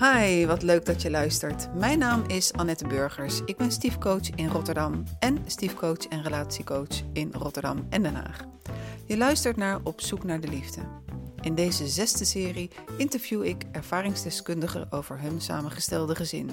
Hi, 0.00 0.46
wat 0.46 0.62
leuk 0.62 0.84
dat 0.84 1.02
je 1.02 1.10
luistert. 1.10 1.74
Mijn 1.74 1.98
naam 1.98 2.24
is 2.26 2.52
Annette 2.52 2.86
Burgers. 2.86 3.40
Ik 3.44 3.56
ben 3.56 3.70
stiefcoach 3.70 4.30
in 4.34 4.48
Rotterdam 4.48 5.04
en 5.18 5.38
stiefcoach 5.46 6.08
en 6.08 6.22
relatiecoach 6.22 7.02
in 7.12 7.32
Rotterdam 7.32 7.86
en 7.90 8.02
Den 8.02 8.14
Haag. 8.14 8.44
Je 9.06 9.16
luistert 9.16 9.56
naar 9.56 9.80
Op 9.82 10.00
zoek 10.00 10.24
naar 10.24 10.40
de 10.40 10.48
liefde. 10.48 10.80
In 11.40 11.54
deze 11.54 11.88
zesde 11.88 12.24
serie 12.24 12.70
interview 12.96 13.44
ik 13.44 13.64
ervaringsdeskundigen 13.72 14.92
over 14.92 15.20
hun 15.20 15.40
samengestelde 15.40 16.14
gezin. 16.14 16.50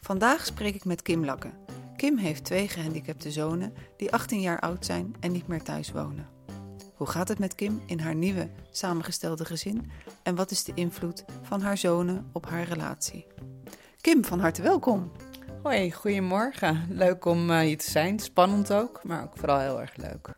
Vandaag 0.00 0.46
spreek 0.46 0.74
ik 0.74 0.84
met 0.84 1.02
Kim 1.02 1.24
Lakke. 1.24 1.50
Kim 1.96 2.16
heeft 2.16 2.44
twee 2.44 2.68
gehandicapte 2.68 3.30
zonen 3.30 3.74
die 3.96 4.12
18 4.12 4.40
jaar 4.40 4.60
oud 4.60 4.84
zijn 4.84 5.14
en 5.20 5.32
niet 5.32 5.46
meer 5.46 5.62
thuis 5.62 5.92
wonen. 5.92 6.28
Hoe 6.94 7.08
gaat 7.08 7.28
het 7.28 7.38
met 7.38 7.54
Kim 7.54 7.82
in 7.86 8.00
haar 8.00 8.14
nieuwe 8.14 8.50
samengestelde 8.70 9.44
gezin 9.44 9.90
en 10.22 10.34
wat 10.34 10.50
is 10.50 10.64
de 10.64 10.72
invloed 10.74 11.24
van 11.42 11.60
haar 11.60 11.78
zonen 11.78 12.30
op 12.32 12.46
haar 12.46 12.64
relatie? 12.64 13.26
Kim, 14.00 14.24
van 14.24 14.40
harte 14.40 14.62
welkom. 14.62 15.12
Hoi, 15.62 15.92
goedemorgen. 15.92 16.86
Leuk 16.88 17.24
om 17.24 17.50
uh, 17.50 17.58
hier 17.58 17.78
te 17.78 17.90
zijn. 17.90 18.18
Spannend 18.18 18.72
ook, 18.72 19.04
maar 19.04 19.22
ook 19.22 19.36
vooral 19.36 19.58
heel 19.58 19.80
erg 19.80 19.96
leuk. 19.96 20.34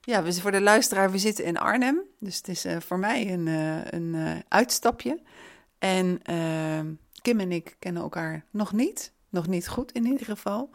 Ja, 0.00 0.22
we, 0.22 0.32
voor 0.34 0.50
de 0.50 0.60
luisteraar, 0.60 1.10
we 1.10 1.18
zitten 1.18 1.44
in 1.44 1.58
Arnhem. 1.58 2.00
Dus 2.18 2.36
het 2.36 2.48
is 2.48 2.66
uh, 2.66 2.76
voor 2.80 2.98
mij 2.98 3.32
een, 3.32 3.46
uh, 3.46 3.84
een 3.84 4.42
uitstapje. 4.48 5.22
En 5.78 6.22
Kim 7.22 7.40
en 7.40 7.52
ik 7.52 7.76
kennen 7.78 8.02
elkaar 8.02 8.44
nog 8.50 8.72
niet. 8.72 9.12
Nog 9.28 9.46
niet 9.46 9.68
goed 9.68 9.92
in 9.92 10.06
ieder 10.06 10.26
geval. 10.26 10.70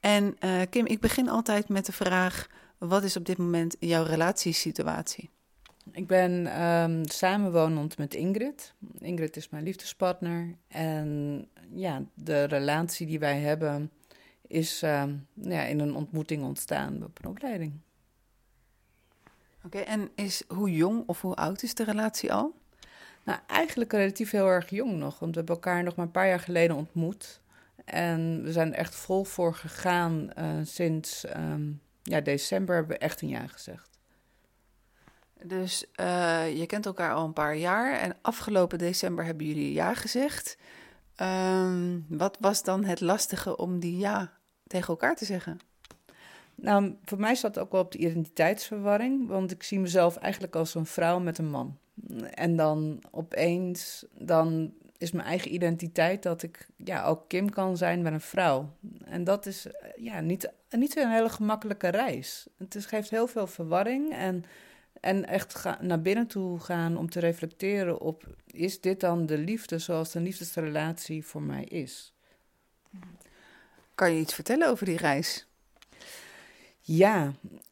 En 0.00 0.36
Kim, 0.70 0.86
ik 0.86 1.00
begin 1.00 1.28
altijd 1.28 1.68
met 1.68 1.86
de 1.86 1.92
vraag: 1.92 2.48
wat 2.78 3.02
is 3.02 3.16
op 3.16 3.24
dit 3.24 3.38
moment 3.38 3.76
jouw 3.78 4.04
relatiesituatie? 4.04 5.30
Ik 5.90 6.06
ben 6.06 6.62
um, 6.62 7.06
samenwonend 7.08 7.98
met 7.98 8.14
Ingrid. 8.14 8.74
Ingrid 8.98 9.36
is 9.36 9.48
mijn 9.48 9.64
liefdespartner. 9.64 10.56
En 10.68 11.48
ja, 11.74 12.02
de 12.14 12.44
relatie 12.44 13.06
die 13.06 13.18
wij 13.18 13.40
hebben 13.40 13.90
is 14.46 14.82
um, 14.82 15.26
ja, 15.34 15.62
in 15.62 15.80
een 15.80 15.94
ontmoeting 15.94 16.44
ontstaan 16.44 17.04
op 17.04 17.18
een 17.22 17.30
opleiding. 17.30 17.72
Oké, 19.64 19.76
okay, 19.76 19.82
en 19.82 20.10
is, 20.14 20.42
hoe 20.48 20.72
jong 20.72 21.02
of 21.06 21.20
hoe 21.20 21.34
oud 21.34 21.62
is 21.62 21.74
de 21.74 21.84
relatie 21.84 22.32
al? 22.32 22.54
Nou, 23.24 23.38
eigenlijk 23.46 23.92
relatief 23.92 24.30
heel 24.30 24.48
erg 24.48 24.70
jong 24.70 24.92
nog, 24.92 25.18
want 25.18 25.32
we 25.32 25.38
hebben 25.38 25.54
elkaar 25.54 25.82
nog 25.82 25.96
maar 25.96 26.06
een 26.06 26.12
paar 26.12 26.28
jaar 26.28 26.40
geleden 26.40 26.76
ontmoet. 26.76 27.40
En 27.84 28.42
we 28.42 28.52
zijn 28.52 28.72
er 28.72 28.78
echt 28.78 28.94
vol 28.94 29.24
voor 29.24 29.54
gegaan 29.54 30.30
uh, 30.38 30.46
sinds 30.62 31.24
um, 31.36 31.80
ja, 32.02 32.20
december 32.20 32.74
hebben 32.74 32.96
we 32.96 33.02
echt 33.02 33.22
een 33.22 33.28
jaar 33.28 33.48
gezegd. 33.48 33.91
Dus 35.44 35.84
uh, 36.00 36.58
je 36.58 36.66
kent 36.66 36.86
elkaar 36.86 37.14
al 37.14 37.24
een 37.24 37.32
paar 37.32 37.56
jaar 37.56 37.98
en 37.98 38.16
afgelopen 38.20 38.78
december 38.78 39.24
hebben 39.24 39.46
jullie 39.46 39.72
ja 39.72 39.94
gezegd. 39.94 40.56
Um, 41.20 42.06
wat 42.08 42.36
was 42.40 42.62
dan 42.62 42.84
het 42.84 43.00
lastige 43.00 43.56
om 43.56 43.78
die 43.78 43.96
ja 43.96 44.32
tegen 44.66 44.88
elkaar 44.88 45.16
te 45.16 45.24
zeggen? 45.24 45.58
Nou, 46.54 46.96
voor 47.04 47.18
mij 47.18 47.34
zat 47.34 47.58
ook 47.58 47.72
wel 47.72 47.80
op 47.80 47.92
de 47.92 47.98
identiteitsverwarring, 47.98 49.28
want 49.28 49.50
ik 49.50 49.62
zie 49.62 49.80
mezelf 49.80 50.16
eigenlijk 50.16 50.56
als 50.56 50.74
een 50.74 50.86
vrouw 50.86 51.18
met 51.18 51.38
een 51.38 51.50
man. 51.50 51.78
En 52.34 52.56
dan 52.56 53.02
opeens, 53.10 54.04
dan 54.18 54.72
is 54.98 55.12
mijn 55.12 55.26
eigen 55.26 55.54
identiteit 55.54 56.22
dat 56.22 56.42
ik 56.42 56.68
ja, 56.76 57.04
ook 57.04 57.28
Kim 57.28 57.50
kan 57.50 57.76
zijn 57.76 58.02
met 58.02 58.12
een 58.12 58.20
vrouw. 58.20 58.76
En 59.04 59.24
dat 59.24 59.46
is 59.46 59.66
ja, 59.96 60.20
niet, 60.20 60.52
niet 60.70 60.96
een 60.96 61.10
hele 61.10 61.28
gemakkelijke 61.28 61.88
reis. 61.88 62.46
Het 62.58 62.86
geeft 62.86 63.10
heel 63.10 63.26
veel 63.26 63.46
verwarring 63.46 64.12
en, 64.12 64.44
en 65.02 65.26
echt 65.26 65.54
ga, 65.54 65.78
naar 65.80 66.02
binnen 66.02 66.26
toe 66.26 66.60
gaan 66.60 66.96
om 66.96 67.10
te 67.10 67.20
reflecteren 67.20 68.00
op... 68.00 68.26
is 68.46 68.80
dit 68.80 69.00
dan 69.00 69.26
de 69.26 69.38
liefde 69.38 69.78
zoals 69.78 70.12
de 70.12 70.20
liefdesrelatie 70.20 71.24
voor 71.24 71.42
mij 71.42 71.64
is? 71.64 72.12
Kan 73.94 74.12
je 74.12 74.20
iets 74.20 74.34
vertellen 74.34 74.68
over 74.68 74.86
die 74.86 74.96
reis? 74.96 75.46
Ja, 76.80 77.24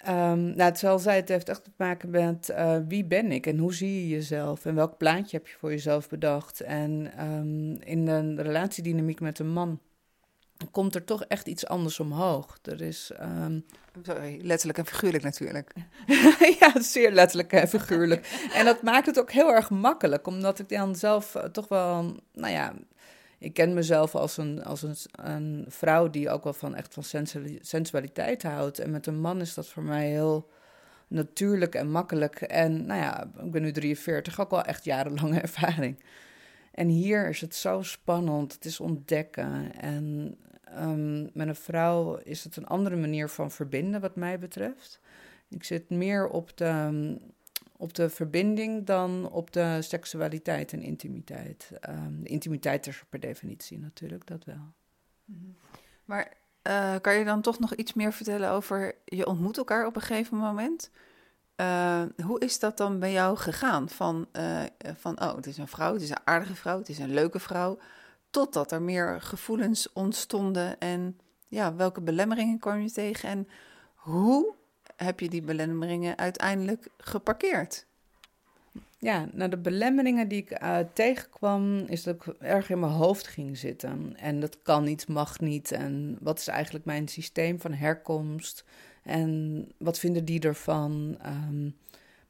um, 0.08 0.40
nou, 0.40 0.62
het 0.62 0.78
zal 0.78 0.98
zij, 0.98 1.16
het 1.16 1.28
heeft 1.28 1.48
echt 1.48 1.64
te 1.64 1.70
maken 1.76 2.10
met 2.10 2.48
uh, 2.50 2.78
wie 2.88 3.04
ben 3.04 3.32
ik 3.32 3.46
en 3.46 3.58
hoe 3.58 3.74
zie 3.74 4.00
je 4.00 4.08
jezelf 4.08 4.66
en 4.66 4.74
welk 4.74 4.96
plaatje 4.96 5.36
heb 5.36 5.46
je 5.46 5.56
voor 5.58 5.70
jezelf 5.70 6.08
bedacht. 6.08 6.60
En 6.60 7.24
um, 7.26 7.80
in 7.80 8.08
een 8.08 8.42
relatiedynamiek 8.42 9.20
met 9.20 9.38
een 9.38 9.52
man 9.52 9.80
komt 10.70 10.94
er 10.94 11.04
toch 11.04 11.24
echt 11.24 11.46
iets 11.46 11.66
anders 11.66 12.00
omhoog. 12.00 12.58
Er 12.62 12.80
is. 12.80 13.10
Um... 13.20 13.64
Sorry, 14.02 14.40
letterlijk 14.42 14.78
en 14.78 14.86
figuurlijk 14.86 15.24
natuurlijk. 15.24 15.72
ja, 16.60 16.82
zeer 16.82 17.12
letterlijk 17.12 17.52
en 17.52 17.68
figuurlijk. 17.68 18.48
en 18.52 18.64
dat 18.64 18.82
maakt 18.82 19.06
het 19.06 19.18
ook 19.18 19.32
heel 19.32 19.52
erg 19.52 19.70
makkelijk, 19.70 20.26
omdat 20.26 20.58
ik 20.58 20.68
dan 20.68 20.96
zelf 20.96 21.34
uh, 21.34 21.42
toch 21.42 21.68
wel, 21.68 22.16
nou 22.32 22.52
ja, 22.52 22.74
ik 23.38 23.54
ken 23.54 23.74
mezelf 23.74 24.14
als 24.14 24.36
een, 24.36 24.64
als 24.64 24.82
een, 24.82 24.96
een 25.12 25.64
vrouw 25.68 26.10
die 26.10 26.30
ook 26.30 26.44
wel 26.44 26.52
van 26.52 26.74
echt 26.74 26.94
van 26.94 27.04
sensualiteit 27.60 28.42
houdt. 28.42 28.78
En 28.78 28.90
met 28.90 29.06
een 29.06 29.20
man 29.20 29.40
is 29.40 29.54
dat 29.54 29.68
voor 29.68 29.82
mij 29.82 30.08
heel 30.08 30.48
natuurlijk 31.08 31.74
en 31.74 31.90
makkelijk. 31.90 32.40
En 32.40 32.86
nou 32.86 33.00
ja, 33.00 33.30
ik 33.42 33.50
ben 33.50 33.62
nu 33.62 33.72
43, 33.72 34.40
ook 34.40 34.50
wel 34.50 34.62
echt 34.62 34.84
jarenlange 34.84 35.40
ervaring. 35.50 36.02
En 36.70 36.88
hier 36.88 37.28
is 37.28 37.40
het 37.40 37.54
zo 37.54 37.82
spannend, 37.82 38.52
het 38.52 38.64
is 38.64 38.80
ontdekken. 38.80 39.74
En 39.74 40.36
um, 40.78 41.30
met 41.32 41.48
een 41.48 41.54
vrouw 41.54 42.16
is 42.16 42.44
het 42.44 42.56
een 42.56 42.66
andere 42.66 42.96
manier 42.96 43.28
van 43.28 43.50
verbinden, 43.50 44.00
wat 44.00 44.16
mij 44.16 44.38
betreft. 44.38 45.00
Ik 45.48 45.64
zit 45.64 45.90
meer 45.90 46.28
op 46.28 46.56
de, 46.56 47.16
op 47.76 47.94
de 47.94 48.10
verbinding 48.10 48.86
dan 48.86 49.30
op 49.30 49.52
de 49.52 49.82
seksualiteit 49.82 50.72
en 50.72 50.82
intimiteit. 50.82 51.70
Um, 51.88 52.22
de 52.22 52.28
intimiteit 52.28 52.86
is 52.86 53.04
per 53.08 53.20
definitie 53.20 53.78
natuurlijk, 53.78 54.26
dat 54.26 54.44
wel. 54.44 54.72
Mm-hmm. 55.24 55.56
Maar 56.04 56.32
uh, 56.68 56.94
kan 57.00 57.14
je 57.14 57.24
dan 57.24 57.40
toch 57.40 57.58
nog 57.58 57.74
iets 57.74 57.94
meer 57.94 58.12
vertellen 58.12 58.50
over 58.50 58.94
je 59.04 59.26
ontmoet 59.26 59.56
elkaar 59.56 59.86
op 59.86 59.96
een 59.96 60.02
gegeven 60.02 60.36
moment? 60.36 60.90
Uh, 61.56 62.02
hoe 62.24 62.40
is 62.40 62.58
dat 62.58 62.76
dan 62.76 62.98
bij 62.98 63.12
jou 63.12 63.36
gegaan? 63.36 63.88
Van, 63.88 64.26
uh, 64.32 64.62
van, 64.96 65.20
oh, 65.20 65.36
het 65.36 65.46
is 65.46 65.58
een 65.58 65.68
vrouw, 65.68 65.92
het 65.92 66.02
is 66.02 66.10
een 66.10 66.20
aardige 66.26 66.54
vrouw, 66.54 66.78
het 66.78 66.88
is 66.88 66.98
een 66.98 67.14
leuke 67.14 67.38
vrouw. 67.38 67.78
Totdat 68.30 68.72
er 68.72 68.82
meer 68.82 69.20
gevoelens 69.20 69.92
ontstonden. 69.92 70.78
En 70.78 71.18
ja, 71.48 71.74
welke 71.74 72.00
belemmeringen 72.00 72.58
kwam 72.58 72.80
je 72.80 72.90
tegen? 72.90 73.28
En 73.28 73.48
hoe 73.94 74.54
heb 74.96 75.20
je 75.20 75.28
die 75.28 75.42
belemmeringen 75.42 76.18
uiteindelijk 76.18 76.88
geparkeerd? 76.98 77.86
Ja, 78.98 79.28
nou 79.32 79.50
de 79.50 79.58
belemmeringen 79.58 80.28
die 80.28 80.38
ik 80.38 80.62
uh, 80.62 80.78
tegenkwam, 80.92 81.78
is 81.78 82.02
dat 82.02 82.14
ik 82.14 82.26
erg 82.38 82.70
in 82.70 82.78
mijn 82.78 82.92
hoofd 82.92 83.26
ging 83.26 83.58
zitten. 83.58 84.16
En 84.16 84.40
dat 84.40 84.62
kan 84.62 84.84
niet, 84.84 85.08
mag 85.08 85.40
niet. 85.40 85.72
En 85.72 86.16
wat 86.20 86.38
is 86.38 86.48
eigenlijk 86.48 86.84
mijn 86.84 87.08
systeem 87.08 87.60
van 87.60 87.72
herkomst? 87.72 88.64
En 89.02 89.64
wat 89.78 89.98
vinden 89.98 90.24
die 90.24 90.40
ervan? 90.40 91.18
Um, 91.26 91.76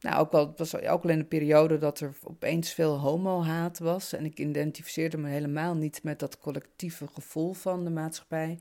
nou, 0.00 0.20
ook 0.20 0.32
wel, 0.32 0.46
het 0.48 0.58
was 0.58 0.76
ook 0.76 1.02
al 1.04 1.10
in 1.10 1.18
een 1.18 1.28
periode 1.28 1.78
dat 1.78 2.00
er 2.00 2.16
opeens 2.24 2.72
veel 2.72 2.98
homo-haat 2.98 3.78
was. 3.78 4.12
En 4.12 4.24
ik 4.24 4.38
identificeerde 4.38 5.18
me 5.18 5.28
helemaal 5.28 5.74
niet 5.74 6.02
met 6.02 6.18
dat 6.18 6.38
collectieve 6.38 7.06
gevoel 7.06 7.52
van 7.52 7.84
de 7.84 7.90
maatschappij. 7.90 8.58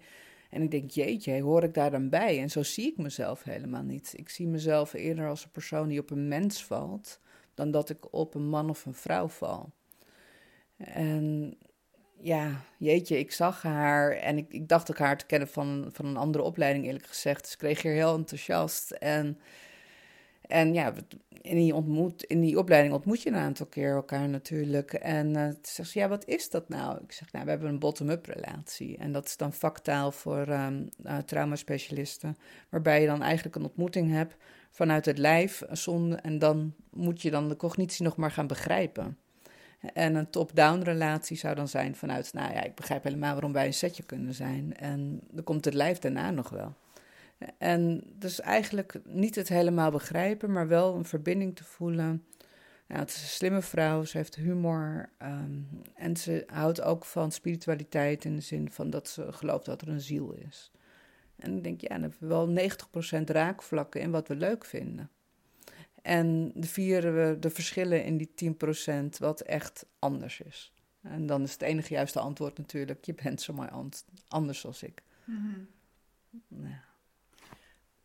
En 0.49 0.61
ik 0.61 0.71
denk, 0.71 0.91
jeetje, 0.91 1.41
hoor 1.41 1.63
ik 1.63 1.73
daar 1.73 1.91
dan 1.91 2.09
bij? 2.09 2.39
En 2.39 2.49
zo 2.49 2.63
zie 2.63 2.91
ik 2.91 2.97
mezelf 2.97 3.43
helemaal 3.43 3.83
niet. 3.83 4.13
Ik 4.15 4.29
zie 4.29 4.47
mezelf 4.47 4.93
eerder 4.93 5.27
als 5.27 5.43
een 5.43 5.51
persoon 5.51 5.87
die 5.87 5.99
op 5.99 6.09
een 6.09 6.27
mens 6.27 6.65
valt, 6.65 7.19
dan 7.53 7.71
dat 7.71 7.89
ik 7.89 8.13
op 8.13 8.35
een 8.35 8.49
man 8.49 8.69
of 8.69 8.85
een 8.85 8.93
vrouw 8.93 9.27
val. 9.27 9.71
En 10.77 11.57
ja, 12.21 12.63
jeetje, 12.77 13.19
ik 13.19 13.31
zag 13.31 13.61
haar 13.61 14.11
en 14.11 14.37
ik, 14.37 14.53
ik 14.53 14.67
dacht 14.67 14.91
ook 14.91 14.97
haar 14.97 15.17
te 15.17 15.25
kennen 15.25 15.47
van, 15.47 15.89
van 15.91 16.05
een 16.05 16.17
andere 16.17 16.43
opleiding, 16.43 16.85
eerlijk 16.85 17.07
gezegd. 17.07 17.41
Dus 17.41 17.51
ik 17.51 17.57
kreeg 17.57 17.81
hier 17.81 17.91
heel 17.91 18.15
enthousiast. 18.15 18.91
En 18.91 19.39
en 20.49 20.73
ja, 20.73 20.93
in 21.41 21.55
die, 21.55 21.75
ontmoet, 21.75 22.23
in 22.23 22.41
die 22.41 22.57
opleiding 22.57 22.93
ontmoet 22.93 23.21
je 23.21 23.29
een 23.29 23.35
aantal 23.35 23.65
keer 23.65 23.95
elkaar 23.95 24.29
natuurlijk. 24.29 24.93
En 24.93 25.37
uh, 25.37 25.49
zegt 25.61 25.89
ze, 25.89 25.99
ja, 25.99 26.07
wat 26.07 26.25
is 26.25 26.49
dat 26.49 26.69
nou? 26.69 26.99
Ik 27.03 27.11
zeg, 27.11 27.31
nou, 27.31 27.43
we 27.45 27.49
hebben 27.49 27.69
een 27.69 27.79
bottom-up 27.79 28.25
relatie. 28.25 28.97
En 28.97 29.11
dat 29.11 29.25
is 29.25 29.37
dan 29.37 29.53
vaktaal 29.53 30.11
voor 30.11 30.47
um, 30.47 30.89
uh, 31.05 31.17
traumaspecialisten. 31.17 32.37
Waarbij 32.69 33.01
je 33.01 33.07
dan 33.07 33.21
eigenlijk 33.21 33.55
een 33.55 33.63
ontmoeting 33.63 34.11
hebt 34.11 34.35
vanuit 34.71 35.05
het 35.05 35.17
lijf. 35.17 35.63
Zonde, 35.71 36.15
en 36.15 36.39
dan 36.39 36.73
moet 36.89 37.21
je 37.21 37.31
dan 37.31 37.49
de 37.49 37.55
cognitie 37.55 38.03
nog 38.03 38.15
maar 38.15 38.31
gaan 38.31 38.47
begrijpen. 38.47 39.17
En 39.93 40.15
een 40.15 40.29
top-down 40.29 40.81
relatie 40.81 41.37
zou 41.37 41.55
dan 41.55 41.67
zijn 41.67 41.95
vanuit, 41.95 42.33
nou 42.33 42.53
ja, 42.53 42.63
ik 42.63 42.75
begrijp 42.75 43.03
helemaal 43.03 43.33
waarom 43.33 43.53
wij 43.53 43.65
een 43.65 43.73
setje 43.73 44.03
kunnen 44.03 44.33
zijn. 44.33 44.75
En 44.75 45.21
dan 45.31 45.43
komt 45.43 45.65
het 45.65 45.73
lijf 45.73 45.99
daarna 45.99 46.31
nog 46.31 46.49
wel. 46.49 46.75
En 47.57 48.03
dus 48.15 48.41
eigenlijk 48.41 48.99
niet 49.03 49.35
het 49.35 49.49
helemaal 49.49 49.91
begrijpen, 49.91 50.51
maar 50.51 50.67
wel 50.67 50.95
een 50.95 51.05
verbinding 51.05 51.55
te 51.55 51.63
voelen. 51.63 52.25
Nou, 52.87 53.01
het 53.01 53.09
is 53.09 53.21
een 53.21 53.27
slimme 53.27 53.61
vrouw, 53.61 54.03
ze 54.03 54.17
heeft 54.17 54.35
humor 54.35 55.09
um, 55.21 55.81
en 55.93 56.17
ze 56.17 56.43
houdt 56.47 56.81
ook 56.81 57.05
van 57.05 57.31
spiritualiteit 57.31 58.25
in 58.25 58.35
de 58.35 58.41
zin 58.41 58.71
van 58.71 58.89
dat 58.89 59.07
ze 59.07 59.33
gelooft 59.33 59.65
dat 59.65 59.81
er 59.81 59.87
een 59.87 60.01
ziel 60.01 60.31
is. 60.31 60.71
En 61.35 61.57
ik 61.57 61.63
denk, 61.63 61.81
ja, 61.81 61.87
dan 61.87 62.01
hebben 62.01 62.19
we 62.19 62.27
wel 62.27 62.69
90% 63.19 63.23
raakvlakken 63.23 64.01
in 64.01 64.11
wat 64.11 64.27
we 64.27 64.35
leuk 64.35 64.65
vinden. 64.65 65.09
En 66.01 66.51
de 66.55 66.67
vieren 66.67 67.15
we 67.15 67.39
de 67.39 67.49
verschillen 67.49 68.03
in 68.03 68.17
die 68.17 68.55
10% 69.03 69.05
wat 69.19 69.41
echt 69.41 69.85
anders 69.99 70.41
is. 70.41 70.73
En 71.01 71.25
dan 71.25 71.43
is 71.43 71.51
het 71.51 71.61
enige 71.61 71.93
juiste 71.93 72.19
antwoord 72.19 72.57
natuurlijk: 72.57 73.05
je 73.05 73.13
bent 73.13 73.41
zo 73.41 73.53
mooi 73.53 73.69
anders 74.27 74.65
als 74.65 74.83
ik. 74.83 75.01
Mm 75.25 75.67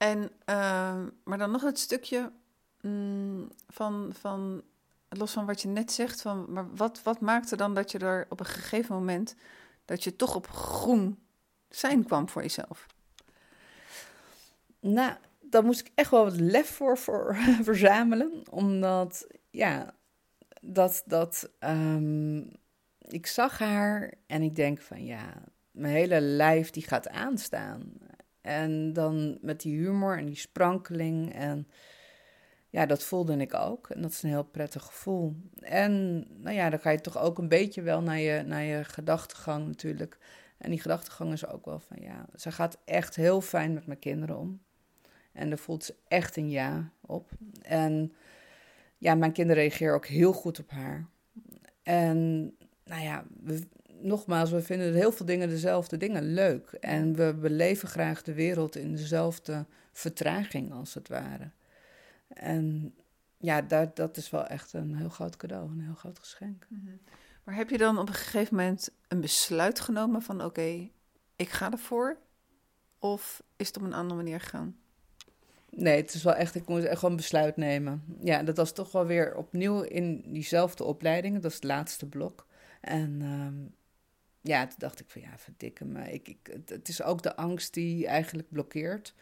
En, 0.05 0.31
uh, 0.51 1.03
maar 1.25 1.39
dan 1.39 1.51
nog 1.51 1.63
het 1.63 1.79
stukje 1.79 2.33
mm, 2.81 3.51
van, 3.69 4.13
van, 4.19 4.63
los 5.09 5.33
van 5.33 5.47
wat 5.47 5.63
je 5.63 5.69
net 5.69 5.93
zegt, 5.93 6.23
van, 6.23 6.47
maar 6.49 6.75
wat, 6.75 7.03
wat 7.03 7.21
maakte 7.21 7.57
dan 7.57 7.75
dat 7.75 7.91
je 7.91 7.99
er 7.99 8.27
op 8.29 8.41
een 8.41 8.47
gegeven 8.47 8.95
moment, 8.95 9.35
dat 9.85 10.05
je 10.05 10.17
toch 10.17 10.35
op 10.35 10.47
groen 10.47 11.19
zijn 11.69 12.05
kwam 12.05 12.29
voor 12.29 12.43
jezelf? 12.43 12.87
Nou, 14.81 15.15
daar 15.41 15.65
moest 15.65 15.81
ik 15.81 15.91
echt 15.95 16.11
wel 16.11 16.25
wat 16.25 16.41
lef 16.41 16.69
voor, 16.71 16.99
voor 16.99 17.37
verzamelen. 17.63 18.43
Omdat, 18.51 19.27
ja, 19.51 19.95
dat, 20.61 21.03
dat 21.07 21.51
um, 21.61 22.51
ik 23.01 23.27
zag 23.27 23.59
haar 23.59 24.15
en 24.27 24.43
ik 24.43 24.57
denk 24.57 24.81
van, 24.81 25.05
ja, 25.05 25.33
mijn 25.71 25.95
hele 25.95 26.21
lijf 26.21 26.71
die 26.71 26.83
gaat 26.83 27.09
aanstaan. 27.09 27.93
En 28.45 28.93
dan 28.93 29.39
met 29.41 29.61
die 29.61 29.79
humor 29.79 30.19
en 30.19 30.27
die 30.27 30.37
sprankeling 30.37 31.33
en 31.33 31.69
ja, 32.71 32.87
dat 32.87 33.05
voelde 33.05 33.37
ik 33.37 33.55
ook. 33.55 33.91
En 33.91 34.03
dat 34.03 34.11
is 34.11 34.23
een 34.23 34.29
heel 34.29 34.45
prettig 34.45 34.83
gevoel. 34.83 35.37
En 35.61 36.25
nou 36.43 36.57
ja, 36.57 36.71
dan 36.71 36.79
ga 36.79 36.91
je 36.91 37.01
toch 37.01 37.19
ook 37.19 37.39
een 37.39 37.49
beetje 37.49 37.83
wel 37.83 38.03
naar 38.03 38.19
je, 38.19 38.43
naar 38.43 38.63
je 38.63 38.85
gedachtegang 38.85 39.67
natuurlijk. 39.67 40.19
En 40.59 40.71
die 40.71 40.81
gedachtegang 40.81 41.33
is 41.33 41.47
ook 41.47 41.65
wel 41.65 41.81
van 41.81 41.97
ja, 42.01 42.27
ze 42.37 42.53
gaat 42.53 42.79
echt 42.85 43.17
heel 43.17 43.41
fijn 43.41 43.75
met 43.75 43.87
mijn 43.87 43.99
kinderen 43.99 44.39
om. 44.39 44.61
En 45.33 45.49
daar 45.49 45.59
voelt 45.59 45.85
ze 45.85 45.95
echt 46.09 46.37
een 46.37 46.51
ja 46.51 46.91
op. 47.01 47.31
En 47.63 48.13
ja, 48.99 49.15
mijn 49.15 49.33
kinderen 49.33 49.63
reageren 49.63 49.95
ook 49.95 50.07
heel 50.07 50.33
goed 50.33 50.59
op 50.59 50.71
haar. 50.71 51.07
En 51.83 52.43
nou 52.85 53.03
ja, 53.03 53.25
nogmaals, 54.01 54.51
we 54.51 54.63
vinden 54.63 54.95
heel 54.95 55.13
veel 55.13 55.27
dingen 55.27 55.49
dezelfde 55.49 55.97
dingen 55.97 56.35
leuk. 56.35 56.73
En 56.81 57.15
we 57.15 57.35
beleven 57.41 57.89
graag 57.89 58.23
de 58.23 58.35
wereld 58.35 58.77
in 58.77 58.97
dezelfde 58.97 59.67
vertraging, 59.93 60.73
als 60.73 60.95
het 60.95 61.09
ware. 61.09 61.51
En 62.29 62.95
ja, 63.39 63.63
dat, 63.63 63.97
dat 63.97 64.17
is 64.17 64.31
wel 64.31 64.47
echt 64.47 64.73
een 64.73 64.97
heel 64.97 65.09
groot 65.09 65.37
cadeau, 65.37 65.71
een 65.71 65.81
heel 65.81 65.95
groot 65.95 66.19
geschenk. 66.19 66.67
Mhm. 66.69 66.97
Maar 67.45 67.55
heb 67.55 67.71
je 67.71 67.79
dan 67.79 67.99
op 67.99 68.09
een 68.09 68.15
gegeven 68.15 68.57
moment 68.57 68.91
een 69.09 69.21
besluit 69.21 69.81
genomen 69.81 70.23
van 70.23 70.45
oké, 70.45 70.91
ik 71.37 71.49
ga 71.49 71.71
ervoor? 71.71 72.17
Of 72.99 73.43
is 73.57 73.67
het 73.67 73.77
op 73.77 73.83
een 73.83 73.95
andere 73.95 74.23
manier 74.23 74.41
gegaan? 74.41 74.77
Nee, 75.71 75.97
het 75.97 76.15
is 76.15 76.23
wel 76.23 76.35
echt, 76.35 76.55
ik 76.55 76.69
moest 76.69 76.85
echt 76.85 76.99
gewoon 76.99 77.17
besluit 77.17 77.57
nemen. 77.57 78.05
Ja, 78.21 78.43
dat 78.43 78.57
was 78.57 78.73
toch 78.73 78.93
wel 78.93 79.07
weer 79.07 79.37
opnieuw 79.37 79.81
in 79.81 80.25
diezelfde 80.27 80.85
opleiding. 80.85 81.35
Dat 81.35 81.51
is 81.51 81.55
het 81.55 81.65
laatste 81.65 82.07
blok. 82.07 82.47
En 82.81 83.23
ehm, 83.23 83.55
ja, 84.45 84.67
toen 84.67 84.79
dacht 84.79 85.01
ik 85.01 85.11
van 85.11 85.21
ja, 85.21 85.39
verdikke 85.39 85.85
me. 85.85 86.13
Ik, 86.13 86.29
ik, 86.29 86.61
het 86.67 86.89
is 86.89 87.03
ook 87.03 87.23
de 87.23 87.37
angst 87.37 87.75
die 87.75 88.07
eigenlijk 88.07 88.49
blokkeert. 88.51 89.15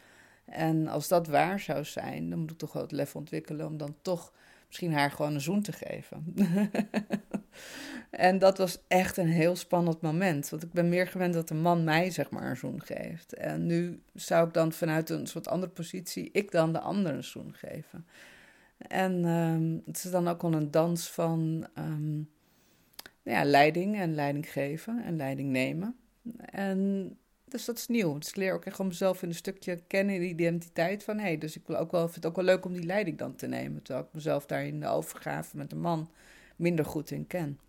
En 0.45 0.87
als 0.87 1.07
dat 1.07 1.27
waar 1.27 1.59
zou 1.59 1.83
zijn, 1.83 2.29
dan 2.29 2.39
moet 2.39 2.51
ik 2.51 2.57
toch 2.57 2.73
wel 2.73 2.81
het 2.81 2.91
lef 2.91 3.15
ontwikkelen 3.15 3.67
om 3.67 3.77
dan 3.77 3.95
toch 4.01 4.33
misschien 4.67 4.93
haar 4.93 5.11
gewoon 5.11 5.33
een 5.33 5.41
zoen 5.41 5.61
te 5.61 5.71
geven. 5.71 6.35
en 8.09 8.39
dat 8.39 8.57
was 8.57 8.79
echt 8.87 9.17
een 9.17 9.27
heel 9.27 9.55
spannend 9.55 10.01
moment. 10.01 10.49
Want 10.49 10.63
ik 10.63 10.71
ben 10.71 10.89
meer 10.89 11.07
gewend 11.07 11.33
dat 11.33 11.49
een 11.49 11.61
man 11.61 11.83
mij 11.83 12.11
zeg 12.11 12.29
maar 12.29 12.49
een 12.49 12.57
zoen 12.57 12.81
geeft. 12.81 13.33
En 13.33 13.65
nu 13.65 14.01
zou 14.13 14.47
ik 14.47 14.53
dan 14.53 14.71
vanuit 14.71 15.09
een 15.09 15.27
soort 15.27 15.47
andere 15.47 15.71
positie, 15.71 16.29
ik 16.31 16.51
dan 16.51 16.73
de 16.73 16.79
ander 16.79 17.13
een 17.13 17.23
zoen 17.23 17.53
geven. 17.53 18.05
En 18.77 19.25
um, 19.25 19.81
het 19.85 20.03
is 20.03 20.11
dan 20.11 20.27
ook 20.27 20.41
wel 20.41 20.53
een 20.53 20.71
dans 20.71 21.09
van 21.09 21.67
nou 21.75 22.27
ja, 23.23 23.43
leiding 23.43 23.95
en 23.95 24.15
leiding 24.15 24.51
geven 24.51 25.03
en 25.03 25.15
leiding 25.15 25.49
nemen. 25.49 25.95
En 26.39 27.09
dus 27.53 27.65
dat 27.65 27.77
is 27.77 27.87
nieuw. 27.87 28.17
Dus 28.17 28.29
ik 28.29 28.35
leer 28.35 28.53
ook 28.53 28.65
echt 28.65 28.79
om 28.79 28.87
mezelf 28.87 29.23
in 29.23 29.29
een 29.29 29.35
stukje 29.35 29.81
kennen, 29.87 30.19
die 30.19 30.29
identiteit 30.29 31.03
van 31.03 31.17
hé. 31.17 31.23
Hey, 31.23 31.37
dus 31.37 31.55
ik 31.55 31.67
wil 31.67 31.77
ook 31.77 31.91
wel, 31.91 32.01
vind 32.01 32.15
het 32.15 32.25
ook 32.25 32.35
wel 32.35 32.45
leuk 32.45 32.65
om 32.65 32.73
die 32.73 32.85
leiding 32.85 33.17
dan 33.17 33.35
te 33.35 33.47
nemen. 33.47 33.81
Terwijl 33.81 34.05
ik 34.05 34.13
mezelf 34.13 34.45
daar 34.45 34.65
in 34.65 34.79
de 34.79 34.87
overgave 34.87 35.57
met 35.57 35.71
een 35.71 35.79
man 35.79 36.11
minder 36.55 36.85
goed 36.85 37.11
in 37.11 37.27
ken. 37.27 37.59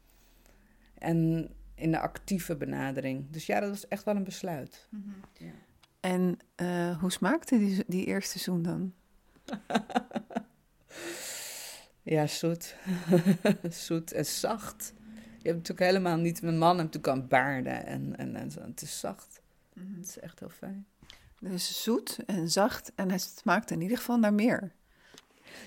En 0.99 1.51
in 1.75 1.91
de 1.91 2.01
actieve 2.01 2.57
benadering. 2.57 3.31
Dus 3.31 3.47
ja, 3.47 3.61
dat 3.61 3.75
is 3.75 3.89
echt 3.89 4.05
wel 4.05 4.17
een 4.17 4.25
besluit. 4.25 4.89
Mhm. 4.91 5.11
ja. 5.33 5.53
En 6.01 6.39
uh, 6.57 7.01
hoe 7.01 7.13
smaakte 7.13 7.59
die, 7.59 7.85
die 7.87 8.07
eerste 8.07 8.39
zoen 8.39 8.63
dan? 8.63 8.93
ja, 12.15 12.27
zoet. 12.27 12.77
zoet 13.69 14.13
en 14.13 14.27
zacht. 14.27 14.95
Je 15.45 15.51
hebt 15.51 15.63
natuurlijk 15.69 15.91
helemaal 15.91 16.17
niet... 16.17 16.43
Mijn 16.43 16.59
man 16.59 16.79
heeft 16.79 16.93
natuurlijk 16.93 17.13
aan 17.13 17.29
baarden 17.29 17.87
en, 17.87 18.17
en, 18.17 18.37
en 18.37 18.51
het 18.67 18.83
is 18.83 19.01
zacht. 19.01 19.43
Mhm. 19.73 19.97
Het 19.97 20.07
is 20.07 20.19
echt 20.19 20.41
heel 20.41 20.49
fijn. 20.49 20.87
Dus 21.41 21.83
zoet 21.83 22.19
en 22.27 22.51
zacht 22.51 22.93
en 22.95 23.11
het 23.11 23.35
smaakt 23.39 23.71
in 23.71 23.81
ieder 23.81 23.97
geval 23.97 24.19
naar 24.19 24.35
meer. 24.35 24.73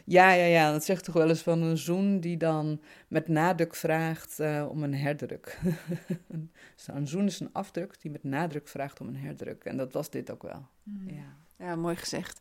Ja, 0.05 0.31
ja, 0.31 0.45
ja. 0.45 0.71
Dat 0.71 0.83
zegt 0.83 1.03
toch 1.03 1.13
wel 1.13 1.29
eens 1.29 1.41
van 1.41 1.61
een 1.61 1.77
zoen 1.77 2.19
die 2.19 2.37
dan 2.37 2.81
met 3.07 3.27
nadruk 3.27 3.75
vraagt 3.75 4.39
uh, 4.39 4.65
om 4.69 4.83
een 4.83 4.95
herdruk. 4.95 5.59
een 6.85 7.07
zoen 7.07 7.25
is 7.25 7.39
een 7.39 7.53
afdruk 7.53 8.01
die 8.01 8.11
met 8.11 8.23
nadruk 8.23 8.67
vraagt 8.67 8.99
om 8.99 9.07
een 9.07 9.17
herdruk. 9.17 9.63
En 9.63 9.77
dat 9.77 9.93
was 9.93 10.09
dit 10.09 10.31
ook 10.31 10.41
wel. 10.41 10.67
Mhm. 10.83 11.13
Ja. 11.13 11.35
ja, 11.65 11.75
mooi 11.75 11.95
gezegd. 11.95 12.39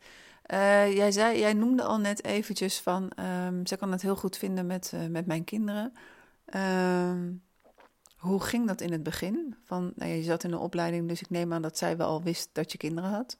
Uh, 0.52 0.96
jij, 0.96 1.10
zei, 1.10 1.38
jij 1.38 1.52
noemde 1.52 1.82
al 1.82 1.98
net 1.98 2.24
eventjes 2.24 2.80
van, 2.80 3.12
um, 3.46 3.66
ze 3.66 3.76
kan 3.76 3.92
het 3.92 4.02
heel 4.02 4.16
goed 4.16 4.36
vinden 4.36 4.66
met, 4.66 4.92
uh, 4.94 5.06
met 5.06 5.26
mijn 5.26 5.44
kinderen. 5.44 5.92
Uh, 6.54 7.20
hoe 8.16 8.40
ging 8.40 8.66
dat 8.66 8.80
in 8.80 8.92
het 8.92 9.02
begin? 9.02 9.56
Van, 9.64 9.92
nou 9.94 10.10
ja, 10.10 10.16
je 10.16 10.22
zat 10.22 10.44
in 10.44 10.52
een 10.52 10.58
opleiding, 10.58 11.08
dus 11.08 11.20
ik 11.20 11.30
neem 11.30 11.52
aan 11.52 11.62
dat 11.62 11.78
zij 11.78 11.96
wel 11.96 12.08
al 12.08 12.22
wist 12.22 12.48
dat 12.52 12.72
je 12.72 12.78
kinderen 12.78 13.10
had. 13.10 13.38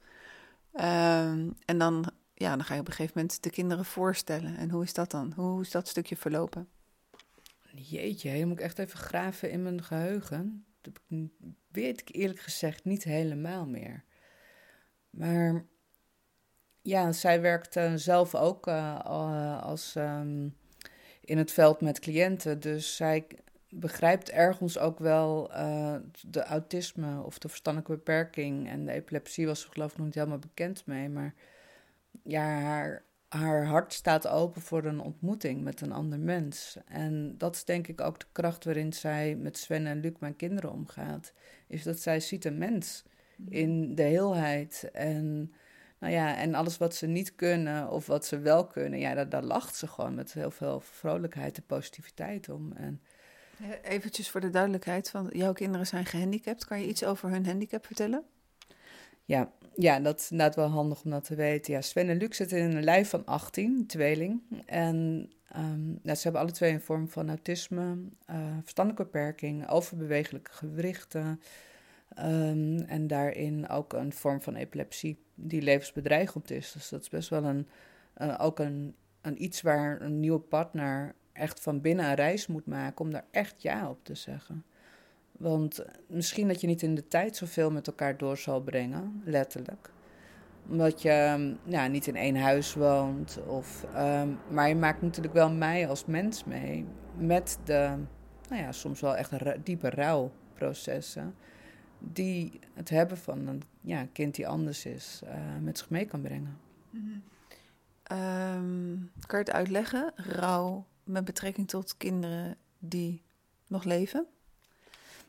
Uh, 0.74 1.30
en 1.64 1.78
dan, 1.78 2.12
ja, 2.34 2.56
dan 2.56 2.64
ga 2.64 2.74
je 2.74 2.80
op 2.80 2.86
een 2.86 2.92
gegeven 2.92 3.12
moment 3.16 3.42
de 3.42 3.50
kinderen 3.50 3.84
voorstellen. 3.84 4.56
En 4.56 4.70
hoe 4.70 4.82
is 4.82 4.92
dat 4.92 5.10
dan? 5.10 5.32
Hoe 5.36 5.60
is 5.60 5.70
dat 5.70 5.88
stukje 5.88 6.16
verlopen? 6.16 6.68
Jeetje, 7.74 8.30
je 8.30 8.46
moet 8.46 8.58
ik 8.58 8.64
echt 8.64 8.78
even 8.78 8.98
graven 8.98 9.50
in 9.50 9.62
mijn 9.62 9.82
geheugen. 9.82 10.64
Dat 10.80 11.00
weet 11.68 12.00
ik 12.00 12.14
eerlijk 12.14 12.40
gezegd 12.40 12.84
niet 12.84 13.04
helemaal 13.04 13.66
meer. 13.66 14.04
Maar 15.10 15.64
ja, 16.82 17.12
zij 17.12 17.40
werkte 17.40 17.92
zelf 17.96 18.34
ook 18.34 18.66
uh, 18.66 19.00
als 19.60 19.94
um, 19.94 20.56
in 21.26 21.38
het 21.38 21.52
veld 21.52 21.80
met 21.80 21.98
cliënten. 21.98 22.60
Dus 22.60 22.96
zij 22.96 23.26
begrijpt 23.68 24.30
ergens 24.30 24.78
ook 24.78 24.98
wel 24.98 25.50
uh, 25.52 25.94
de 26.26 26.42
autisme 26.42 27.22
of 27.22 27.38
de 27.38 27.48
verstandelijke 27.48 27.94
beperking. 27.94 28.68
En 28.68 28.84
de 28.84 28.92
epilepsie 28.92 29.46
was 29.46 29.64
er 29.64 29.70
geloof 29.72 29.90
ik 29.90 29.96
nog 29.96 30.06
niet 30.06 30.14
helemaal 30.14 30.38
bekend 30.38 30.86
mee. 30.86 31.08
Maar 31.08 31.34
ja, 32.22 32.42
haar, 32.42 33.02
haar 33.28 33.64
hart 33.64 33.92
staat 33.92 34.28
open 34.28 34.62
voor 34.62 34.84
een 34.84 35.00
ontmoeting 35.00 35.62
met 35.62 35.80
een 35.80 35.92
ander 35.92 36.18
mens. 36.18 36.76
En 36.86 37.34
dat 37.38 37.54
is 37.54 37.64
denk 37.64 37.88
ik 37.88 38.00
ook 38.00 38.20
de 38.20 38.26
kracht 38.32 38.64
waarin 38.64 38.92
zij 38.92 39.36
met 39.36 39.58
Sven 39.58 39.86
en 39.86 40.00
Luc, 40.00 40.12
mijn 40.18 40.36
kinderen, 40.36 40.72
omgaat. 40.72 41.32
Is 41.66 41.82
dat 41.82 42.00
zij 42.00 42.20
ziet 42.20 42.44
een 42.44 42.58
mens 42.58 43.04
mhm. 43.36 43.52
in 43.52 43.94
de 43.94 44.02
heelheid. 44.02 44.90
En, 44.92 45.52
nou 45.98 46.12
ja, 46.12 46.36
en 46.36 46.54
alles 46.54 46.76
wat 46.76 46.94
ze 46.94 47.06
niet 47.06 47.34
kunnen 47.34 47.90
of 47.90 48.06
wat 48.06 48.26
ze 48.26 48.38
wel 48.38 48.66
kunnen, 48.66 48.98
ja, 48.98 49.14
daar, 49.14 49.28
daar 49.28 49.42
lacht 49.42 49.76
ze 49.76 49.86
gewoon 49.86 50.14
met 50.14 50.32
heel 50.32 50.50
veel 50.50 50.80
vrolijkheid 50.80 51.56
en 51.56 51.66
positiviteit 51.66 52.48
om. 52.48 52.72
En 52.72 53.00
Eventjes 53.82 54.30
voor 54.30 54.40
de 54.40 54.50
duidelijkheid, 54.50 55.10
van 55.10 55.30
jouw 55.32 55.52
kinderen 55.52 55.86
zijn 55.86 56.04
gehandicapt. 56.04 56.64
Kan 56.64 56.80
je 56.80 56.88
iets 56.88 57.04
over 57.04 57.30
hun 57.30 57.46
handicap 57.46 57.86
vertellen? 57.86 58.24
Ja, 59.24 59.52
ja, 59.74 60.00
dat 60.00 60.20
is 60.20 60.30
inderdaad 60.30 60.56
wel 60.56 60.68
handig 60.68 61.04
om 61.04 61.10
dat 61.10 61.24
te 61.24 61.34
weten. 61.34 61.72
Ja, 61.72 61.80
Sven 61.80 62.08
en 62.08 62.16
Luc 62.16 62.36
zitten 62.36 62.58
in 62.58 62.76
een 62.76 62.84
lijf 62.84 63.08
van 63.08 63.24
18, 63.24 63.86
tweeling. 63.86 64.40
En 64.66 64.96
um, 65.56 65.98
nou, 66.02 66.16
ze 66.16 66.22
hebben 66.22 66.40
alle 66.40 66.50
twee 66.50 66.72
een 66.72 66.80
vorm 66.80 67.08
van 67.08 67.28
autisme, 67.28 67.96
uh, 68.30 68.36
verstandelijke 68.60 69.04
beperking, 69.04 69.68
overbewegelijke 69.68 70.52
gewrichten. 70.52 71.40
Um, 72.18 72.78
en 72.78 73.06
daarin 73.06 73.68
ook 73.68 73.92
een 73.92 74.12
vorm 74.12 74.42
van 74.42 74.54
epilepsie 74.54 75.24
die 75.36 75.62
levensbedreigend 75.62 76.50
is. 76.50 76.72
Dus 76.72 76.88
dat 76.88 77.00
is 77.00 77.08
best 77.08 77.28
wel 77.28 77.44
een, 77.44 77.68
uh, 78.18 78.34
ook 78.38 78.58
een, 78.58 78.94
een 79.20 79.42
iets 79.42 79.62
waar 79.62 80.00
een 80.00 80.20
nieuwe 80.20 80.38
partner 80.38 81.14
echt 81.32 81.60
van 81.60 81.80
binnen 81.80 82.04
een 82.04 82.14
reis 82.14 82.46
moet 82.46 82.66
maken 82.66 83.04
om 83.04 83.10
daar 83.10 83.24
echt 83.30 83.62
ja 83.62 83.90
op 83.90 84.04
te 84.04 84.14
zeggen. 84.14 84.64
Want 85.32 85.84
misschien 86.06 86.48
dat 86.48 86.60
je 86.60 86.66
niet 86.66 86.82
in 86.82 86.94
de 86.94 87.08
tijd 87.08 87.36
zoveel 87.36 87.70
met 87.70 87.86
elkaar 87.86 88.16
door 88.16 88.36
zal 88.36 88.60
brengen, 88.60 89.22
letterlijk. 89.24 89.90
Omdat 90.68 91.02
je 91.02 91.54
nou, 91.64 91.90
niet 91.90 92.06
in 92.06 92.16
één 92.16 92.36
huis 92.36 92.74
woont. 92.74 93.38
Of, 93.46 93.86
um, 93.96 94.38
maar 94.50 94.68
je 94.68 94.74
maakt 94.74 95.02
natuurlijk 95.02 95.34
wel 95.34 95.50
mij 95.50 95.88
als 95.88 96.04
mens 96.04 96.44
mee 96.44 96.86
met 97.16 97.58
de, 97.64 97.94
nou 98.48 98.62
ja, 98.62 98.72
soms 98.72 99.00
wel 99.00 99.16
echt 99.16 99.32
diepe 99.64 99.90
rouwprocessen. 99.90 101.34
Die 101.98 102.60
het 102.74 102.88
hebben 102.88 103.18
van 103.18 103.46
een 103.46 103.62
ja, 103.80 104.06
kind 104.12 104.34
die 104.34 104.48
anders 104.48 104.86
is, 104.86 105.20
uh, 105.24 105.30
met 105.60 105.78
zich 105.78 105.90
mee 105.90 106.04
kan 106.04 106.20
brengen. 106.20 106.58
Mm 106.90 107.22
-hmm. 108.08 108.18
um, 108.18 109.10
kan 109.26 109.38
je 109.38 109.44
het 109.44 109.54
uitleggen? 109.54 110.12
Rouw 110.16 110.86
met 111.04 111.24
betrekking 111.24 111.68
tot 111.68 111.96
kinderen 111.96 112.56
die 112.78 113.22
nog 113.66 113.84
leven? 113.84 114.26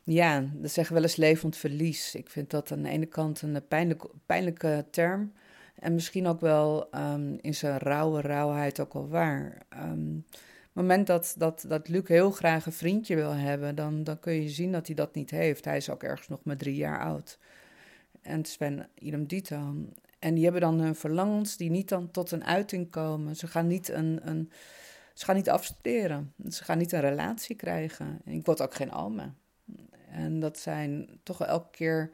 Ja, 0.04 0.44
dat 0.52 0.70
zeggen 0.70 0.94
wel 0.94 1.02
eens 1.02 1.16
levend 1.16 1.56
verlies. 1.56 2.14
Ik 2.14 2.30
vind 2.30 2.50
dat 2.50 2.72
aan 2.72 2.82
de 2.82 2.88
ene 2.88 3.06
kant 3.06 3.42
een 3.42 3.66
pijnlijke, 3.68 4.10
pijnlijke 4.26 4.84
term. 4.90 5.32
En 5.74 5.94
misschien 5.94 6.26
ook 6.26 6.40
wel 6.40 6.90
ehm, 6.90 7.36
in 7.40 7.54
zijn 7.54 7.78
rauwe 7.78 8.20
rauwheid 8.20 8.80
ook 8.80 8.92
wel 8.92 9.08
waar. 9.08 9.62
Um, 9.82 10.24
het 10.30 10.38
moment 10.78 11.06
dat, 11.06 11.34
dat, 11.38 11.64
dat 11.68 11.88
Luc 11.88 12.08
heel 12.08 12.30
graag 12.30 12.66
een 12.66 12.72
vriendje 12.72 13.14
wil 13.14 13.34
hebben, 13.34 13.74
dan, 13.74 14.04
dan 14.04 14.20
kun 14.20 14.32
je 14.32 14.48
zien 14.48 14.72
dat 14.72 14.86
hij 14.86 14.94
dat 14.96 15.14
niet 15.14 15.30
heeft. 15.30 15.64
Hij 15.64 15.76
is 15.76 15.90
ook 15.90 16.02
ergens 16.02 16.28
nog 16.28 16.40
maar 16.44 16.56
drie 16.56 16.74
jaar 16.74 17.00
oud. 17.00 17.38
En 18.22 18.44
Sven 18.44 18.88
idem 18.94 19.26
dito. 19.26 19.74
En 20.18 20.34
die 20.34 20.44
hebben 20.44 20.60
dan 20.60 20.80
hun 20.80 20.94
verlangens 20.94 21.56
die 21.56 21.70
niet 21.70 21.88
dan 21.88 22.10
tot 22.10 22.30
een 22.30 22.44
uiting 22.44 22.90
komen. 22.90 23.36
Ze 23.36 23.46
gaan 23.46 23.66
niet 23.66 23.88
een, 23.88 24.20
een 24.22 24.50
ze 25.14 25.24
gaan 25.24 25.36
niet 25.36 25.50
afstuderen. 25.50 26.32
Ze 26.48 26.64
gaan 26.64 26.78
niet 26.78 26.92
een 26.92 27.00
relatie 27.00 27.56
krijgen. 27.56 28.20
En 28.24 28.32
ik 28.32 28.46
word 28.46 28.62
ook 28.62 28.74
geen 28.74 28.90
alma. 28.90 29.34
En 30.10 30.40
dat 30.40 30.58
zijn 30.58 31.08
toch 31.22 31.44
elke 31.44 31.70
keer 31.70 32.10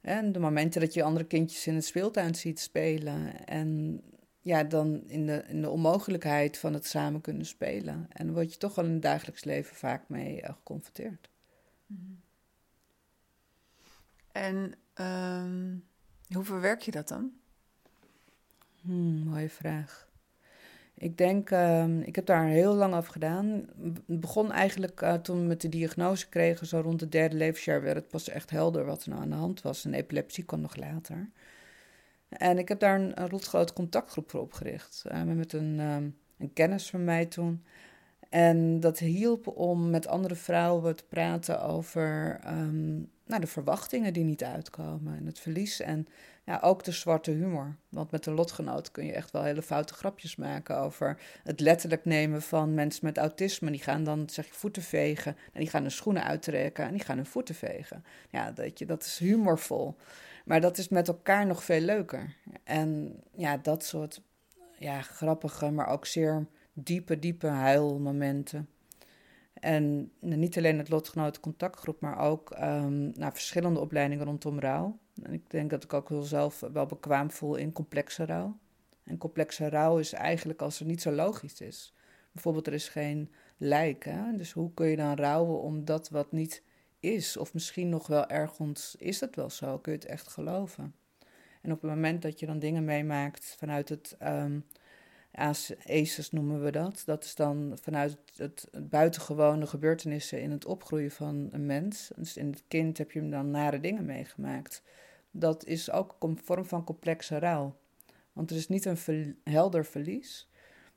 hè, 0.00 0.30
de 0.30 0.38
momenten 0.38 0.80
dat 0.80 0.94
je 0.94 1.02
andere 1.02 1.24
kindjes 1.26 1.66
in 1.66 1.74
het 1.74 1.84
speeltuin 1.84 2.34
ziet 2.34 2.60
spelen. 2.60 3.46
En 3.46 4.00
ja, 4.40 4.64
dan 4.64 5.02
in 5.06 5.26
de, 5.26 5.44
in 5.48 5.62
de 5.62 5.70
onmogelijkheid 5.70 6.58
van 6.58 6.74
het 6.74 6.86
samen 6.86 7.20
kunnen 7.20 7.46
spelen. 7.46 8.06
En 8.08 8.26
dan 8.26 8.34
word 8.34 8.52
je 8.52 8.58
toch 8.58 8.74
wel 8.74 8.84
in 8.84 8.92
het 8.92 9.02
dagelijks 9.02 9.44
leven 9.44 9.76
vaak 9.76 10.08
mee 10.08 10.42
uh, 10.42 10.48
geconfronteerd. 10.48 11.28
Mm-hmm. 11.86 12.20
En 14.32 14.74
um, 15.04 15.84
hoe 16.34 16.44
verwerk 16.44 16.80
je 16.80 16.90
dat 16.90 17.08
dan? 17.08 17.32
Hmm, 18.80 19.24
mooie 19.24 19.50
vraag. 19.50 20.08
Ik 20.94 21.18
denk, 21.18 21.50
uh, 21.50 22.00
ik 22.00 22.16
heb 22.16 22.26
daar 22.26 22.46
heel 22.46 22.74
lang 22.74 22.94
over 22.94 23.12
gedaan. 23.12 23.46
Het 24.06 24.20
begon 24.20 24.52
eigenlijk 24.52 25.02
uh, 25.02 25.14
toen 25.14 25.40
we 25.40 25.46
met 25.46 25.60
de 25.60 25.68
diagnose 25.68 26.28
kregen, 26.28 26.66
zo 26.66 26.80
rond 26.80 27.00
het 27.00 27.12
derde 27.12 27.36
levensjaar 27.36 27.82
werd 27.82 27.96
het 27.96 28.08
pas 28.08 28.28
echt 28.28 28.50
helder 28.50 28.84
wat 28.84 29.02
er 29.02 29.10
nou 29.10 29.22
aan 29.22 29.30
de 29.30 29.36
hand 29.36 29.62
was. 29.62 29.84
En 29.84 29.94
epilepsie 29.94 30.44
kwam 30.44 30.60
nog 30.60 30.76
later. 30.76 31.30
En 32.28 32.58
ik 32.58 32.68
heb 32.68 32.80
daar 32.80 33.00
een, 33.00 33.22
een 33.22 33.40
grote 33.40 33.72
contactgroep 33.72 34.30
voor 34.30 34.40
opgericht. 34.40 35.04
Met 35.24 35.52
een, 35.52 35.80
um, 35.80 36.16
een 36.38 36.52
kennis 36.52 36.90
van 36.90 37.04
mij 37.04 37.26
toen. 37.26 37.64
En 38.28 38.80
dat 38.80 38.98
hielp 38.98 39.46
om 39.46 39.90
met 39.90 40.06
andere 40.06 40.34
vrouwen 40.34 40.96
te 40.96 41.04
praten 41.04 41.62
over 41.62 42.40
um, 42.46 43.10
nou, 43.26 43.40
de 43.40 43.46
verwachtingen 43.46 44.12
die 44.12 44.24
niet 44.24 44.44
uitkomen. 44.44 45.16
En 45.16 45.26
het 45.26 45.38
verlies 45.38 45.80
en 45.80 46.08
ja, 46.44 46.58
ook 46.62 46.84
de 46.84 46.92
zwarte 46.92 47.30
humor. 47.30 47.76
Want 47.88 48.10
met 48.10 48.26
een 48.26 48.34
lotgenoot 48.34 48.90
kun 48.90 49.04
je 49.04 49.12
echt 49.12 49.30
wel 49.30 49.42
hele 49.42 49.62
foute 49.62 49.94
grapjes 49.94 50.36
maken 50.36 50.78
over 50.78 51.20
het 51.42 51.60
letterlijk 51.60 52.04
nemen 52.04 52.42
van 52.42 52.74
mensen 52.74 53.04
met 53.04 53.18
autisme. 53.18 53.70
Die 53.70 53.82
gaan 53.82 54.04
dan, 54.04 54.28
zeg 54.30 54.46
je, 54.46 54.52
voeten 54.52 54.82
vegen. 54.82 55.36
En 55.52 55.60
die 55.60 55.70
gaan 55.70 55.82
hun 55.82 55.90
schoenen 55.90 56.24
uittrekken 56.24 56.84
en 56.84 56.92
die 56.92 57.04
gaan 57.04 57.16
hun 57.16 57.26
voeten 57.26 57.54
vegen. 57.54 58.04
Ja, 58.30 58.50
dat, 58.50 58.78
je, 58.78 58.86
dat 58.86 59.02
is 59.02 59.18
humorvol. 59.18 59.96
Maar 60.48 60.60
dat 60.60 60.78
is 60.78 60.88
met 60.88 61.08
elkaar 61.08 61.46
nog 61.46 61.64
veel 61.64 61.80
leuker. 61.80 62.36
En 62.64 63.20
ja, 63.36 63.56
dat 63.56 63.84
soort 63.84 64.22
ja, 64.78 65.00
grappige, 65.00 65.70
maar 65.70 65.88
ook 65.88 66.06
zeer 66.06 66.46
diepe, 66.72 67.18
diepe 67.18 67.46
huilmomenten. 67.46 68.68
En 69.52 70.12
niet 70.20 70.56
alleen 70.56 70.78
het 70.78 70.88
lotgenoten 70.88 71.42
contactgroep, 71.42 72.00
maar 72.00 72.18
ook 72.18 72.56
um, 72.62 73.12
verschillende 73.16 73.80
opleidingen 73.80 74.24
rondom 74.24 74.60
rouw. 74.60 74.98
En 75.22 75.32
ik 75.32 75.50
denk 75.50 75.70
dat 75.70 75.84
ik 75.84 75.92
ook 75.92 76.08
wel 76.08 76.22
zelf 76.22 76.60
wel 76.72 76.86
bekwaam 76.86 77.30
voel 77.30 77.56
in 77.56 77.72
complexe 77.72 78.24
rouw. 78.24 78.58
En 79.04 79.18
complexe 79.18 79.68
rouw 79.68 79.98
is 79.98 80.12
eigenlijk 80.12 80.62
als 80.62 80.80
er 80.80 80.86
niet 80.86 81.02
zo 81.02 81.12
logisch 81.12 81.60
is. 81.60 81.94
Bijvoorbeeld, 82.32 82.66
er 82.66 82.72
is 82.72 82.88
geen 82.88 83.30
lijk. 83.56 84.04
Hè? 84.04 84.36
Dus 84.36 84.52
hoe 84.52 84.74
kun 84.74 84.86
je 84.86 84.96
dan 84.96 85.16
rouwen 85.16 85.60
om 85.60 85.84
dat 85.84 86.08
wat 86.08 86.32
niet 86.32 86.62
is? 87.00 87.36
Of 87.36 87.54
misschien 87.54 87.88
nog 87.88 88.06
wel 88.06 88.26
ergens 88.26 88.94
is 88.98 89.20
het 89.20 89.36
wel 89.36 89.50
zo, 89.50 89.78
kun 89.78 89.92
je 89.92 89.98
het 89.98 90.08
echt 90.08 90.28
geloven. 90.28 90.94
En 91.62 91.72
op 91.72 91.82
het 91.82 91.90
moment 91.90 92.22
dat 92.22 92.40
je 92.40 92.46
dan 92.46 92.58
dingen 92.58 92.84
meemaakt 92.84 93.54
vanuit 93.58 93.88
het 93.88 94.16
um, 94.22 94.64
ACES 95.32 96.30
noemen 96.30 96.62
we 96.62 96.70
dat. 96.70 97.02
Dat 97.06 97.24
is 97.24 97.34
dan 97.34 97.78
vanuit 97.82 98.10
het, 98.10 98.38
het, 98.72 98.88
buitengewone 98.88 99.66
gebeurtenissen 99.66 100.40
in 100.40 100.50
het 100.50 100.64
opgroeien 100.64 101.10
van 101.10 101.48
een 101.50 101.66
mens. 101.66 102.10
Dus 102.16 102.36
in 102.36 102.50
het 102.50 102.62
kind 102.68 102.98
heb 102.98 103.10
je 103.10 103.28
dan 103.28 103.50
nare 103.50 103.80
dingen 103.80 104.04
meegemaakt. 104.04 104.82
Dat 105.30 105.64
is 105.64 105.90
ook 105.90 106.16
een 106.18 106.38
vorm 106.44 106.64
van 106.64 106.84
complexe 106.84 107.38
rouw. 107.38 107.76
Want 108.32 108.50
er 108.50 108.56
is 108.56 108.68
niet 108.68 108.84
een 108.84 109.36
helder 109.44 109.84
verlies, 109.84 110.48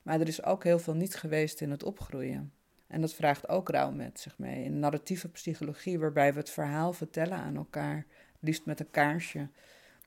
maar 0.02 0.20
er 0.20 0.28
is 0.28 0.44
ook 0.44 0.64
heel 0.64 0.80
veel 0.80 0.96
niet 0.96 1.16
geweest 1.16 1.62
in 1.62 1.72
het 1.72 1.84
opgroeien. 1.84 2.54
En 2.92 3.02
dat 3.02 3.14
vraagt 3.14 3.50
ook 3.50 3.70
rouw 3.70 3.92
met 3.92 4.20
zich 4.20 4.38
mee. 4.38 4.64
In 4.64 4.80
narratieve 4.80 5.30
psychologie, 5.30 6.00
waarbij 6.00 6.34
we 6.34 6.40
het 6.40 6.50
verhaal 6.50 6.94
vertellen 6.94 7.38
aan 7.38 7.56
elkaar, 7.56 8.06
liefst 8.40 8.66
met 8.66 8.80
een 8.80 8.92
kaarsje. 8.92 9.48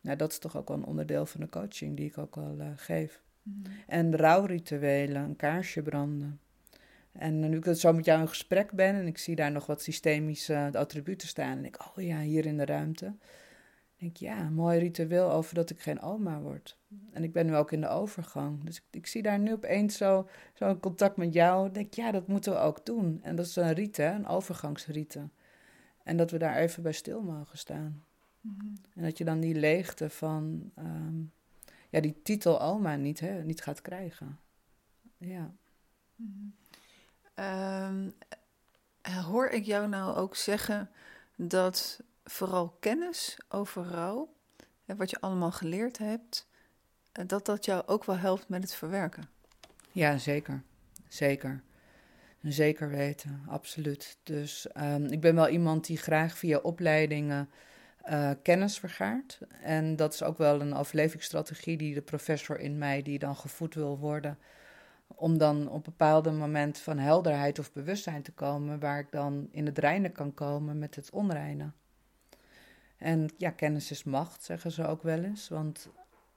Nou, 0.01 0.17
dat 0.17 0.31
is 0.31 0.39
toch 0.39 0.57
ook 0.57 0.69
wel 0.69 0.77
een 0.77 0.85
onderdeel 0.85 1.27
van 1.27 1.41
de 1.41 1.49
coaching 1.49 1.97
die 1.97 2.07
ik 2.07 2.19
ook 2.19 2.35
wel 2.35 2.57
uh, 2.59 2.67
geef. 2.77 3.23
Mm. 3.43 3.63
En 3.87 4.17
rouwrituelen, 4.17 5.23
een 5.23 5.37
kaarsje 5.37 5.83
branden. 5.83 6.41
En 7.13 7.49
nu 7.51 7.57
ik 7.57 7.75
zo 7.75 7.93
met 7.93 8.05
jou 8.05 8.21
in 8.21 8.29
gesprek 8.29 8.73
ben 8.73 8.95
en 8.95 9.07
ik 9.07 9.19
zie 9.19 9.37
daar 9.37 9.53
nog 9.53 9.67
wat 9.67 9.83
systemische 9.83 10.71
attributen 10.73 11.29
staan, 11.29 11.59
en 11.59 11.65
ik, 11.65 11.77
oh 11.81 12.05
ja, 12.05 12.21
hier 12.21 12.47
in 12.47 12.57
de 12.57 12.65
ruimte. 12.65 13.15
Denk 14.05 14.17
ja, 14.17 14.41
een 14.41 14.55
mooi 14.55 14.79
ritueel 14.79 15.31
over 15.31 15.55
dat 15.55 15.71
ik 15.71 15.81
geen 15.81 16.01
oma 16.01 16.41
word. 16.41 16.79
En 17.13 17.25
ik 17.25 17.33
ben 17.33 17.47
nu 17.47 17.57
ook 17.57 17.73
in 17.73 17.81
de 17.81 17.89
overgang. 17.89 18.65
Dus 18.65 18.77
ik, 18.77 18.83
ik 18.91 19.07
zie 19.07 19.23
daar 19.23 19.39
nu 19.39 19.53
opeens 19.53 19.97
zo, 19.97 20.29
zo 20.55 20.69
in 20.69 20.81
contact 20.81 21.17
met 21.17 21.33
jou. 21.33 21.71
denk 21.71 21.95
ja, 21.95 22.11
dat 22.11 22.27
moeten 22.27 22.53
we 22.53 22.59
ook 22.59 22.87
doen. 22.87 23.21
En 23.23 23.37
dat 23.37 23.47
is 23.47 23.57
een 23.57 23.73
rite, 23.73 24.03
een 24.03 24.27
overgangsrite. 24.27 25.29
En 26.03 26.17
dat 26.17 26.31
we 26.31 26.39
daar 26.39 26.57
even 26.57 26.83
bij 26.83 26.93
stil 26.93 27.23
mogen 27.23 27.59
staan. 27.59 28.05
Mm-hmm. 28.41 28.75
En 28.95 29.03
dat 29.03 29.19
je 29.19 29.25
dan 29.25 29.41
die 29.41 29.55
leegte 29.55 30.11
van 30.11 30.71
um, 30.79 31.33
ja, 31.91 32.01
die 32.01 32.23
titel 32.23 32.61
Alma 32.61 32.97
niet, 32.97 33.21
hè, 33.21 33.45
niet 33.45 33.63
gaat 33.63 33.83
krijgen. 33.83 34.39
Ja. 35.17 35.55
Mm-hmm. 36.17 36.55
Um, 37.35 38.15
hoor 39.23 39.49
ik 39.49 39.65
jou 39.65 39.89
nou 39.89 40.17
ook 40.17 40.37
zeggen 40.37 40.91
dat 41.37 42.03
vooral 42.25 42.77
kennis 42.81 43.39
over 43.49 43.85
rouw, 43.85 44.35
en 44.87 44.97
wat 44.97 45.11
je 45.11 45.21
allemaal 45.21 45.53
geleerd 45.53 45.99
hebt, 45.99 46.49
eh, 47.13 47.25
dat 47.27 47.47
dat 47.47 47.65
jou 47.65 47.87
ook 47.87 48.05
wel 48.05 48.17
helpt 48.17 48.49
met 48.49 48.63
het 48.63 48.75
verwerken? 48.75 49.29
Ja, 49.93 50.19
zeker. 50.19 50.63
Zeker. 51.09 51.63
Zeker 52.43 52.89
weten, 52.89 53.43
absoluut. 53.49 54.19
Dus 54.23 54.67
um, 54.77 55.05
ik 55.05 55.21
ben 55.21 55.35
wel 55.35 55.49
iemand 55.49 55.87
die 55.87 55.97
graag 55.97 56.39
via 56.39 56.59
opleidingen 56.59 57.51
uh, 58.11 58.31
kennis 58.43 58.79
vergaart. 58.79 59.39
En 59.63 59.97
dat 59.97 60.13
is 60.13 60.23
ook 60.23 60.39
wel 60.39 60.61
een 60.61 60.75
overlevingsstrategie 60.75 61.77
die 61.77 61.95
de 61.95 62.03
professor 62.03 62.59
in 62.59 62.79
mij, 62.79 63.03
die 63.03 63.19
dan 63.19 63.37
gevoed 63.37 63.75
wil 63.75 63.99
worden, 63.99 64.39
om 65.07 65.39
dan 65.39 65.69
op 65.69 65.75
een 65.75 65.83
bepaalde 65.83 66.31
moment 66.31 66.79
van 66.79 66.99
helderheid 66.99 67.59
of 67.59 67.73
bewustzijn 67.73 68.23
te 68.23 68.33
komen, 68.33 68.81
waar 68.81 68.99
ik 68.99 69.11
dan 69.11 69.49
in 69.51 69.67
het 69.67 69.79
reinen 69.79 70.13
kan 70.13 70.35
komen 70.35 70.79
met 70.79 70.95
het 70.95 71.11
onreine. 71.11 71.73
En 72.97 73.29
ja, 73.37 73.51
kennis 73.51 73.91
is 73.91 74.05
macht, 74.05 74.45
zeggen 74.45 74.71
ze 74.71 74.87
ook 74.87 75.03
wel 75.03 75.23
eens. 75.23 75.49
Want 75.49 75.89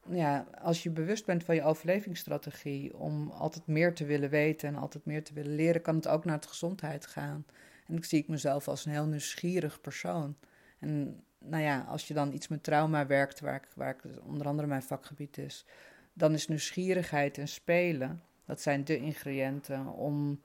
ja, 0.09 0.47
als 0.61 0.83
je 0.83 0.89
bewust 0.89 1.25
bent 1.25 1.43
van 1.43 1.55
je 1.55 1.63
overlevingsstrategie 1.63 2.97
om 2.97 3.29
altijd 3.29 3.67
meer 3.67 3.93
te 3.93 4.05
willen 4.05 4.29
weten 4.29 4.67
en 4.67 4.75
altijd 4.75 5.05
meer 5.05 5.23
te 5.23 5.33
willen 5.33 5.55
leren, 5.55 5.81
kan 5.81 5.95
het 5.95 6.07
ook 6.07 6.25
naar 6.25 6.39
de 6.39 6.47
gezondheid 6.47 7.05
gaan. 7.05 7.45
En 7.87 7.95
ik 7.95 8.05
zie 8.05 8.19
ik 8.19 8.27
mezelf 8.27 8.67
als 8.67 8.85
een 8.85 8.91
heel 8.91 9.05
nieuwsgierig 9.05 9.81
persoon. 9.81 10.35
En 10.79 11.23
nou 11.39 11.63
ja, 11.63 11.81
als 11.81 12.07
je 12.07 12.13
dan 12.13 12.33
iets 12.33 12.47
met 12.47 12.63
trauma 12.63 13.05
werkt, 13.05 13.39
waar 13.39 13.55
ik, 13.55 13.67
waar 13.75 13.89
ik 13.89 14.23
onder 14.23 14.47
andere 14.47 14.67
mijn 14.67 14.83
vakgebied 14.83 15.37
is, 15.37 15.65
dan 16.13 16.33
is 16.33 16.47
nieuwsgierigheid 16.47 17.37
en 17.37 17.47
spelen, 17.47 18.21
dat 18.45 18.61
zijn 18.61 18.83
de 18.83 18.97
ingrediënten 18.97 19.87
om 19.87 20.41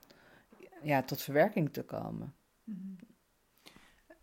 ja, 0.81 1.03
tot 1.03 1.21
verwerking 1.21 1.73
te 1.73 1.83
komen. 1.83 2.33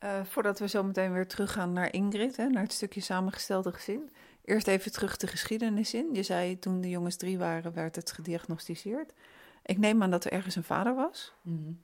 Uh, 0.05 0.25
voordat 0.25 0.59
we 0.59 0.69
zo 0.69 0.83
meteen 0.83 1.13
weer 1.13 1.27
teruggaan 1.27 1.73
naar 1.73 1.93
Ingrid, 1.93 2.37
hè, 2.37 2.47
naar 2.47 2.63
het 2.63 2.73
stukje 2.73 3.01
samengestelde 3.01 3.73
gezin. 3.73 4.11
Eerst 4.45 4.67
even 4.67 4.93
terug 4.93 5.17
de 5.17 5.27
geschiedenis 5.27 5.95
in. 5.95 6.15
Je 6.15 6.23
zei 6.23 6.59
toen 6.59 6.81
de 6.81 6.89
jongens 6.89 7.17
drie 7.17 7.39
waren, 7.39 7.73
werd 7.73 7.97
het 7.97 8.13
gediagnosticeerd. 8.13 9.13
Ik 9.65 9.79
neem 9.79 10.03
aan 10.03 10.11
dat 10.11 10.25
er 10.25 10.33
ergens 10.33 10.57
een 10.57 10.65
vader 10.65 10.95
was. 10.95 11.33
Mm 11.43 11.81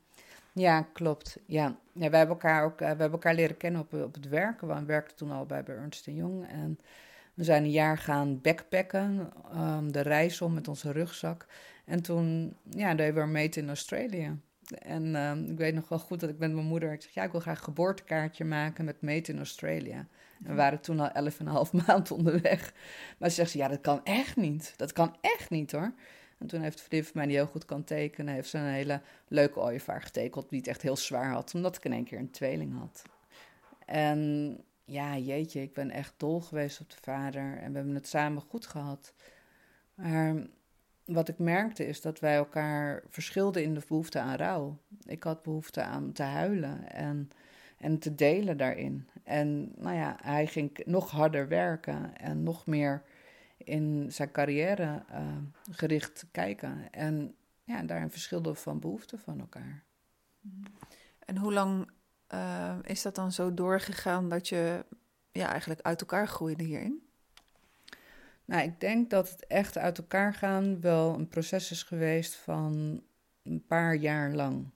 ja, 0.61 0.87
klopt. 0.93 1.39
Ja. 1.47 1.77
ja, 1.93 2.01
hebben 2.01 2.29
elkaar 2.29 2.65
ook 2.65 2.73
uh, 2.73 2.79
we 2.79 2.85
hebben 2.85 3.11
elkaar 3.11 3.35
leren 3.35 3.57
kennen 3.57 3.81
op, 3.81 3.95
op 3.95 4.15
het 4.15 4.29
werk. 4.29 4.61
We 4.61 4.85
werkten 4.85 5.17
toen 5.17 5.31
al 5.31 5.47
bij, 5.47 5.63
bij 5.63 5.77
Ernst 5.77 6.05
Jong. 6.05 6.49
En 6.49 6.79
we 7.35 7.45
zijn 7.45 7.65
een 7.65 7.71
jaar 7.71 7.99
gaan 7.99 8.41
backpacken, 8.41 9.33
um, 9.55 9.93
de 9.93 10.01
reis 10.01 10.41
om 10.41 10.55
met 10.55 10.69
onze 10.69 10.93
rugzak. 10.93 11.47
En 11.85 12.03
toen 12.03 12.57
ja, 12.71 12.95
deden 12.95 13.23
we 13.23 13.31
meten 13.31 13.63
in 13.63 13.69
Australië. 13.69 14.41
En 14.71 15.15
um, 15.15 15.51
ik 15.51 15.59
weet 15.59 15.75
nog 15.75 15.89
wel 15.89 15.99
goed 15.99 16.21
dat 16.21 16.31
ik 16.31 16.39
met 16.39 16.53
mijn 16.53 16.67
moeder... 16.67 16.93
Ik 16.93 17.03
zeg, 17.03 17.15
ja, 17.15 17.23
ik 17.23 17.31
wil 17.31 17.41
graag 17.41 17.59
een 17.59 17.65
geboortekaartje 17.65 18.45
maken 18.45 18.85
met 18.85 19.03
meten 19.03 19.33
in 19.33 19.39
Australië. 19.39 19.91
En 19.91 20.09
we 20.39 20.55
waren 20.55 20.81
toen 20.81 21.01
al 21.01 21.11
elf 21.11 21.39
en 21.39 21.47
een 21.47 21.53
half 21.53 21.73
maand 21.87 22.11
onderweg. 22.11 22.75
Maar 23.19 23.29
ze 23.29 23.35
zegt, 23.35 23.53
ja, 23.53 23.69
dat 23.69 23.81
kan 23.81 24.01
echt 24.05 24.37
niet. 24.37 24.75
Dat 24.77 24.93
kan 24.93 25.17
echt 25.21 25.51
niet, 25.51 25.73
hoor. 25.73 25.93
En 26.39 26.47
toen 26.47 26.61
heeft 26.61 26.87
een 26.89 27.05
van 27.05 27.13
mij 27.15 27.27
die 27.27 27.37
heel 27.37 27.47
goed 27.47 27.65
kan 27.65 27.85
tekenen, 27.85 28.35
heeft 28.35 28.49
ze 28.49 28.59
een 28.59 28.65
hele 28.65 29.01
leuke 29.29 29.61
ooievaar 29.61 30.03
getekend 30.03 30.49
die 30.49 30.59
het 30.59 30.69
echt 30.69 30.83
heel 30.83 30.97
zwaar 30.97 31.33
had, 31.33 31.55
omdat 31.55 31.77
ik 31.77 31.85
in 31.85 31.93
één 31.93 32.05
keer 32.05 32.19
een 32.19 32.31
tweeling 32.31 32.79
had. 32.79 33.03
En 33.87 34.61
ja, 34.85 35.17
jeetje, 35.17 35.63
ik 35.63 35.75
ben 35.75 35.91
echt 35.91 36.15
dol 36.17 36.41
geweest 36.41 36.81
op 36.81 36.91
de 36.91 36.97
vader 37.01 37.59
en 37.59 37.71
we 37.71 37.77
hebben 37.77 37.95
het 37.95 38.09
samen 38.09 38.43
goed 38.43 38.67
gehad. 38.67 39.15
Maar 39.95 40.35
wat 41.07 41.29
ik 41.29 41.39
merkte 41.39 41.87
is 41.87 42.01
dat 42.01 42.21
wij 42.21 42.37
elkaar 42.37 43.03
verschilden 43.09 43.63
in 43.63 43.75
de 43.75 43.83
behoefte 43.89 44.21
aan 44.21 44.37
rouw. 44.37 44.79
Ik 45.05 45.23
had 45.23 45.43
behoefte 45.43 45.83
aan 45.83 46.13
te 46.13 46.23
huilen 46.23 46.93
en, 46.93 47.31
en 47.79 47.99
te 47.99 48.15
delen 48.15 48.57
daarin. 48.57 49.09
En 49.25 49.73
nou 49.77 49.97
ja, 49.97 50.17
hij 50.23 50.47
ging 50.47 50.83
nog 50.85 51.11
harder 51.11 51.49
werken 51.49 52.17
en 52.17 52.43
nog 52.43 52.67
meer 52.67 53.03
in 53.57 54.13
zijn 54.13 54.31
carrière 54.31 55.05
uh, 55.11 55.37
gericht 55.71 56.27
kijken. 56.31 56.93
En 56.93 57.35
ja, 57.65 57.83
daarin 57.83 58.11
verschilden 58.11 58.57
van 58.57 58.81
behoeften 58.81 59.19
van 59.19 59.41
elkaar. 59.41 59.85
En 61.19 61.37
hoe 61.37 61.53
lang 61.53 61.91
uh, 62.35 62.77
is 62.83 63.03
dat 63.03 63.15
dan 63.15 63.33
zo 63.33 63.55
doorgegaan 63.55 64.29
dat 64.29 64.49
je 64.49 64.85
ja, 65.33 65.49
eigenlijk 65.49 65.81
uit 65.81 66.01
elkaar 66.01 66.29
groeide 66.29 66.65
hierin? 66.65 67.06
Nou, 68.47 68.63
ik 68.63 68.81
denk 68.81 69.11
dat 69.11 69.31
het 69.31 69.47
echt 69.47 69.79
uit 69.79 69.99
elkaar 69.99 70.35
gaan 70.35 70.81
wel 70.81 71.15
een 71.15 71.29
proces 71.29 71.71
is 71.71 71.83
geweest 71.83 72.35
van 72.35 73.03
een 73.43 73.65
paar 73.67 73.95
jaar 73.95 74.33
lang. 74.33 74.69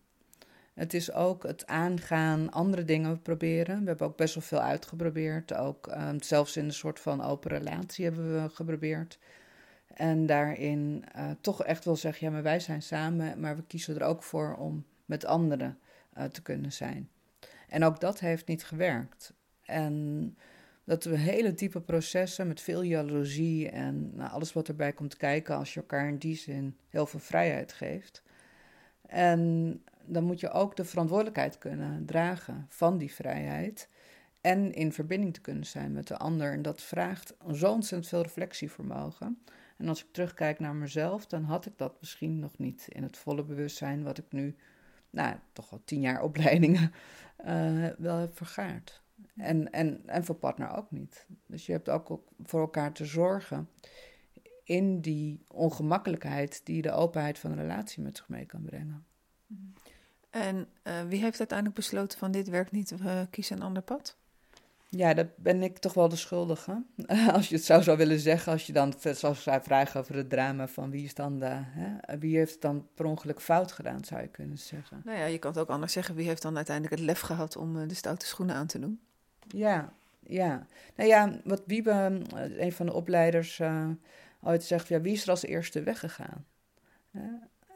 Het 0.74 0.94
is 0.94 1.12
ook 1.12 1.42
het 1.42 1.66
aangaan, 1.66 2.50
andere 2.50 2.84
dingen 2.84 3.22
proberen. 3.22 3.80
We 3.80 3.88
hebben 3.88 4.06
ook 4.06 4.16
best 4.16 4.34
wel 4.34 4.42
veel 4.42 4.60
uitgeprobeerd. 4.60 5.54
Ook 5.54 5.86
um, 5.86 6.22
zelfs 6.22 6.56
in 6.56 6.64
een 6.64 6.72
soort 6.72 7.00
van 7.00 7.22
open 7.22 7.50
relatie 7.50 8.04
hebben 8.04 8.42
we 8.42 8.48
geprobeerd. 8.48 9.18
En 9.86 10.26
daarin 10.26 11.04
uh, 11.16 11.30
toch 11.40 11.64
echt 11.64 11.84
wel 11.84 11.96
zeggen, 11.96 12.26
ja, 12.26 12.32
maar 12.32 12.42
wij 12.42 12.60
zijn 12.60 12.82
samen, 12.82 13.40
maar 13.40 13.56
we 13.56 13.62
kiezen 13.66 13.96
er 13.96 14.06
ook 14.06 14.22
voor 14.22 14.56
om 14.56 14.84
met 15.04 15.24
anderen 15.24 15.78
uh, 16.18 16.24
te 16.24 16.42
kunnen 16.42 16.72
zijn. 16.72 17.08
En 17.68 17.84
ook 17.84 18.00
dat 18.00 18.20
heeft 18.20 18.46
niet 18.46 18.64
gewerkt. 18.64 19.32
En 19.64 20.36
dat 20.90 21.04
we 21.04 21.18
hele 21.18 21.54
diepe 21.54 21.80
processen 21.80 22.46
met 22.46 22.60
veel 22.60 22.82
jaloezie 22.82 23.68
en 23.68 24.16
nou, 24.16 24.30
alles 24.30 24.52
wat 24.52 24.68
erbij 24.68 24.92
komt 24.92 25.16
kijken 25.16 25.56
als 25.56 25.74
je 25.74 25.80
elkaar 25.80 26.08
in 26.08 26.18
die 26.18 26.36
zin 26.36 26.76
heel 26.88 27.06
veel 27.06 27.20
vrijheid 27.20 27.72
geeft. 27.72 28.22
En 29.06 29.82
dan 30.04 30.24
moet 30.24 30.40
je 30.40 30.50
ook 30.50 30.76
de 30.76 30.84
verantwoordelijkheid 30.84 31.58
kunnen 31.58 32.04
dragen 32.06 32.66
van 32.68 32.98
die 32.98 33.12
vrijheid 33.12 33.88
en 34.40 34.72
in 34.72 34.92
verbinding 34.92 35.34
te 35.34 35.40
kunnen 35.40 35.66
zijn 35.66 35.92
met 35.92 36.06
de 36.06 36.16
ander. 36.16 36.52
En 36.52 36.62
dat 36.62 36.82
vraagt 36.82 37.34
zo 37.52 37.72
ontzettend 37.72 38.08
veel 38.08 38.22
reflectievermogen. 38.22 39.42
En 39.76 39.88
als 39.88 40.04
ik 40.04 40.12
terugkijk 40.12 40.58
naar 40.58 40.74
mezelf, 40.74 41.26
dan 41.26 41.44
had 41.44 41.66
ik 41.66 41.72
dat 41.76 41.96
misschien 42.00 42.38
nog 42.38 42.58
niet 42.58 42.86
in 42.88 43.02
het 43.02 43.16
volle 43.16 43.44
bewustzijn 43.44 44.02
wat 44.02 44.18
ik 44.18 44.26
nu, 44.30 44.56
nou, 45.10 45.36
toch 45.52 45.72
al 45.72 45.82
tien 45.84 46.00
jaar 46.00 46.22
opleidingen, 46.22 46.92
uh, 47.46 47.86
wel 47.98 48.16
heb 48.16 48.36
vergaard. 48.36 49.02
En, 49.36 49.72
en, 49.72 50.02
en 50.06 50.24
voor 50.24 50.34
partner 50.34 50.76
ook 50.76 50.90
niet. 50.90 51.26
Dus 51.46 51.66
je 51.66 51.72
hebt 51.72 51.88
ook 51.88 52.22
voor 52.42 52.60
elkaar 52.60 52.92
te 52.92 53.04
zorgen 53.04 53.68
in 54.64 55.00
die 55.00 55.44
ongemakkelijkheid 55.48 56.60
die 56.64 56.82
de 56.82 56.92
openheid 56.92 57.38
van 57.38 57.50
een 57.50 57.60
relatie 57.60 58.02
met 58.02 58.16
zich 58.16 58.28
mee 58.28 58.46
kan 58.46 58.62
brengen. 58.62 59.04
En 60.30 60.66
uh, 60.84 61.02
wie 61.08 61.20
heeft 61.20 61.38
uiteindelijk 61.38 61.78
besloten 61.78 62.18
van 62.18 62.30
dit 62.30 62.48
werkt 62.48 62.70
niet, 62.70 62.90
we 62.90 63.26
kiezen 63.30 63.56
een 63.56 63.62
ander 63.62 63.82
pad? 63.82 64.16
Ja, 64.88 65.14
dat 65.14 65.36
ben 65.36 65.62
ik 65.62 65.78
toch 65.78 65.94
wel 65.94 66.08
de 66.08 66.16
schuldige. 66.16 66.82
Als 67.32 67.48
je 67.48 67.54
het 67.54 67.64
zo 67.64 67.80
zou 67.80 67.96
willen 67.96 68.18
zeggen, 68.18 68.52
als 68.52 68.66
je 68.66 68.72
dan 68.72 68.94
zou 69.14 69.60
vragen 69.62 70.00
over 70.00 70.14
het 70.14 70.30
drama 70.30 70.68
van 70.68 70.90
wie 70.90 71.04
is 71.04 71.14
dan 71.14 71.38
de, 71.38 71.50
hè, 71.50 72.18
wie 72.18 72.36
heeft 72.36 72.52
het 72.52 72.60
dan 72.60 72.88
per 72.94 73.04
ongeluk 73.04 73.40
fout 73.40 73.72
gedaan, 73.72 74.04
zou 74.04 74.20
je 74.20 74.28
kunnen 74.28 74.58
zeggen. 74.58 75.02
Nou 75.04 75.18
ja, 75.18 75.24
je 75.24 75.38
kan 75.38 75.50
het 75.50 75.60
ook 75.60 75.68
anders 75.68 75.92
zeggen, 75.92 76.14
wie 76.14 76.26
heeft 76.26 76.42
dan 76.42 76.56
uiteindelijk 76.56 76.96
het 76.96 77.04
lef 77.04 77.20
gehad 77.20 77.56
om 77.56 77.76
uh, 77.76 77.88
de 77.88 77.94
stoute 77.94 78.26
schoenen 78.26 78.56
aan 78.56 78.66
te 78.66 78.78
doen? 78.78 79.00
Ja, 79.54 79.92
ja. 80.26 80.66
Nou 80.96 81.08
ja, 81.08 81.40
wat 81.44 81.62
Wiebe, 81.66 81.90
eh, 81.90 82.58
een 82.58 82.72
van 82.72 82.86
de 82.86 82.92
opleiders, 82.92 83.58
uh, 83.58 83.88
ooit 84.42 84.64
zegt, 84.64 84.88
ja, 84.88 85.00
wie 85.00 85.12
is 85.12 85.22
er 85.22 85.30
als 85.30 85.44
eerste 85.44 85.82
weggegaan? 85.82 86.44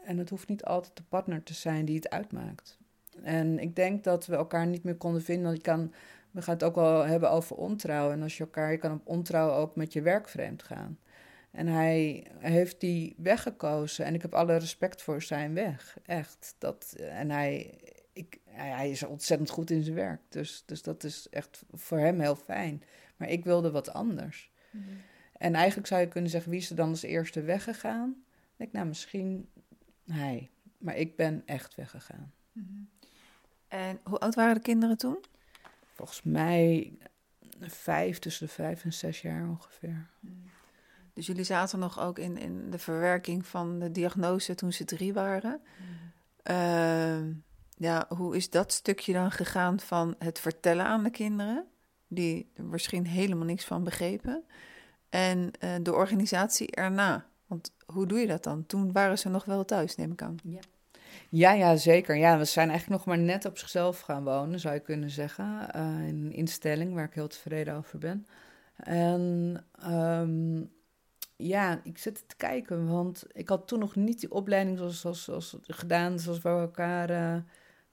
En 0.05 0.17
het 0.17 0.29
hoeft 0.29 0.47
niet 0.47 0.63
altijd 0.63 0.95
de 0.97 1.03
partner 1.09 1.43
te 1.43 1.53
zijn 1.53 1.85
die 1.85 1.95
het 1.95 2.09
uitmaakt. 2.09 2.77
En 3.23 3.59
ik 3.59 3.75
denk 3.75 4.03
dat 4.03 4.25
we 4.25 4.35
elkaar 4.35 4.67
niet 4.67 4.83
meer 4.83 4.95
konden 4.95 5.21
vinden. 5.21 5.51
Je 5.51 5.61
kan, 5.61 5.93
we 6.31 6.41
gaan 6.41 6.53
het 6.53 6.63
ook 6.63 6.75
wel 6.75 7.05
hebben 7.05 7.31
over 7.31 7.55
ontrouw. 7.55 8.11
En 8.11 8.21
als 8.21 8.37
je 8.37 8.43
elkaar, 8.43 8.71
je 8.71 8.77
kan 8.77 8.91
op 8.91 9.07
ontrouw 9.07 9.51
ook 9.51 9.75
met 9.75 9.93
je 9.93 10.01
werk 10.01 10.29
vreemd 10.29 10.63
gaan. 10.63 10.99
En 11.51 11.67
hij 11.67 12.25
heeft 12.39 12.79
die 12.79 13.15
weg 13.17 13.41
gekozen. 13.41 14.05
En 14.05 14.13
ik 14.13 14.21
heb 14.21 14.33
alle 14.33 14.57
respect 14.57 15.01
voor 15.01 15.21
zijn 15.21 15.53
weg. 15.53 15.97
Echt. 16.05 16.55
Dat, 16.57 16.95
en 16.99 17.31
hij, 17.31 17.79
ik, 18.15 18.39
hij 18.45 18.89
is 18.89 19.03
ontzettend 19.03 19.49
goed 19.49 19.69
in 19.69 19.83
zijn 19.83 19.95
werk. 19.95 20.21
Dus, 20.29 20.63
dus 20.65 20.81
dat 20.81 21.03
is 21.03 21.29
echt 21.29 21.63
voor 21.71 21.97
hem 21.97 22.19
heel 22.19 22.35
fijn. 22.35 22.83
Maar 23.17 23.29
ik 23.29 23.43
wilde 23.43 23.71
wat 23.71 23.93
anders. 23.93 24.51
Mhm. 24.71 24.83
En 25.37 25.55
eigenlijk 25.55 25.87
zou 25.87 26.01
je 26.01 26.07
kunnen 26.07 26.29
zeggen, 26.29 26.51
wie 26.51 26.59
is 26.59 26.69
er 26.69 26.75
dan 26.75 26.89
als 26.89 27.01
eerste 27.01 27.41
weggegaan? 27.41 28.09
Ik 28.29 28.57
denk, 28.57 28.71
nou, 28.71 28.87
misschien 28.87 29.49
hij. 30.05 30.49
Maar 30.77 30.95
ik 30.95 31.15
ben 31.15 31.43
echt 31.45 31.75
weggegaan. 31.75 32.33
Mhm. 32.51 32.67
En 33.67 33.99
hoe 34.03 34.19
oud 34.19 34.35
waren 34.35 34.55
de 34.55 34.61
kinderen 34.61 34.97
toen? 34.97 35.23
Volgens 35.93 36.21
mij 36.23 36.97
vijf, 37.59 38.19
tussen 38.19 38.45
de 38.45 38.53
vijf 38.53 38.83
en 38.83 38.93
zes 38.93 39.21
jaar 39.21 39.49
ongeveer. 39.49 40.09
Mhm. 40.19 40.33
Dus 41.13 41.25
jullie 41.25 41.43
zaten 41.43 41.79
nog 41.79 41.99
ook 41.99 42.19
in, 42.19 42.37
in 42.37 42.69
de 42.69 42.79
verwerking 42.79 43.45
van 43.45 43.79
de 43.79 43.91
diagnose 43.91 44.55
toen 44.55 44.73
ze 44.73 44.85
drie 44.85 45.13
waren. 45.13 45.61
Uh, 46.51 47.19
ja, 47.75 48.05
hoe 48.09 48.35
is 48.35 48.49
dat 48.49 48.71
stukje 48.71 49.13
dan 49.13 49.31
gegaan 49.31 49.79
van 49.79 50.15
het 50.19 50.39
vertellen 50.39 50.85
aan 50.85 51.03
de 51.03 51.09
kinderen, 51.09 51.65
die 52.07 52.51
er 52.53 52.63
misschien 52.63 53.05
helemaal 53.05 53.45
niks 53.45 53.65
van 53.65 53.83
begrepen, 53.83 54.43
en 55.09 55.51
uh, 55.59 55.75
de 55.81 55.93
organisatie 55.93 56.71
erna? 56.71 57.25
Want 57.47 57.73
hoe 57.85 58.05
doe 58.05 58.19
je 58.19 58.27
dat 58.27 58.43
dan? 58.43 58.65
Toen 58.65 58.91
waren 58.91 59.17
ze 59.17 59.29
nog 59.29 59.45
wel 59.45 59.65
thuis, 59.65 59.95
neem 59.95 60.11
ik 60.11 60.21
aan. 60.21 60.37
Ja. 60.43 60.59
Ja, 61.29 61.51
ja, 61.51 61.75
zeker. 61.75 62.15
Ja, 62.17 62.37
we 62.37 62.45
zijn 62.45 62.69
eigenlijk 62.69 62.99
nog 62.99 63.15
maar 63.15 63.25
net 63.25 63.45
op 63.45 63.57
zichzelf 63.57 63.99
gaan 63.99 64.23
wonen, 64.23 64.59
zou 64.59 64.73
je 64.73 64.79
kunnen 64.79 65.09
zeggen. 65.09 65.67
Uh, 65.75 66.07
in 66.07 66.25
een 66.25 66.31
instelling 66.31 66.93
waar 66.93 67.05
ik 67.05 67.13
heel 67.13 67.27
tevreden 67.27 67.75
over 67.75 67.99
ben. 67.99 68.27
En 68.75 69.63
um, 69.89 70.71
ja, 71.35 71.79
ik 71.83 71.97
zit 71.97 72.29
te 72.29 72.35
kijken, 72.35 72.87
want 72.87 73.23
ik 73.31 73.49
had 73.49 73.67
toen 73.67 73.79
nog 73.79 73.95
niet 73.95 74.19
die 74.19 74.31
opleiding 74.31 74.77
zoals, 74.77 75.23
zoals, 75.23 75.57
gedaan, 75.61 76.19
zoals 76.19 76.41
we 76.41 76.49
elkaar 76.49 77.09
uh, 77.11 77.41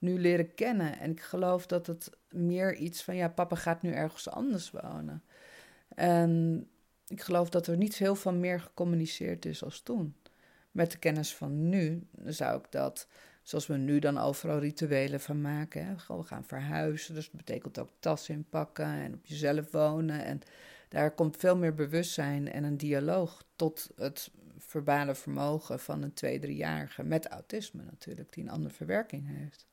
nu 0.03 0.19
leren 0.19 0.53
kennen. 0.53 0.99
En 0.99 1.11
ik 1.11 1.21
geloof 1.21 1.65
dat 1.65 1.87
het 1.87 2.09
meer 2.29 2.75
iets 2.75 3.03
van, 3.03 3.15
ja, 3.15 3.29
papa 3.29 3.55
gaat 3.55 3.81
nu 3.81 3.91
ergens 3.91 4.29
anders 4.29 4.71
wonen. 4.71 5.23
En 5.95 6.63
ik 7.07 7.21
geloof 7.21 7.49
dat 7.49 7.67
er 7.67 7.77
niet 7.77 7.95
heel 7.95 8.15
veel 8.15 8.33
meer 8.33 8.59
gecommuniceerd 8.59 9.45
is 9.45 9.63
als 9.63 9.81
toen. 9.81 10.15
Met 10.71 10.91
de 10.91 10.97
kennis 10.97 11.35
van 11.35 11.69
nu 11.69 12.07
zou 12.25 12.59
ik 12.59 12.65
dat, 12.69 13.07
zoals 13.41 13.67
we 13.67 13.77
nu 13.77 13.99
dan 13.99 14.17
overal 14.17 14.59
rituelen 14.59 15.19
van 15.19 15.41
maken. 15.41 15.85
Hè? 15.85 16.15
We 16.15 16.23
gaan 16.23 16.45
verhuizen, 16.45 17.15
dus 17.15 17.25
dat 17.25 17.37
betekent 17.37 17.79
ook 17.79 17.89
tas 17.99 18.29
inpakken 18.29 18.85
en 18.85 19.13
op 19.13 19.25
jezelf 19.25 19.71
wonen. 19.71 20.25
En 20.25 20.41
daar 20.89 21.11
komt 21.11 21.37
veel 21.37 21.57
meer 21.57 21.73
bewustzijn 21.73 22.51
en 22.51 22.63
een 22.63 22.77
dialoog 22.77 23.43
tot 23.55 23.89
het 23.95 24.31
verbale 24.57 25.15
vermogen 25.15 25.79
van 25.79 26.01
een 26.01 26.13
twee, 26.13 26.39
driejarige 26.39 27.03
met 27.03 27.27
autisme 27.27 27.83
natuurlijk, 27.83 28.33
die 28.33 28.43
een 28.43 28.49
andere 28.49 28.73
verwerking 28.73 29.27
heeft. 29.27 29.65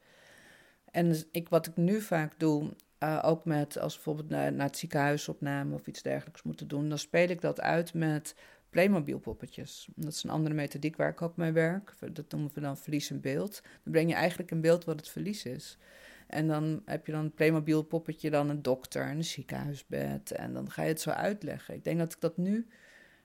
En 0.90 1.16
ik, 1.30 1.48
wat 1.48 1.66
ik 1.66 1.76
nu 1.76 2.00
vaak 2.00 2.38
doe, 2.38 2.70
uh, 3.02 3.22
ook 3.22 3.44
met 3.44 3.78
als 3.78 3.94
bijvoorbeeld 3.94 4.28
naar, 4.28 4.52
naar 4.52 4.66
het 4.66 4.76
ziekenhuisopname 4.76 5.74
of 5.74 5.86
iets 5.86 6.02
dergelijks 6.02 6.42
moeten 6.42 6.68
doen, 6.68 6.88
dan 6.88 6.98
speel 6.98 7.28
ik 7.28 7.40
dat 7.40 7.60
uit 7.60 7.94
met 7.94 8.34
Playmobil 8.70 9.18
poppetjes. 9.18 9.88
Dat 9.94 10.12
is 10.12 10.22
een 10.22 10.30
andere 10.30 10.54
methodiek 10.54 10.96
waar 10.96 11.10
ik 11.10 11.22
ook 11.22 11.36
mee 11.36 11.52
werk. 11.52 11.94
Dat 12.12 12.30
noemen 12.30 12.50
we 12.54 12.60
dan 12.60 12.76
verlies 12.76 13.10
in 13.10 13.20
beeld. 13.20 13.60
Dan 13.62 13.92
breng 13.92 14.08
je 14.08 14.14
eigenlijk 14.14 14.50
in 14.50 14.60
beeld 14.60 14.84
wat 14.84 14.96
het 14.96 15.08
verlies 15.08 15.44
is. 15.44 15.78
En 16.26 16.46
dan 16.46 16.82
heb 16.84 17.06
je 17.06 17.12
dan 17.12 17.24
een 17.24 17.34
Playmobil 17.34 17.82
poppetje, 17.82 18.30
dan 18.30 18.48
een 18.48 18.62
dokter 18.62 19.02
en 19.02 19.16
een 19.16 19.24
ziekenhuisbed. 19.24 20.30
En 20.30 20.52
dan 20.52 20.70
ga 20.70 20.82
je 20.82 20.88
het 20.88 21.00
zo 21.00 21.10
uitleggen. 21.10 21.74
Ik 21.74 21.84
denk 21.84 21.98
dat 21.98 22.12
ik 22.12 22.20
dat 22.20 22.36
nu 22.36 22.66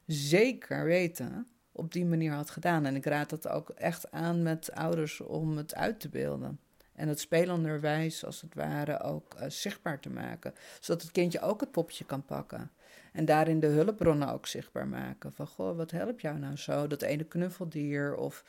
zeker 0.06 0.84
weten 0.84 1.48
op 1.72 1.92
die 1.92 2.06
manier 2.06 2.32
had 2.32 2.50
gedaan. 2.50 2.86
En 2.86 2.96
ik 2.96 3.06
raad 3.06 3.30
dat 3.30 3.48
ook 3.48 3.70
echt 3.70 4.12
aan 4.12 4.44
met 4.44 4.72
ouders 4.72 5.22
om 5.22 5.58
het 5.58 5.76
uit 5.76 6.00
te 6.00 6.10
beelden. 6.10 6.60
En 6.96 7.08
het 7.08 7.20
spelenderwijs, 7.20 8.26
als 8.26 8.42
het 8.42 8.54
ware, 8.54 9.02
ook 9.02 9.36
uh, 9.40 9.50
zichtbaar 9.50 10.00
te 10.00 10.10
maken. 10.10 10.54
Zodat 10.80 11.02
het 11.02 11.12
kindje 11.12 11.42
ook 11.42 11.60
het 11.60 11.72
popje 11.72 12.06
kan 12.06 12.26
pakken. 12.26 12.72
En 13.12 13.26
daarin 13.26 13.60
de 13.60 13.68
hulpbronnen 13.68 14.30
ook 14.30 14.48
zichtbaar 14.48 14.88
maken. 14.88 15.34
Van, 15.34 15.48
goh, 15.48 15.78
wat 15.78 15.92
helpt 15.92 16.22
jou 16.22 16.40
nou 16.40 16.56
zo? 16.58 16.88
Dat 16.88 17.02
ene 17.02 17.24
knuffeldier 17.24 18.16
of, 18.16 18.44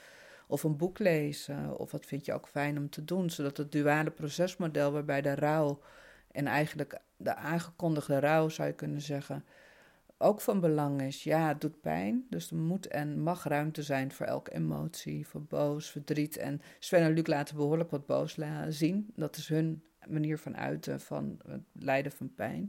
of 0.46 0.64
een 0.64 0.76
boek 0.76 0.98
lezen. 0.98 1.78
Of 1.78 1.90
wat 1.90 2.06
vind 2.06 2.24
je 2.24 2.32
ook 2.32 2.48
fijn 2.48 2.78
om 2.78 2.90
te 2.90 3.04
doen? 3.04 3.30
Zodat 3.30 3.56
het 3.56 3.72
duale 3.72 4.11
procesmodel 4.11 4.92
waarbij 4.92 5.22
de 5.22 5.35
rouw 5.35 5.80
en 6.32 6.46
eigenlijk 6.46 6.98
de 7.16 7.35
aangekondigde 7.35 8.18
rouw, 8.18 8.48
zou 8.48 8.68
je 8.68 8.74
kunnen 8.74 9.00
zeggen 9.00 9.44
ook 10.18 10.40
van 10.40 10.61
belang 10.61 11.02
is. 11.02 11.22
Ja, 11.22 11.48
het 11.48 11.61
doet 11.61 11.81
pijn, 11.81 12.26
dus 12.31 12.50
er 12.50 12.57
moet 12.57 12.87
en 12.87 13.20
mag 13.20 13.44
ruimte 13.44 13.83
zijn 13.83 14.12
voor 14.12 14.26
elke 14.26 14.55
emotie, 14.55 15.26
voor 15.26 15.42
boos, 15.42 15.90
verdriet. 15.90 16.37
En 16.37 16.61
Sven 16.79 17.02
en 17.02 17.12
Luc 17.12 17.26
laten 17.26 17.57
behoorlijk 17.57 17.90
wat 17.90 18.07
boos 18.07 18.38
zien. 18.68 19.11
Dat 19.14 19.37
is 19.37 19.48
hun 19.48 19.83
manier 20.09 20.38
van 20.38 20.57
uiten 20.57 21.00
van 21.00 21.40
het 21.46 21.62
lijden 21.72 22.12
van 22.12 22.35
pijn. 22.35 22.68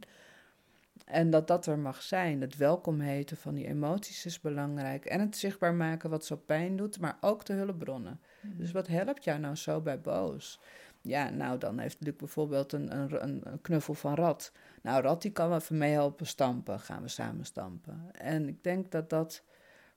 En 1.05 1.29
dat 1.29 1.47
dat 1.47 1.65
er 1.65 1.79
mag 1.79 2.01
zijn. 2.01 2.41
Het 2.41 2.57
welkom 2.57 2.99
heten 2.99 3.37
van 3.37 3.55
die 3.55 3.67
emoties 3.67 4.25
is 4.25 4.41
belangrijk. 4.41 5.05
En 5.05 5.19
het 5.19 5.37
zichtbaar 5.37 5.73
maken 5.73 6.09
wat 6.09 6.25
zo 6.25 6.35
pijn 6.35 6.75
doet, 6.75 6.99
maar 6.99 7.17
ook 7.21 7.45
de 7.45 7.53
hulpbronnen. 7.53 8.19
Mhm. 8.41 8.57
Dus 8.57 8.71
wat 8.71 8.87
helpt 8.87 9.23
jou 9.23 9.39
nou 9.39 9.55
zo 9.55 9.81
bij 9.81 10.01
boos? 10.01 10.59
Ja, 11.01 11.29
nou 11.29 11.57
dan 11.57 11.77
heeft 11.77 11.97
Luc 11.99 12.15
bijvoorbeeld 12.15 12.73
een, 12.73 12.95
een, 12.97 13.41
een 13.43 13.61
knuffel 13.61 13.93
van 13.93 14.15
Rat. 14.15 14.51
Nou, 14.81 15.01
Rat 15.01 15.21
die 15.21 15.31
kan 15.31 15.53
even 15.53 15.77
mee 15.77 15.91
helpen 15.91 16.27
stampen. 16.27 16.79
Gaan 16.79 17.01
we 17.01 17.07
samen 17.07 17.45
stampen. 17.45 18.11
En 18.11 18.47
ik 18.47 18.63
denk 18.63 18.91
dat 18.91 19.09
dat 19.09 19.43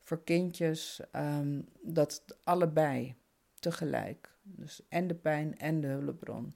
voor 0.01 0.25
kindjes, 0.25 1.01
um, 1.13 1.69
dat 1.83 2.25
allebei 2.45 3.15
tegelijk. 3.59 4.35
Dus 4.43 4.83
en 4.89 5.07
de 5.07 5.15
pijn 5.15 5.59
en 5.59 5.81
de 5.81 5.87
hulpbron. 5.87 6.55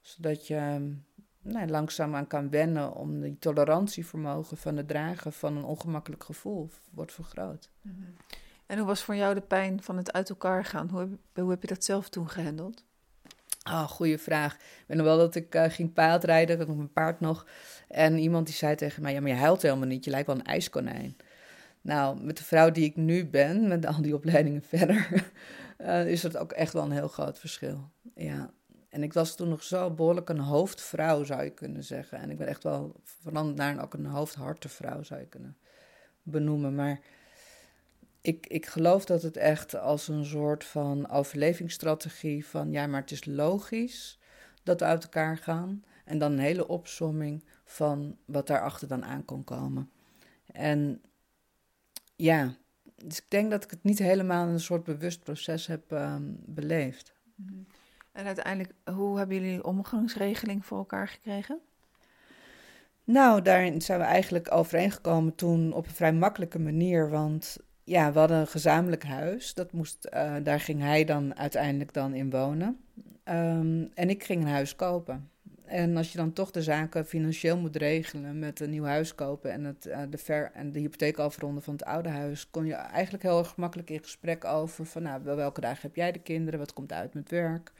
Zodat 0.00 0.46
je 0.46 0.56
um, 0.56 1.04
nou, 1.42 1.68
langzaamaan 1.68 2.26
kan 2.26 2.50
wennen 2.50 2.94
om 2.94 3.20
die 3.20 3.38
tolerantievermogen 3.38 4.56
van 4.56 4.76
het 4.76 4.88
dragen 4.88 5.32
van 5.32 5.56
een 5.56 5.64
ongemakkelijk 5.64 6.24
gevoel 6.24 6.70
wordt 6.90 7.12
vergroot. 7.12 7.70
-hmm. 7.82 8.14
En 8.66 8.78
hoe 8.78 8.86
was 8.86 9.02
voor 9.02 9.16
jou 9.16 9.34
de 9.34 9.40
pijn 9.40 9.82
van 9.82 9.96
het 9.96 10.12
uit 10.12 10.28
elkaar 10.28 10.64
gaan? 10.64 10.88
Hoe 10.88 11.08
hoe 11.34 11.50
heb 11.50 11.60
je 11.62 11.68
dat 11.68 11.84
zelf 11.84 12.08
toen 12.08 12.28
gehandeld? 12.28 12.84
Ah, 13.64 13.88
goede 13.88 14.18
vraag. 14.18 14.54
Ik 14.54 14.84
weet 14.86 14.96
nog 14.96 15.06
wel 15.06 15.18
dat 15.18 15.34
ik 15.34 15.54
uh, 15.54 15.64
ging 15.68 15.92
paardrijden, 15.92 16.52
ik 16.54 16.58
had 16.58 16.68
nog 16.68 16.76
mijn 16.76 16.92
paard 16.92 17.20
nog. 17.20 17.46
En 17.88 18.18
iemand 18.18 18.46
die 18.46 18.54
zei 18.54 18.74
tegen 18.74 19.02
mij, 19.02 19.12
ja, 19.12 19.20
maar 19.20 19.30
je 19.30 19.36
huilt 19.36 19.62
helemaal 19.62 19.86
niet, 19.86 20.04
je 20.04 20.10
lijkt 20.10 20.26
wel 20.26 20.36
een 20.36 20.44
ijskonijn. 20.44 21.16
Nou, 21.80 22.20
met 22.22 22.36
de 22.36 22.44
vrouw 22.44 22.70
die 22.70 22.84
ik 22.84 22.96
nu 22.96 23.26
ben, 23.26 23.68
met 23.68 23.86
al 23.86 24.02
die 24.02 24.14
opleidingen 24.14 24.62
verder, 24.76 25.24
uh, 25.80 26.06
is 26.06 26.22
het 26.22 26.36
ook 26.36 26.52
echt 26.52 26.72
wel 26.72 26.84
een 26.84 26.90
heel 26.90 27.08
groot 27.08 27.38
verschil. 27.38 27.90
Ja. 28.14 28.50
En 28.88 29.02
ik 29.02 29.12
was 29.12 29.36
toen 29.36 29.48
nog 29.48 29.62
zo 29.62 29.90
behoorlijk 29.90 30.28
een 30.28 30.38
hoofdvrouw, 30.38 31.24
zou 31.24 31.42
je 31.42 31.50
kunnen 31.50 31.84
zeggen. 31.84 32.18
En 32.18 32.30
ik 32.30 32.38
ben 32.38 32.46
echt 32.46 32.62
wel 32.62 33.00
veranderd 33.02 33.56
naar 33.56 33.82
ook 33.82 33.94
een 33.94 34.06
hoofdhartenvrouw, 34.06 35.02
zou 35.02 35.20
je 35.20 35.26
kunnen 35.26 35.56
benoemen. 36.22 36.74
Maar 36.74 37.00
ik, 38.24 38.46
ik 38.46 38.66
geloof 38.66 39.04
dat 39.04 39.22
het 39.22 39.36
echt 39.36 39.74
als 39.76 40.08
een 40.08 40.24
soort 40.24 40.64
van 40.64 41.08
overlevingsstrategie 41.10 42.46
van... 42.46 42.72
ja, 42.72 42.86
maar 42.86 43.00
het 43.00 43.10
is 43.10 43.24
logisch 43.24 44.18
dat 44.62 44.80
we 44.80 44.86
uit 44.86 45.02
elkaar 45.02 45.36
gaan. 45.36 45.84
En 46.04 46.18
dan 46.18 46.32
een 46.32 46.38
hele 46.38 46.68
opsomming 46.68 47.44
van 47.64 48.16
wat 48.24 48.46
daarachter 48.46 48.88
dan 48.88 49.04
aan 49.04 49.24
kon 49.24 49.44
komen. 49.44 49.90
En 50.52 51.02
ja, 52.16 52.54
dus 52.96 53.18
ik 53.18 53.30
denk 53.30 53.50
dat 53.50 53.64
ik 53.64 53.70
het 53.70 53.82
niet 53.82 53.98
helemaal 53.98 54.46
in 54.46 54.52
een 54.52 54.60
soort 54.60 54.84
bewust 54.84 55.22
proces 55.22 55.66
heb 55.66 55.90
um, 55.90 56.40
beleefd. 56.46 57.14
Mm-hmm. 57.34 57.66
En 58.12 58.26
uiteindelijk, 58.26 58.74
hoe 58.84 59.18
hebben 59.18 59.36
jullie 59.36 59.64
omgangsregeling 59.64 60.66
voor 60.66 60.78
elkaar 60.78 61.08
gekregen? 61.08 61.60
Nou, 63.04 63.42
daarin 63.42 63.82
zijn 63.82 63.98
we 63.98 64.04
eigenlijk 64.04 64.52
overeengekomen 64.52 65.34
toen 65.34 65.72
op 65.72 65.86
een 65.86 65.94
vrij 65.94 66.12
makkelijke 66.12 66.58
manier. 66.58 67.10
Want 67.10 67.58
ja, 67.84 68.12
we 68.12 68.18
hadden 68.18 68.38
een 68.38 68.46
gezamenlijk 68.46 69.04
huis. 69.04 69.54
Dat 69.54 69.72
moest, 69.72 70.08
uh, 70.14 70.34
daar 70.42 70.60
ging 70.60 70.80
hij 70.80 71.04
dan 71.04 71.36
uiteindelijk 71.36 71.92
dan 71.92 72.14
in 72.14 72.30
wonen. 72.30 72.78
Um, 73.28 73.90
en 73.94 74.10
ik 74.10 74.24
ging 74.24 74.42
een 74.42 74.48
huis 74.48 74.76
kopen. 74.76 75.28
En 75.64 75.96
als 75.96 76.12
je 76.12 76.18
dan 76.18 76.32
toch 76.32 76.50
de 76.50 76.62
zaken 76.62 77.06
financieel 77.06 77.58
moet 77.58 77.76
regelen 77.76 78.38
met 78.38 78.60
een 78.60 78.70
nieuw 78.70 78.84
huis 78.84 79.14
kopen 79.14 79.52
en, 79.52 79.64
het, 79.64 79.86
uh, 79.86 80.02
de, 80.10 80.18
ver, 80.18 80.50
en 80.52 80.72
de 80.72 80.80
hypotheek 80.80 81.18
afronden 81.18 81.62
van 81.62 81.74
het 81.74 81.84
oude 81.84 82.08
huis, 82.08 82.50
kon 82.50 82.66
je 82.66 82.74
eigenlijk 82.74 83.22
heel 83.22 83.38
erg 83.38 83.48
gemakkelijk 83.48 83.90
in 83.90 84.02
gesprek 84.02 84.44
over 84.44 84.86
van 84.86 85.02
nou, 85.02 85.22
welke 85.22 85.60
dagen 85.60 85.82
heb 85.82 85.96
jij 85.96 86.12
de 86.12 86.18
kinderen, 86.18 86.58
wat 86.58 86.72
komt 86.72 86.92
uit 86.92 87.14
met 87.14 87.30
werk. 87.30 87.72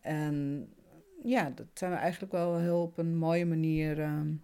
En 0.00 0.68
ja, 1.24 1.50
dat 1.54 1.66
zijn 1.74 1.90
we 1.90 1.96
eigenlijk 1.96 2.32
wel 2.32 2.58
heel 2.58 2.82
op 2.82 2.98
een 2.98 3.16
mooie 3.16 3.46
manier 3.46 4.00
um, 4.00 4.42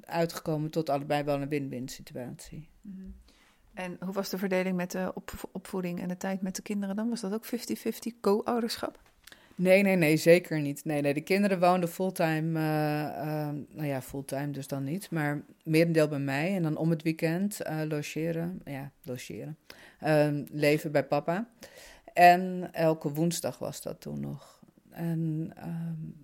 uitgekomen 0.00 0.70
tot 0.70 0.88
allebei 0.88 1.22
wel 1.22 1.42
een 1.42 1.48
win-win 1.48 1.88
situatie. 1.88 2.68
Mm-hmm. 2.80 3.14
En 3.76 3.96
hoe 4.00 4.12
was 4.12 4.30
de 4.30 4.38
verdeling 4.38 4.76
met 4.76 4.90
de 4.90 5.10
op, 5.14 5.32
opvoeding 5.52 6.00
en 6.00 6.08
de 6.08 6.16
tijd 6.16 6.42
met 6.42 6.56
de 6.56 6.62
kinderen 6.62 6.96
dan? 6.96 7.08
Was 7.08 7.20
dat 7.20 7.32
ook 7.32 7.46
50-50 7.46 8.20
co-ouderschap? 8.20 9.00
Nee, 9.54 9.82
nee, 9.82 9.96
nee, 9.96 10.16
zeker 10.16 10.60
niet. 10.60 10.84
Nee, 10.84 11.00
nee, 11.00 11.14
de 11.14 11.20
kinderen 11.20 11.60
woonden 11.60 11.88
fulltime, 11.88 12.58
uh, 12.58 13.26
uh, 13.26 13.48
nou 13.68 13.86
ja, 13.86 14.02
fulltime 14.02 14.50
dus 14.50 14.66
dan 14.66 14.84
niet, 14.84 15.10
maar 15.10 15.44
merendeel 15.64 16.08
bij 16.08 16.18
mij. 16.18 16.54
En 16.54 16.62
dan 16.62 16.76
om 16.76 16.90
het 16.90 17.02
weekend 17.02 17.60
uh, 17.66 17.80
logeren, 17.88 18.60
ja, 18.64 18.90
logeren, 19.02 19.56
ehm, 20.00 20.44
leven 20.50 20.92
bij 20.92 21.04
papa. 21.04 21.48
En 22.12 22.68
elke 22.72 23.12
woensdag 23.12 23.58
was 23.58 23.82
dat 23.82 24.00
toen 24.00 24.20
nog. 24.20 24.60
En 24.90 25.52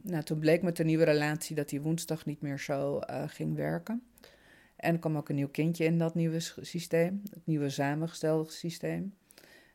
nou, 0.02 0.22
toen 0.22 0.38
bleek 0.38 0.62
met 0.62 0.76
de 0.76 0.84
nieuwe 0.84 1.04
relatie 1.04 1.56
dat 1.56 1.68
die 1.68 1.80
woensdag 1.80 2.26
niet 2.26 2.40
meer 2.40 2.58
zo 2.58 3.00
ging 3.26 3.56
werken. 3.56 4.02
En 4.82 4.92
er 4.92 4.98
kwam 4.98 5.16
ook 5.16 5.28
een 5.28 5.34
nieuw 5.34 5.48
kindje 5.48 5.84
in 5.84 5.98
dat 5.98 6.14
nieuwe 6.14 6.40
systeem, 6.40 7.22
het 7.30 7.46
nieuwe 7.46 7.68
samengestelde 7.68 8.50
systeem. 8.50 9.14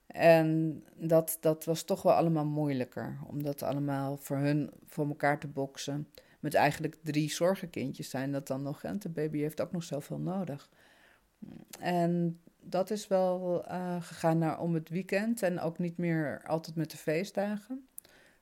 En 0.08 0.84
dat, 0.96 1.38
dat 1.40 1.66
was 1.66 1.84
toch 1.84 2.02
wel 2.02 2.14
allemaal 2.14 2.46
moeilijker, 2.46 3.20
om 3.28 3.44
dat 3.44 3.64
allemaal 3.64 4.18
voor 4.18 4.38
hun 4.38 4.72
voor 4.86 5.08
elkaar 5.08 5.40
te 5.40 5.48
boksen. 5.48 6.08
Met 6.40 6.54
eigenlijk 6.54 6.98
drie 7.04 7.30
zorgenkindjes 7.30 8.10
zijn 8.10 8.32
dat 8.32 8.48
dan 8.48 8.64
nog, 8.64 8.84
en 8.84 9.00
de 9.00 9.10
baby 9.10 9.40
heeft 9.40 9.62
ook 9.62 9.72
nog 9.72 9.84
zoveel 9.84 10.20
nodig. 10.20 10.70
En 11.80 12.40
dat 12.60 12.90
is 12.90 13.08
wel 13.08 13.64
uh, 13.72 14.02
gegaan 14.02 14.38
naar 14.38 14.60
om 14.60 14.74
het 14.74 14.90
weekend 14.90 15.42
en 15.42 15.60
ook 15.60 15.78
niet 15.78 15.98
meer 15.98 16.42
altijd 16.46 16.76
met 16.76 16.92
de 16.92 16.98
feestdagen. 16.98 17.88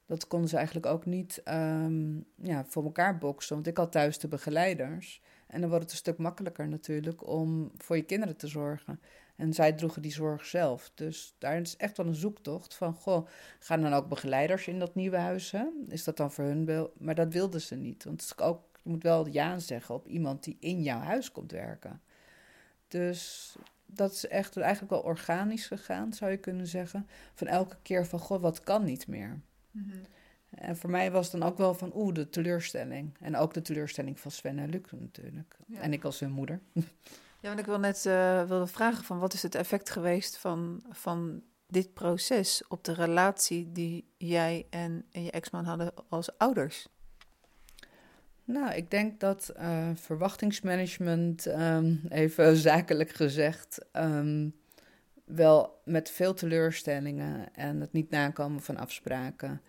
Dat 0.06 0.28
konden 0.28 0.50
ze 0.50 0.56
eigenlijk 0.56 0.86
ook 0.86 1.06
niet 1.06 1.42
um, 1.46 2.26
ja, 2.36 2.66
voor 2.66 2.84
elkaar 2.84 3.18
boksen, 3.18 3.56
want 3.56 3.68
ik 3.68 3.78
had 3.78 3.92
thuis 3.92 4.20
de 4.20 4.28
begeleiders. 4.28 5.22
En 5.48 5.62
dan 5.62 5.70
wordt 5.70 5.84
het 5.84 5.94
een 5.94 6.00
stuk 6.00 6.18
makkelijker 6.18 6.68
natuurlijk 6.68 7.28
om 7.28 7.72
voor 7.78 7.96
je 7.96 8.04
kinderen 8.04 8.38
te 8.38 8.48
zorgen. 8.48 9.00
En 9.36 9.54
zij 9.54 9.74
droegen 9.74 10.02
die 10.02 10.12
zorg 10.12 10.46
zelf. 10.46 10.92
Dus 10.94 11.36
daar 11.38 11.62
is 11.62 11.78
echt 11.78 11.98
wel 11.98 12.06
een 12.06 12.16
zoektocht 12.16 12.76
van, 12.76 12.94
goh, 12.94 13.28
gaan 13.60 13.82
dan 13.82 13.94
ook 13.94 14.10
begeleiders 14.10 14.68
in 14.68 14.80
dat 14.80 14.96
nieuwe 14.96 15.18
huis? 15.18 15.52
Hè? 15.52 15.66
Is 15.88 16.04
dat 16.04 16.18
dan 16.18 16.32
voor 16.32 16.44
hun? 16.44 16.90
Maar 16.98 17.16
dat 17.16 17.34
wilden 17.34 17.62
ze 17.62 17.76
niet. 17.76 18.04
Want 18.04 18.34
ook, 18.42 18.64
je 18.84 18.90
moet 18.90 19.04
wel 19.04 19.28
ja 19.28 19.60
zeggen 19.60 19.96
op 19.96 20.08
iemand 20.08 20.44
die 20.44 20.58
in 20.60 20.82
jouw 20.82 21.00
huis 21.00 21.32
komt 21.32 21.52
werken. 21.52 22.02
Dus 22.88 23.56
dat 23.86 24.12
is 24.12 24.28
echt 24.28 24.58
eigenlijk 24.58 24.92
wel 24.92 25.02
organisch 25.02 25.68
gegaan, 25.68 26.14
zou 26.14 26.32
je 26.32 26.38
kunnen 26.38 26.68
zeggen. 26.68 27.08
Van 27.34 27.48
elke 27.48 27.78
keer 27.82 28.06
van, 28.06 28.20
goh, 28.20 28.42
wat 28.42 28.60
kan 28.60 28.84
niet 28.84 29.08
meer? 29.08 29.42
Mm-hmm. 29.72 30.02
En 30.56 30.78
voor 30.78 30.90
mij 30.90 31.12
was 31.12 31.32
het 31.32 31.42
dan 31.42 31.50
ook 31.50 31.58
wel 31.58 31.74
van, 31.74 31.92
oeh, 31.96 32.14
de 32.14 32.30
teleurstelling. 32.30 33.18
En 33.20 33.36
ook 33.36 33.54
de 33.54 33.62
teleurstelling 33.62 34.20
van 34.20 34.32
Sven 34.32 34.60
en 34.60 34.70
Luc 34.70 34.82
natuurlijk. 34.92 35.58
Ja. 35.68 35.80
En 35.80 35.94
ik 35.94 36.04
als 36.04 36.20
hun 36.20 36.32
moeder. 36.32 36.60
Ja, 37.40 37.52
want 37.52 37.64
ik 37.64 37.70
wil 37.70 37.80
net 37.80 38.06
uh, 38.06 38.44
wilde 38.44 38.68
vragen 38.68 39.04
van 39.04 39.20
wat 39.20 39.34
is 39.34 39.44
het 39.44 39.56
effect 39.56 39.90
geweest 39.90 40.38
van, 40.38 40.84
van 40.90 41.42
dit 41.68 41.94
proces 41.94 42.64
op 42.68 42.84
de 42.84 42.94
relatie 42.94 43.72
die 43.72 44.08
jij 44.18 44.68
en, 44.70 45.06
en 45.12 45.24
je 45.24 45.32
ex-man 45.32 45.66
hadden 45.66 45.92
als 46.10 46.38
ouders? 46.38 46.88
Nou, 48.44 48.74
ik 48.74 48.92
denk 48.92 49.20
dat 49.20 49.54
uh, 49.60 49.90
verwachtingsmanagement, 49.94 51.46
um, 51.46 52.02
even 52.10 52.56
zakelijk 52.72 53.12
gezegd, 53.12 53.86
um, 53.94 54.56
wel 55.26 55.82
met 55.84 56.12
veel 56.12 56.34
teleurstellingen 56.34 57.54
en 57.54 57.82
het 57.82 57.94
niet 57.94 58.10
nakomen 58.10 58.62
van 58.62 58.78
afspraken, 58.78 59.62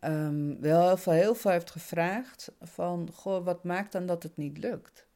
um, 0.00 0.60
wel 0.60 0.96
heel 1.04 1.34
veel, 1.34 1.50
heeft 1.50 1.70
gevraagd 1.70 2.52
van, 2.60 3.08
goh, 3.12 3.44
wat 3.44 3.64
maakt 3.64 3.92
dan 3.92 4.06
dat 4.06 4.22
het 4.22 4.36
niet 4.36 4.58
lukt? 4.58 5.06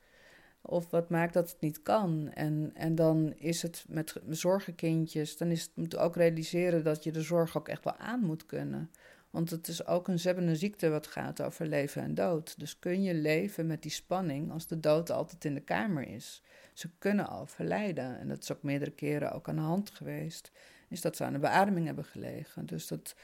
Of 0.60 0.90
wat 0.90 1.10
maakt 1.10 1.32
dat 1.32 1.50
het 1.50 1.60
niet 1.60 1.82
kan? 1.82 2.30
En, 2.34 2.70
en 2.74 2.94
dan 2.94 3.34
is 3.36 3.62
het 3.62 3.84
met 3.88 4.14
zorgenkindjes, 4.28 5.36
dan 5.36 5.50
is 5.50 5.62
het, 5.62 5.70
moet 5.74 5.96
ook 5.96 6.16
realiseren 6.16 6.84
dat 6.84 7.04
je 7.04 7.12
de 7.12 7.22
zorg 7.22 7.56
ook 7.56 7.68
echt 7.68 7.84
wel 7.84 7.96
aan 7.96 8.20
moet 8.20 8.46
kunnen. 8.46 8.90
Want 9.30 9.50
het 9.50 9.68
is 9.68 9.86
ook 9.86 10.08
een, 10.08 10.18
ze 10.18 10.26
hebben 10.26 10.46
een 10.46 10.56
ziekte 10.56 10.88
wat 10.88 11.06
gaat 11.06 11.42
over 11.42 11.66
leven 11.66 12.02
en 12.02 12.14
dood. 12.14 12.58
Dus 12.58 12.78
kun 12.78 13.02
je 13.02 13.14
leven 13.14 13.66
met 13.66 13.82
die 13.82 13.90
spanning 13.90 14.52
als 14.52 14.66
de 14.66 14.80
dood 14.80 15.10
altijd 15.10 15.44
in 15.44 15.54
de 15.54 15.60
kamer 15.60 16.08
is. 16.08 16.42
Ze 16.72 16.90
kunnen 16.98 17.28
al 17.28 17.46
verleiden. 17.46 18.18
En 18.18 18.28
dat 18.28 18.42
is 18.42 18.52
ook 18.52 18.62
meerdere 18.62 18.90
keren 18.90 19.32
ook 19.32 19.48
aan 19.48 19.56
de 19.56 19.62
hand 19.62 19.90
geweest. 19.90 20.50
Is 20.88 21.00
dat 21.00 21.16
ze 21.16 21.24
aan 21.24 21.32
de 21.32 21.38
beademing 21.38 21.86
hebben 21.86 22.04
gelegen. 22.04 22.66
Dus 22.66 22.86
dat 22.86 23.14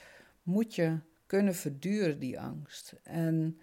moet 0.43 0.75
je 0.75 0.99
kunnen 1.33 1.55
verduren, 1.55 2.19
die 2.19 2.41
angst. 2.41 2.95
En 3.03 3.61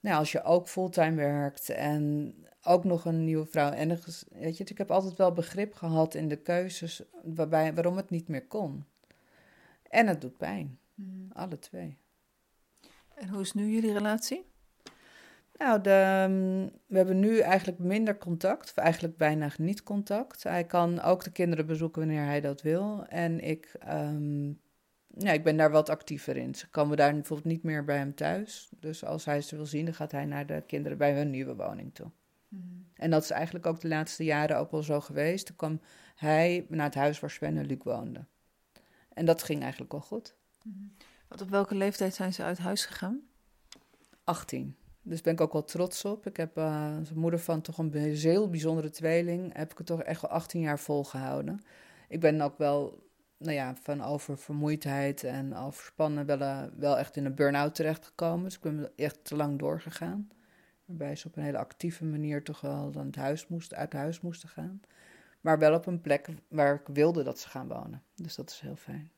nou, 0.00 0.16
als 0.18 0.32
je 0.32 0.42
ook 0.42 0.68
fulltime 0.68 1.16
werkt 1.16 1.68
en 1.68 2.34
ook 2.62 2.84
nog 2.84 3.04
een 3.04 3.24
nieuwe 3.24 3.46
vrouw. 3.46 3.70
En 3.70 3.90
een, 3.90 3.98
weet 4.30 4.56
je, 4.56 4.64
ik 4.64 4.78
heb 4.78 4.90
altijd 4.90 5.16
wel 5.16 5.32
begrip 5.32 5.74
gehad 5.74 6.14
in 6.14 6.28
de 6.28 6.36
keuzes 6.36 7.02
waarbij, 7.22 7.74
waarom 7.74 7.96
het 7.96 8.10
niet 8.10 8.28
meer 8.28 8.46
kon. 8.46 8.84
En 9.82 10.06
het 10.06 10.20
doet 10.20 10.36
pijn. 10.36 10.78
Mm. 10.94 11.28
Alle 11.32 11.58
twee. 11.58 11.96
En 13.14 13.28
hoe 13.28 13.40
is 13.40 13.52
nu 13.52 13.70
jullie 13.70 13.92
relatie? 13.92 14.46
Nou, 15.56 15.80
de, 15.80 15.90
we 16.86 16.96
hebben 16.96 17.20
nu 17.20 17.38
eigenlijk 17.38 17.78
minder 17.78 18.18
contact, 18.18 18.70
of 18.70 18.76
eigenlijk 18.76 19.16
bijna 19.16 19.50
niet 19.56 19.82
contact. 19.82 20.42
Hij 20.42 20.64
kan 20.64 21.00
ook 21.00 21.24
de 21.24 21.32
kinderen 21.32 21.66
bezoeken 21.66 22.00
wanneer 22.00 22.24
hij 22.24 22.40
dat 22.40 22.62
wil. 22.62 23.04
En 23.06 23.40
ik 23.40 23.74
um, 23.88 24.62
ja, 25.18 25.32
ik 25.32 25.44
ben 25.44 25.56
daar 25.56 25.70
wat 25.70 25.88
actiever 25.88 26.36
in. 26.36 26.54
Ze 26.54 26.68
komen 26.68 26.96
daar 26.96 27.12
bijvoorbeeld 27.12 27.52
niet 27.52 27.62
meer 27.62 27.84
bij 27.84 27.96
hem 27.96 28.14
thuis. 28.14 28.68
Dus 28.80 29.04
als 29.04 29.24
hij 29.24 29.40
ze 29.40 29.56
wil 29.56 29.66
zien, 29.66 29.84
dan 29.84 29.94
gaat 29.94 30.12
hij 30.12 30.24
naar 30.24 30.46
de 30.46 30.62
kinderen 30.66 30.98
bij 30.98 31.14
hun 31.14 31.30
nieuwe 31.30 31.54
woning 31.54 31.94
toe. 31.94 32.10
Mhm. 32.48 32.62
En 32.94 33.10
dat 33.10 33.22
is 33.22 33.30
eigenlijk 33.30 33.66
ook 33.66 33.80
de 33.80 33.88
laatste 33.88 34.24
jaren 34.24 34.58
ook 34.58 34.70
wel 34.70 34.82
zo 34.82 35.00
geweest. 35.00 35.46
Toen 35.46 35.56
kwam 35.56 35.80
hij 36.14 36.66
naar 36.68 36.84
het 36.86 36.94
huis 36.94 37.20
waar 37.20 37.30
Sven 37.30 37.56
en 37.56 37.66
Luc 37.66 37.82
woonden. 37.82 38.28
En 39.12 39.24
dat 39.24 39.42
ging 39.42 39.62
eigenlijk 39.62 39.92
wel 39.92 40.00
goed. 40.00 40.34
Mhm. 40.62 40.84
Wat 41.28 41.40
op 41.40 41.48
welke 41.50 41.74
leeftijd 41.74 42.14
zijn 42.14 42.32
ze 42.32 42.42
uit 42.42 42.58
huis 42.58 42.84
gegaan? 42.84 43.20
18. 44.24 44.76
Dus 45.02 45.20
ben 45.20 45.32
ik 45.32 45.40
ook 45.40 45.52
wel 45.52 45.64
trots 45.64 46.04
op. 46.04 46.26
Ik 46.26 46.36
heb 46.36 46.58
uh, 46.58 46.96
als 46.98 47.12
moeder 47.12 47.40
van 47.40 47.60
toch 47.60 47.78
een 47.78 47.92
heel 47.94 48.50
bijzondere 48.50 48.90
tweeling, 48.90 49.56
heb 49.56 49.70
ik 49.70 49.78
het 49.78 49.86
toch 49.86 50.02
echt 50.02 50.20
wel 50.20 50.30
18 50.30 50.60
jaar 50.60 50.78
volgehouden. 50.78 51.60
Ik 52.08 52.20
ben 52.20 52.40
ook 52.40 52.58
wel, 52.58 53.03
nou 53.44 53.56
ja, 53.56 53.74
van 53.82 54.02
oververmoeidheid 54.02 55.24
en 55.24 55.56
overspannen 55.56 56.26
wel, 56.26 56.40
uh, 56.40 56.62
wel 56.76 56.98
echt 56.98 57.16
in 57.16 57.24
een 57.24 57.34
burn-out 57.34 57.74
terechtgekomen. 57.74 58.44
Dus 58.44 58.54
ik 58.54 58.60
ben 58.60 58.90
echt 58.96 59.24
te 59.24 59.36
lang 59.36 59.58
doorgegaan. 59.58 60.28
Waarbij 60.84 61.16
ze 61.16 61.26
op 61.26 61.36
een 61.36 61.42
hele 61.42 61.58
actieve 61.58 62.04
manier 62.04 62.44
toch 62.44 62.60
wel 62.60 62.90
dan 62.90 63.06
het 63.06 63.16
huis 63.16 63.46
moest, 63.46 63.74
uit 63.74 63.92
huis 63.92 64.20
moesten 64.20 64.48
gaan. 64.48 64.80
Maar 65.40 65.58
wel 65.58 65.74
op 65.74 65.86
een 65.86 66.00
plek 66.00 66.28
waar 66.48 66.74
ik 66.74 66.86
wilde 66.86 67.22
dat 67.22 67.38
ze 67.38 67.48
gaan 67.48 67.68
wonen. 67.68 68.02
Dus 68.14 68.34
dat 68.34 68.50
is 68.50 68.60
heel 68.60 68.76
fijn. 68.76 69.10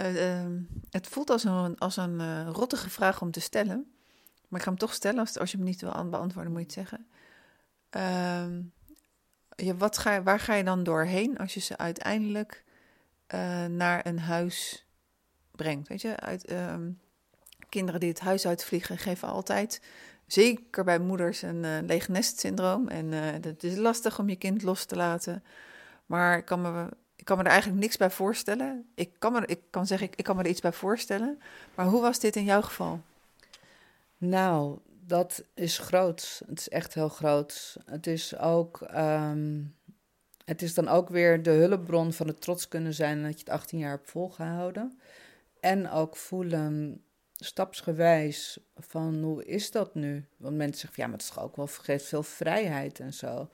Uh, 0.00 0.44
uh, 0.44 0.60
het 0.90 1.06
voelt 1.06 1.30
als 1.30 1.44
een, 1.44 1.78
als 1.78 1.96
een 1.96 2.20
uh, 2.20 2.48
rottige 2.48 2.90
vraag 2.90 3.22
om 3.22 3.30
te 3.30 3.40
stellen. 3.40 3.92
Maar 4.48 4.58
ik 4.58 4.64
ga 4.66 4.70
hem 4.70 4.78
toch 4.78 4.94
stellen. 4.94 5.18
Als, 5.18 5.38
als 5.38 5.50
je 5.50 5.56
hem 5.56 5.66
niet 5.66 5.80
wil 5.80 6.08
beantwoorden, 6.10 6.52
moet 6.52 6.60
je 6.60 6.80
het 6.80 6.88
zeggen. 6.90 7.06
Ja, 9.56 9.74
wat 9.74 9.98
ga, 9.98 10.22
waar 10.22 10.40
ga 10.40 10.54
je 10.54 10.64
dan 10.64 10.82
doorheen 10.82 11.38
als 11.38 11.54
je 11.54 11.60
ze 11.60 11.78
uiteindelijk 11.78 12.64
eh, 13.26 13.64
naar 13.64 14.06
een 14.06 14.18
huis 14.18 14.86
brengt? 15.50 15.88
Weet 15.88 16.00
je, 16.00 16.20
uit, 16.20 16.44
ehm, 16.44 16.90
kinderen 17.68 18.00
die 18.00 18.08
het 18.08 18.20
huis 18.20 18.46
uitvliegen 18.46 18.98
geven 18.98 19.28
altijd 19.28 19.80
zeker 20.32 20.84
bij 20.84 20.98
moeders 20.98 21.42
een 21.42 21.64
uh, 21.64 21.78
leeg 21.86 22.08
nest 22.08 22.40
syndroom. 22.40 22.88
En 22.88 23.12
het 23.12 23.64
is 23.64 23.76
lastig 23.76 24.18
om 24.18 24.28
je 24.28 24.36
kind 24.36 24.62
los 24.62 24.84
te 24.84 24.96
laten. 24.96 25.44
Maar 26.06 26.38
ik 26.38 26.44
kan 26.44 26.60
me, 26.60 26.88
ik 27.16 27.24
kan 27.24 27.36
me 27.36 27.42
er 27.42 27.50
eigenlijk 27.50 27.80
niks 27.80 27.96
bij 27.96 28.10
voorstellen. 28.10 28.90
Ik 28.94 29.10
kan, 29.18 29.32
me, 29.32 29.46
ik 29.46 29.60
kan 29.70 29.86
zeggen, 29.86 30.06
ik, 30.06 30.16
ik 30.16 30.24
kan 30.24 30.36
me 30.36 30.42
er 30.42 30.48
iets 30.48 30.60
bij 30.60 30.72
voorstellen. 30.72 31.40
Maar 31.74 31.86
hoe 31.86 32.00
was 32.00 32.18
dit 32.18 32.36
in 32.36 32.44
jouw 32.44 32.62
geval? 32.62 33.00
Nou, 34.18 34.78
dat 35.12 35.44
is 35.54 35.78
groot. 35.78 36.42
Het 36.46 36.58
is 36.58 36.68
echt 36.68 36.94
heel 36.94 37.08
groot. 37.08 37.76
Het 37.84 38.06
is 38.06 38.38
ook. 38.38 38.80
Um, 38.94 39.76
het 40.44 40.62
is 40.62 40.74
dan 40.74 40.88
ook 40.88 41.08
weer 41.08 41.42
de 41.42 41.50
hulpbron 41.50 42.12
van 42.12 42.26
het 42.26 42.40
trots 42.40 42.68
kunnen 42.68 42.94
zijn 42.94 43.22
dat 43.22 43.32
je 43.32 43.38
het 43.38 43.48
18 43.48 43.78
jaar 43.78 43.90
hebt 43.90 44.10
volgehouden. 44.10 45.00
En 45.60 45.90
ook 45.90 46.16
voelen 46.16 47.04
stapsgewijs 47.32 48.58
van 48.76 49.22
hoe 49.22 49.44
is 49.44 49.70
dat 49.70 49.94
nu? 49.94 50.26
Want 50.36 50.56
mensen 50.56 50.80
zeggen, 50.80 51.02
ja, 51.02 51.08
maar 51.08 51.18
het 51.18 51.30
is 51.30 51.38
ook 51.38 51.56
wel 51.56 51.66
geeft 51.66 52.06
veel 52.06 52.22
vrijheid 52.22 53.00
en 53.00 53.12
zo. 53.12 53.50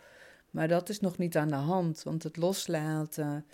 Maar 0.51 0.69
dat 0.69 0.89
is 0.89 1.01
nog 1.01 1.19
niet 1.19 1.37
aan 1.37 1.49
de 1.49 1.55
hand, 1.55 2.03
want 2.03 2.23
het 2.23 2.37
loslaten, 2.37 3.47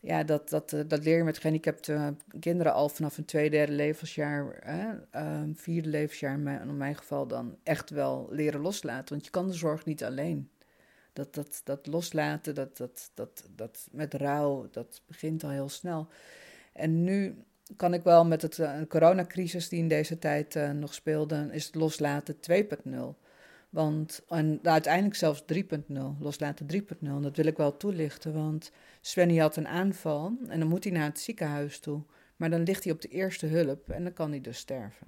ja, 0.00 0.24
dat, 0.24 0.48
dat, 0.48 0.72
eh, 0.72 0.80
dat 0.86 1.04
leer 1.04 1.16
je 1.16 1.24
met 1.24 1.38
gehandicapte 1.38 2.14
kinderen 2.40 2.72
al 2.72 2.88
vanaf 2.88 3.18
een 3.18 3.24
tweede, 3.24 3.68
levensjaar, 3.68 4.56
hè, 4.60 4.92
uh, 5.22 5.42
vierde 5.54 5.88
levensjaar 5.88 6.32
in 6.32 6.76
mijn, 6.76 6.96
geval 6.96 7.26
dan 7.26 7.56
echt 7.62 7.90
wel 7.90 8.28
leren 8.30 8.60
loslaten. 8.60 9.14
Want 9.14 9.24
je 9.24 9.30
kan 9.30 9.46
de 9.46 9.52
zorg 9.52 9.84
niet 9.84 10.04
alleen. 10.04 10.50
Dat, 11.12 11.34
dat, 11.34 11.60
dat 11.64 11.86
loslaten, 11.86 12.54
dat, 12.54 12.76
dat, 12.76 13.10
dat, 13.14 13.48
dat 13.54 13.88
met 13.90 14.14
rouw, 14.14 14.68
dat 14.70 15.02
begint 15.06 15.44
al 15.44 15.50
heel 15.50 15.68
snel. 15.68 16.08
En 16.72 17.04
nu 17.04 17.44
kan 17.76 17.94
ik 17.94 18.02
wel 18.02 18.24
met 18.24 18.42
het, 18.42 18.58
uh, 18.58 18.80
coronacrisis 18.88 19.68
die 19.68 19.78
in 19.78 19.88
deze 19.88 20.18
tijd 20.18 20.54
uh, 20.54 20.70
nog 20.70 20.94
speelde, 20.94 21.48
is 21.52 21.66
het 21.66 21.74
loslaten 21.74 22.36
2.0. 22.50 23.25
Want 23.76 24.22
en 24.28 24.58
uiteindelijk 24.62 25.14
zelfs 25.14 25.44
3.0, 25.54 25.62
loslaten 26.18 26.66
3.0. 26.72 26.80
En 27.00 27.22
dat 27.22 27.36
wil 27.36 27.46
ik 27.46 27.56
wel 27.56 27.76
toelichten, 27.76 28.34
want 28.34 28.72
Svenny 29.00 29.36
had 29.36 29.56
een 29.56 29.68
aanval 29.68 30.32
en 30.48 30.58
dan 30.58 30.68
moet 30.68 30.84
hij 30.84 30.92
naar 30.92 31.04
het 31.04 31.20
ziekenhuis 31.20 31.78
toe. 31.78 32.02
Maar 32.36 32.50
dan 32.50 32.62
ligt 32.62 32.84
hij 32.84 32.92
op 32.92 33.00
de 33.00 33.08
eerste 33.08 33.46
hulp 33.46 33.90
en 33.90 34.02
dan 34.02 34.12
kan 34.12 34.30
hij 34.30 34.40
dus 34.40 34.58
sterven. 34.58 35.06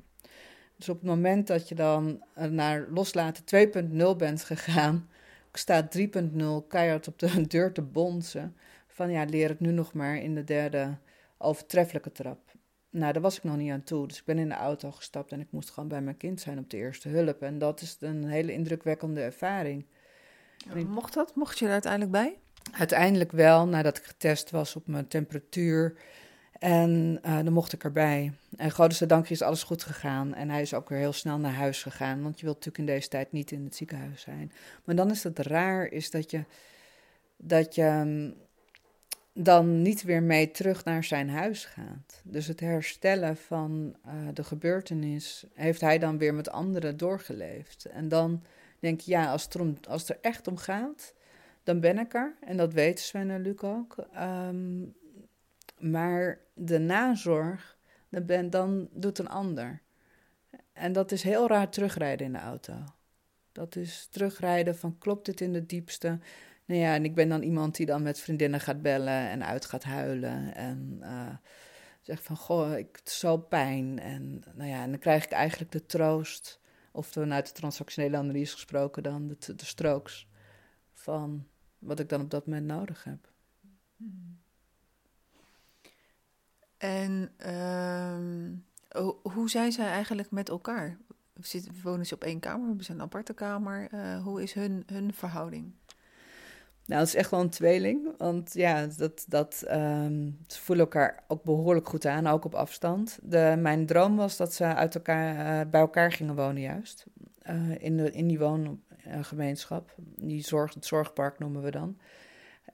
Dus 0.76 0.88
op 0.88 0.96
het 0.96 1.06
moment 1.08 1.46
dat 1.46 1.68
je 1.68 1.74
dan 1.74 2.24
eh, 2.34 2.44
naar 2.44 2.86
loslaten 2.90 3.44
2.0 3.90 4.16
bent 4.16 4.44
gegaan, 4.44 5.08
staat 5.52 5.98
3.0 5.98 6.06
keihard 6.68 7.08
op 7.08 7.18
de 7.18 7.46
deur 7.46 7.72
te 7.72 7.82
bonzen. 7.82 8.56
Van 8.86 9.10
ja, 9.10 9.24
leer 9.24 9.48
het 9.48 9.60
nu 9.60 9.70
nog 9.70 9.92
maar 9.92 10.16
in 10.16 10.34
de 10.34 10.44
derde 10.44 10.96
overtreffelijke 11.38 12.12
trap. 12.12 12.38
Nou, 12.90 13.12
daar 13.12 13.22
was 13.22 13.36
ik 13.36 13.44
nog 13.44 13.56
niet 13.56 13.70
aan 13.70 13.82
toe. 13.82 14.06
Dus 14.06 14.18
ik 14.18 14.24
ben 14.24 14.38
in 14.38 14.48
de 14.48 14.54
auto 14.54 14.90
gestapt 14.90 15.32
en 15.32 15.40
ik 15.40 15.46
moest 15.50 15.70
gewoon 15.70 15.88
bij 15.88 16.00
mijn 16.00 16.16
kind 16.16 16.40
zijn 16.40 16.58
op 16.58 16.70
de 16.70 16.76
eerste 16.76 17.08
hulp. 17.08 17.42
En 17.42 17.58
dat 17.58 17.80
is 17.80 17.96
een 18.00 18.24
hele 18.24 18.52
indrukwekkende 18.52 19.20
ervaring. 19.20 19.86
mocht 20.86 21.14
dat? 21.14 21.34
Mocht 21.34 21.58
je 21.58 21.66
er 21.66 21.72
uiteindelijk 21.72 22.12
bij? 22.12 22.38
Uiteindelijk 22.72 23.32
wel, 23.32 23.66
nadat 23.66 23.98
ik 23.98 24.04
getest 24.04 24.50
was 24.50 24.76
op 24.76 24.86
mijn 24.86 25.08
temperatuur. 25.08 25.96
En 26.58 27.20
uh, 27.26 27.36
dan 27.36 27.52
mocht 27.52 27.72
ik 27.72 27.84
erbij. 27.84 28.32
En 28.56 28.70
goddelijke 28.70 29.06
dank 29.06 29.28
is 29.28 29.42
alles 29.42 29.62
goed 29.62 29.82
gegaan. 29.82 30.34
En 30.34 30.50
hij 30.50 30.60
is 30.60 30.74
ook 30.74 30.88
weer 30.88 30.98
heel 30.98 31.12
snel 31.12 31.38
naar 31.38 31.52
huis 31.52 31.82
gegaan. 31.82 32.22
Want 32.22 32.38
je 32.38 32.44
wilt 32.44 32.56
natuurlijk 32.56 32.88
in 32.88 32.94
deze 32.94 33.08
tijd 33.08 33.32
niet 33.32 33.50
in 33.50 33.64
het 33.64 33.76
ziekenhuis 33.76 34.20
zijn. 34.20 34.52
Maar 34.84 34.94
dan 34.94 35.10
is 35.10 35.24
het 35.24 35.38
raar, 35.38 35.86
is 35.86 36.10
dat 36.10 36.30
je, 36.30 36.44
dat 37.36 37.74
je 37.74 38.02
mm, 38.04 38.34
dan 39.44 39.82
niet 39.82 40.02
weer 40.02 40.22
mee 40.22 40.50
terug 40.50 40.84
naar 40.84 41.04
zijn 41.04 41.30
huis 41.30 41.64
gaat. 41.64 42.20
Dus 42.24 42.46
het 42.46 42.60
herstellen 42.60 43.36
van 43.36 43.96
uh, 44.06 44.12
de 44.34 44.44
gebeurtenis 44.44 45.44
heeft 45.54 45.80
hij 45.80 45.98
dan 45.98 46.18
weer 46.18 46.34
met 46.34 46.50
anderen 46.50 46.96
doorgeleefd. 46.96 47.84
En 47.84 48.08
dan 48.08 48.42
denk 48.78 49.00
je, 49.00 49.10
ja, 49.10 49.30
als 49.30 49.42
het, 49.42 49.88
als 49.88 50.08
er 50.08 50.18
echt 50.20 50.46
om 50.46 50.56
gaat, 50.56 51.14
dan 51.62 51.80
ben 51.80 51.98
ik 51.98 52.14
er. 52.14 52.36
En 52.40 52.56
dat 52.56 52.72
weten 52.72 53.04
Sven 53.04 53.30
en 53.30 53.42
Luc 53.42 53.60
ook. 53.60 53.96
Um, 54.16 54.94
maar 55.78 56.38
de 56.54 56.78
nazorg, 56.78 57.76
ben, 58.08 58.50
dan 58.50 58.88
doet 58.92 59.18
een 59.18 59.28
ander. 59.28 59.82
En 60.72 60.92
dat 60.92 61.12
is 61.12 61.22
heel 61.22 61.48
raar 61.48 61.68
terugrijden 61.68 62.26
in 62.26 62.32
de 62.32 62.38
auto. 62.38 62.74
Dat 63.52 63.76
is 63.76 64.06
terugrijden 64.10 64.76
van 64.76 64.98
klopt 64.98 65.26
dit 65.26 65.40
in 65.40 65.52
de 65.52 65.66
diepste? 65.66 66.18
Nou 66.68 66.80
ja, 66.80 66.94
en 66.94 67.04
ik 67.04 67.14
ben 67.14 67.28
dan 67.28 67.42
iemand 67.42 67.76
die 67.76 67.86
dan 67.86 68.02
met 68.02 68.20
vriendinnen 68.20 68.60
gaat 68.60 68.82
bellen 68.82 69.28
en 69.28 69.44
uit 69.44 69.64
gaat 69.64 69.84
huilen. 69.84 70.54
En 70.54 70.98
uh, 71.00 71.36
zegt 72.00 72.22
van, 72.24 72.36
goh, 72.36 72.76
ik 72.76 72.96
heb 72.96 73.08
zo 73.08 73.36
pijn. 73.36 73.98
En, 73.98 74.42
nou 74.54 74.70
ja, 74.70 74.82
en 74.82 74.90
dan 74.90 74.98
krijg 74.98 75.24
ik 75.24 75.30
eigenlijk 75.30 75.72
de 75.72 75.86
troost, 75.86 76.60
of 76.92 77.06
vanuit 77.06 77.46
de 77.46 77.52
transactionele 77.52 78.16
analyse 78.16 78.52
gesproken 78.52 79.02
dan, 79.02 79.28
de, 79.28 79.54
de 79.54 79.64
strokes 79.64 80.28
van 80.92 81.46
wat 81.78 81.98
ik 81.98 82.08
dan 82.08 82.20
op 82.20 82.30
dat 82.30 82.46
moment 82.46 82.66
nodig 82.66 83.04
heb. 83.04 83.32
En 86.78 87.32
uh, 87.46 89.02
hoe 89.22 89.50
zijn 89.50 89.72
zij 89.72 89.88
eigenlijk 89.88 90.30
met 90.30 90.48
elkaar? 90.48 90.98
Zitten, 91.40 91.82
wonen 91.82 92.06
ze 92.06 92.14
op 92.14 92.24
één 92.24 92.40
kamer? 92.40 92.66
Hebben 92.66 92.84
ze 92.84 92.92
een 92.92 93.02
aparte 93.02 93.34
kamer? 93.34 93.92
Uh, 93.94 94.22
hoe 94.22 94.42
is 94.42 94.52
hun, 94.52 94.82
hun 94.86 95.14
verhouding? 95.14 95.72
Nou, 96.88 97.00
het 97.00 97.08
is 97.08 97.14
echt 97.14 97.30
wel 97.30 97.40
een 97.40 97.50
tweeling. 97.50 98.08
Want 98.18 98.54
ja, 98.54 98.86
dat, 98.96 99.24
dat, 99.28 99.64
um, 99.70 100.38
ze 100.46 100.60
voelen 100.60 100.84
elkaar 100.84 101.22
ook 101.26 101.42
behoorlijk 101.42 101.88
goed 101.88 102.06
aan, 102.06 102.26
ook 102.26 102.44
op 102.44 102.54
afstand. 102.54 103.18
De, 103.22 103.54
mijn 103.58 103.86
droom 103.86 104.16
was 104.16 104.36
dat 104.36 104.54
ze 104.54 104.64
uit 104.64 104.94
elkaar, 104.94 105.60
uh, 105.60 105.70
bij 105.70 105.80
elkaar 105.80 106.12
gingen 106.12 106.34
wonen, 106.34 106.62
juist. 106.62 107.06
Uh, 107.50 107.54
in, 107.78 107.96
de, 107.96 108.10
in 108.10 108.26
die 108.26 108.38
woongemeenschap. 108.38 109.94
Die 110.16 110.42
zorg, 110.42 110.74
het 110.74 110.86
zorgpark 110.86 111.38
noemen 111.38 111.62
we 111.62 111.70
dan. 111.70 111.98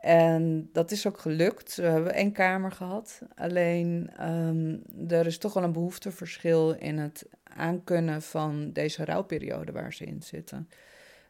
En 0.01 0.69
dat 0.73 0.91
is 0.91 1.07
ook 1.07 1.19
gelukt. 1.19 1.77
We 1.77 1.83
hebben 1.83 2.15
één 2.15 2.33
kamer 2.33 2.73
gehad. 2.73 3.21
Alleen 3.35 4.11
um, 4.21 4.83
er 5.09 5.27
is 5.27 5.39
toch 5.39 5.55
wel 5.55 5.63
een 5.63 5.73
behoefteverschil 5.73 6.75
in 6.75 6.99
het 6.99 7.27
aankunnen 7.43 8.23
van 8.23 8.73
deze 8.73 9.05
rouwperiode 9.05 9.73
waar 9.73 9.93
ze 9.93 10.05
in 10.05 10.23
zitten. 10.23 10.69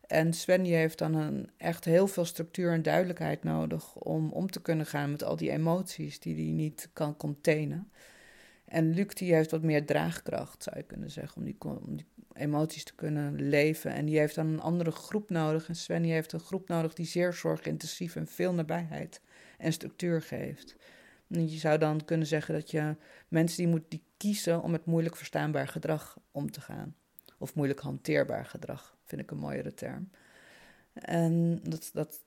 En 0.06 0.32
Sven 0.32 0.64
heeft 0.64 0.98
dan 0.98 1.14
een, 1.14 1.50
echt 1.56 1.84
heel 1.84 2.06
veel 2.06 2.24
structuur 2.24 2.72
en 2.72 2.82
duidelijkheid 2.82 3.44
nodig 3.44 3.94
om 3.94 4.32
om 4.32 4.50
te 4.50 4.62
kunnen 4.62 4.86
gaan 4.86 5.10
met 5.10 5.24
al 5.24 5.36
die 5.36 5.50
emoties 5.50 6.20
die 6.20 6.34
hij 6.34 6.52
niet 6.52 6.88
kan 6.92 7.16
containen. 7.16 7.90
En 8.64 8.94
Luc 8.94 9.14
die 9.14 9.34
heeft 9.34 9.50
wat 9.50 9.62
meer 9.62 9.86
draagkracht, 9.86 10.62
zou 10.62 10.76
je 10.76 10.82
kunnen 10.82 11.10
zeggen, 11.10 11.36
om 11.36 11.44
die, 11.44 11.56
om 11.60 11.96
die 11.96 12.06
emoties 12.32 12.84
te 12.84 12.94
kunnen 12.94 13.48
leven. 13.48 13.92
En 13.92 14.04
die 14.04 14.18
heeft 14.18 14.34
dan 14.34 14.46
een 14.46 14.60
andere 14.60 14.90
groep 14.90 15.30
nodig. 15.30 15.68
En 15.68 15.76
Sven 15.76 16.02
heeft 16.02 16.32
een 16.32 16.40
groep 16.40 16.68
nodig 16.68 16.94
die 16.94 17.06
zeer 17.06 17.32
zorgintensief 17.32 18.16
en 18.16 18.26
veel 18.26 18.54
nabijheid 18.54 19.20
en 19.58 19.72
structuur 19.72 20.22
geeft. 20.22 20.76
En 21.28 21.50
je 21.50 21.58
zou 21.58 21.78
dan 21.78 22.04
kunnen 22.04 22.26
zeggen 22.26 22.54
dat 22.54 22.70
je 22.70 22.96
mensen 23.28 23.56
die 23.56 23.68
moet 23.68 23.84
die 23.88 24.02
kiezen 24.16 24.62
om 24.62 24.70
met 24.70 24.84
moeilijk 24.84 25.16
verstaanbaar 25.16 25.68
gedrag 25.68 26.18
om 26.30 26.50
te 26.50 26.60
gaan. 26.60 26.94
Of 27.38 27.54
moeilijk 27.54 27.80
hanteerbaar 27.80 28.46
gedrag, 28.46 28.93
vind 29.04 29.20
ik 29.20 29.30
een 29.30 29.38
mooiere 29.38 29.74
term. 29.74 30.10
En 30.92 31.60
dat, 31.62 31.90
dat 31.92 32.20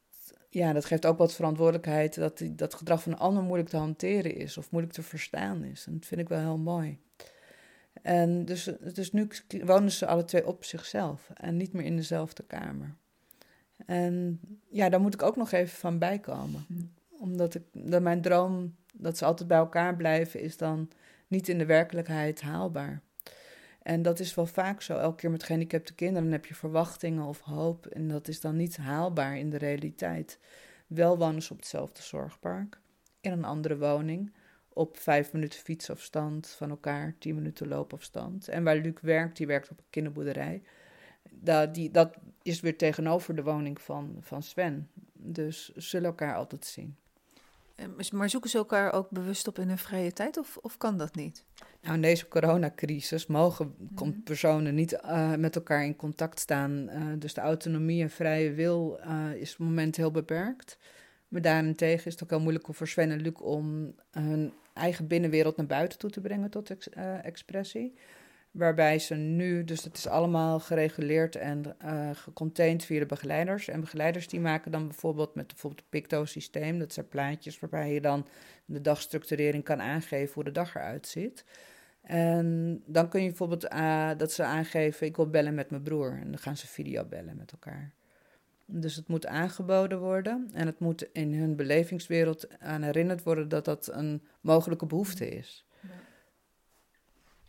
ja, 0.49 0.73
dat 0.73 0.85
geeft 0.85 1.05
ook 1.05 1.17
wat 1.17 1.33
verantwoordelijkheid 1.33 2.15
dat 2.15 2.37
die, 2.37 2.55
dat 2.55 2.73
gedrag 2.73 3.03
van 3.03 3.11
een 3.11 3.17
ander 3.17 3.43
moeilijk 3.43 3.69
te 3.69 3.77
hanteren 3.77 4.35
is 4.35 4.57
of 4.57 4.71
moeilijk 4.71 4.93
te 4.93 5.03
verstaan 5.03 5.63
is. 5.63 5.85
En 5.87 5.93
dat 5.93 6.05
vind 6.05 6.21
ik 6.21 6.29
wel 6.29 6.39
heel 6.39 6.57
mooi. 6.57 6.99
En 8.01 8.45
dus, 8.45 8.69
dus 8.93 9.11
nu 9.11 9.27
wonen 9.63 9.91
ze 9.91 10.07
alle 10.07 10.25
twee 10.25 10.47
op 10.47 10.63
zichzelf 10.63 11.29
en 11.33 11.57
niet 11.57 11.73
meer 11.73 11.85
in 11.85 11.95
dezelfde 11.95 12.43
kamer. 12.43 12.95
En 13.85 14.39
ja, 14.69 14.89
daar 14.89 15.01
moet 15.01 15.13
ik 15.13 15.21
ook 15.21 15.35
nog 15.35 15.51
even 15.51 15.77
van 15.77 15.99
bijkomen. 15.99 16.65
Hm. 16.67 16.73
Omdat 17.19 17.55
ik, 17.55 17.63
dat 17.71 18.01
mijn 18.01 18.21
droom 18.21 18.75
dat 18.93 19.17
ze 19.17 19.25
altijd 19.25 19.47
bij 19.47 19.57
elkaar 19.57 19.95
blijven, 19.95 20.41
is 20.41 20.57
dan 20.57 20.89
niet 21.27 21.49
in 21.49 21.57
de 21.57 21.65
werkelijkheid 21.65 22.41
haalbaar. 22.41 23.01
En 23.87 24.01
dat 24.01 24.19
is 24.19 24.35
wel 24.35 24.45
vaak 24.45 24.81
zo. 24.81 24.97
Elke 24.97 25.15
keer 25.15 25.31
met 25.31 25.43
gehandicapte 25.43 25.93
kinderen 25.93 26.31
heb 26.31 26.45
je 26.45 26.55
verwachtingen 26.55 27.23
of 27.23 27.39
hoop. 27.39 27.85
En 27.85 28.07
dat 28.07 28.27
is 28.27 28.41
dan 28.41 28.55
niet 28.55 28.77
haalbaar 28.77 29.37
in 29.37 29.49
de 29.49 29.57
realiteit. 29.57 30.39
Wel 30.87 31.17
wonen 31.17 31.41
ze 31.41 31.51
op 31.51 31.57
hetzelfde 31.57 32.01
zorgpark, 32.01 32.79
in 33.21 33.31
een 33.31 33.43
andere 33.43 33.77
woning, 33.77 34.33
op 34.69 34.97
vijf 34.97 35.33
minuten 35.33 35.59
fietsafstand 35.59 36.47
van 36.47 36.69
elkaar, 36.69 37.15
tien 37.19 37.35
minuten 37.35 37.67
loopafstand. 37.67 38.47
En 38.47 38.63
waar 38.63 38.75
Luc 38.75 38.99
werkt, 39.01 39.37
die 39.37 39.47
werkt 39.47 39.69
op 39.69 39.77
een 39.77 39.85
kinderboerderij. 39.89 40.61
Dat, 41.31 41.73
die, 41.73 41.91
dat 41.91 42.17
is 42.41 42.59
weer 42.59 42.77
tegenover 42.77 43.35
de 43.35 43.43
woning 43.43 43.81
van, 43.81 44.17
van 44.19 44.43
Sven. 44.43 44.89
Dus 45.13 45.73
ze 45.73 45.81
zullen 45.81 46.09
elkaar 46.09 46.35
altijd 46.35 46.65
zien. 46.65 46.95
Maar 48.11 48.29
zoeken 48.29 48.49
ze 48.49 48.57
elkaar 48.57 48.93
ook 48.93 49.09
bewust 49.09 49.47
op 49.47 49.59
in 49.59 49.67
hun 49.67 49.77
vrije 49.77 50.13
tijd 50.13 50.37
of, 50.37 50.57
of 50.61 50.77
kan 50.77 50.97
dat 50.97 51.15
niet? 51.15 51.43
Nou, 51.81 51.95
in 51.95 52.01
deze 52.01 52.27
coronacrisis 52.27 53.27
mogen 53.27 53.75
mm 53.77 54.23
personen 54.23 54.75
niet 54.75 54.93
uh, 54.93 55.35
met 55.35 55.55
elkaar 55.55 55.85
in 55.85 55.95
contact 55.95 56.39
staan. 56.39 56.89
Uh, 56.89 57.03
dus 57.17 57.33
de 57.33 57.41
autonomie 57.41 58.01
en 58.01 58.09
vrije 58.09 58.51
wil 58.51 58.99
uh, 59.05 59.33
is 59.33 59.51
op 59.51 59.57
het 59.57 59.67
moment 59.67 59.95
heel 59.95 60.11
beperkt. 60.11 60.77
Maar 61.27 61.41
daarentegen 61.41 62.05
is 62.05 62.13
het 62.13 62.23
ook 62.23 62.29
heel 62.29 62.39
moeilijk 62.39 62.67
voor 62.69 62.87
Sven 62.87 63.11
en 63.11 63.21
Luc 63.21 63.33
om 63.33 63.95
hun 64.11 64.53
eigen 64.73 65.07
binnenwereld 65.07 65.57
naar 65.57 65.65
buiten 65.65 65.99
toe 65.99 66.09
te 66.09 66.21
brengen 66.21 66.49
tot 66.49 66.69
ex 66.69 66.89
expressie. 67.21 67.93
Waarbij 68.51 68.99
ze 68.99 69.15
nu, 69.15 69.63
dus 69.63 69.83
het 69.83 69.97
is 69.97 70.07
allemaal 70.07 70.59
gereguleerd 70.59 71.35
en 71.35 71.75
uh, 71.85 72.09
gecontained 72.13 72.85
via 72.85 72.99
de 72.99 73.05
begeleiders. 73.05 73.67
En 73.67 73.79
begeleiders 73.79 74.27
die 74.27 74.39
maken 74.39 74.71
dan 74.71 74.87
bijvoorbeeld 74.87 75.35
met 75.35 75.47
bijvoorbeeld 75.47 75.81
het 75.81 75.89
Picto-systeem. 75.89 76.79
Dat 76.79 76.93
zijn 76.93 77.07
plaatjes 77.07 77.59
waarbij 77.59 77.93
je 77.93 78.01
dan 78.01 78.27
de 78.65 78.81
dagstructurering 78.81 79.63
kan 79.63 79.81
aangeven 79.81 80.33
hoe 80.33 80.43
de 80.43 80.51
dag 80.51 80.75
eruit 80.75 81.07
ziet. 81.07 81.45
En 82.01 82.81
dan 82.85 83.09
kun 83.09 83.21
je 83.21 83.27
bijvoorbeeld 83.27 83.71
uh, 83.71 84.09
dat 84.17 84.31
ze 84.31 84.43
aangeven, 84.43 85.07
ik 85.07 85.15
wil 85.15 85.29
bellen 85.29 85.53
met 85.53 85.69
mijn 85.69 85.83
broer. 85.83 86.11
En 86.21 86.31
dan 86.31 86.39
gaan 86.39 86.57
ze 86.57 86.67
video 86.67 87.05
bellen 87.05 87.37
met 87.37 87.51
elkaar. 87.51 87.93
Dus 88.65 88.95
het 88.95 89.07
moet 89.07 89.25
aangeboden 89.25 89.99
worden 89.99 90.49
en 90.53 90.65
het 90.65 90.79
moet 90.79 91.09
in 91.11 91.33
hun 91.33 91.55
belevingswereld 91.55 92.59
aan 92.59 92.81
herinnerd 92.81 93.23
worden 93.23 93.49
dat 93.49 93.65
dat 93.65 93.89
een 93.91 94.23
mogelijke 94.41 94.85
behoefte 94.85 95.29
is. 95.29 95.66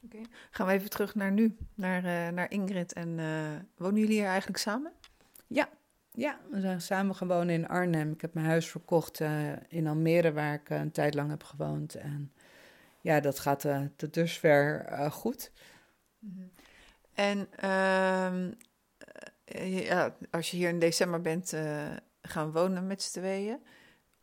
Okay. 0.05 0.27
Gaan 0.51 0.67
we 0.67 0.73
even 0.73 0.91
terug 0.91 1.15
naar 1.15 1.33
nu, 1.33 1.57
naar, 1.75 2.05
uh, 2.05 2.29
naar 2.29 2.51
Ingrid. 2.51 2.93
En 2.93 3.19
uh, 3.19 3.51
wonen 3.77 4.01
jullie 4.01 4.17
hier 4.17 4.27
eigenlijk 4.27 4.59
samen? 4.59 4.93
Ja. 5.47 5.69
ja, 6.13 6.39
we 6.51 6.61
zijn 6.61 6.81
samen 6.81 7.15
gewoond 7.15 7.51
in 7.51 7.69
Arnhem. 7.69 8.13
Ik 8.13 8.21
heb 8.21 8.35
mijn 8.35 8.47
huis 8.47 8.69
verkocht 8.69 9.21
uh, 9.21 9.53
in 9.69 9.87
Almere, 9.87 10.33
waar 10.33 10.55
ik 10.55 10.71
een 10.71 10.91
tijd 10.91 11.15
lang 11.15 11.31
heb 11.31 11.43
gewoond. 11.43 11.95
En 11.95 12.33
ja, 13.01 13.21
dat 13.21 13.39
gaat 13.39 13.67
tot 13.97 14.15
dusver 14.15 14.87
goed. 15.11 15.53
Mm 16.19 16.35
-hmm. 16.37 16.51
En 17.15 17.49
ehm, 17.57 18.51
ja, 19.85 20.17
als 20.31 20.51
je 20.51 20.57
hier 20.57 20.69
in 20.69 20.79
december 20.79 21.21
bent 21.21 21.57
gaan 22.23 22.53
wonen 22.53 22.87
met 22.87 23.03
z'n 23.03 23.19
tweeën... 23.19 23.59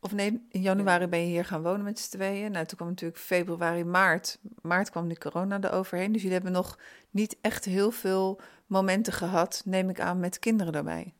Of 0.06 0.12
nee, 0.12 0.46
in 0.48 0.60
januari 0.60 1.06
ben 1.06 1.20
je 1.20 1.26
hier 1.26 1.44
gaan 1.44 1.62
wonen 1.62 1.84
met 1.84 1.98
z'n 1.98 2.16
tweeën. 2.16 2.52
Nou, 2.52 2.66
toen 2.66 2.76
kwam 2.76 2.88
natuurlijk 2.88 3.20
februari, 3.20 3.84
maart. 3.84 4.38
Maart 4.62 4.90
kwam 4.90 5.08
de 5.08 5.18
corona 5.18 5.60
eroverheen. 5.60 6.12
Dus 6.12 6.20
jullie 6.20 6.36
hebben 6.36 6.52
nog 6.52 6.78
niet 7.10 7.36
echt 7.40 7.64
heel 7.64 7.90
veel 7.90 8.40
momenten 8.66 9.12
gehad, 9.12 9.62
neem 9.64 9.88
ik 9.88 10.00
aan, 10.00 10.20
met 10.20 10.38
kinderen 10.38 10.74
erbij. 10.74 11.14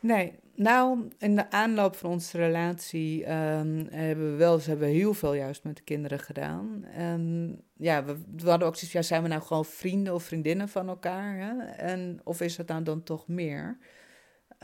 Nee, 0.00 0.38
nou, 0.54 1.08
in 1.18 1.36
de 1.36 1.50
aanloop 1.50 1.96
van 1.96 2.10
onze 2.10 2.36
relatie 2.36 3.20
um, 3.20 3.86
hebben 3.90 4.30
we 4.30 4.36
wel, 4.36 4.58
ze 4.58 4.68
hebben 4.68 4.88
heel 4.88 5.14
veel 5.14 5.34
juist 5.34 5.64
met 5.64 5.76
de 5.76 5.82
kinderen 5.82 6.18
gedaan. 6.18 6.84
En 6.84 7.54
ja, 7.76 8.04
we, 8.04 8.16
hadden 8.44 8.68
ook 8.68 8.76
zoiets, 8.76 8.92
ja, 8.92 9.02
zijn 9.02 9.22
we 9.22 9.28
nou 9.28 9.42
gewoon 9.42 9.64
vrienden 9.64 10.14
of 10.14 10.22
vriendinnen 10.22 10.68
van 10.68 10.88
elkaar? 10.88 11.38
Hè? 11.38 11.64
En, 11.64 12.20
of 12.24 12.40
is 12.40 12.56
het 12.56 12.68
nou 12.68 12.82
dan 12.82 13.02
toch 13.02 13.28
meer? 13.28 13.78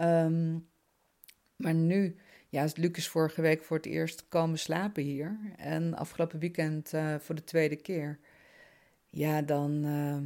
Um, 0.00 0.70
maar 1.56 1.74
nu 1.74 2.16
ja, 2.52 2.68
Luc 2.74 2.90
is 2.92 3.08
vorige 3.08 3.40
week 3.40 3.62
voor 3.62 3.76
het 3.76 3.86
eerst 3.86 4.24
komen 4.28 4.58
slapen 4.58 5.02
hier. 5.02 5.38
En 5.56 5.94
afgelopen 5.94 6.38
weekend 6.38 6.92
uh, 6.92 7.14
voor 7.18 7.34
de 7.34 7.44
tweede 7.44 7.76
keer. 7.76 8.18
Ja, 9.10 9.42
dan, 9.42 9.84
uh, 9.84 10.16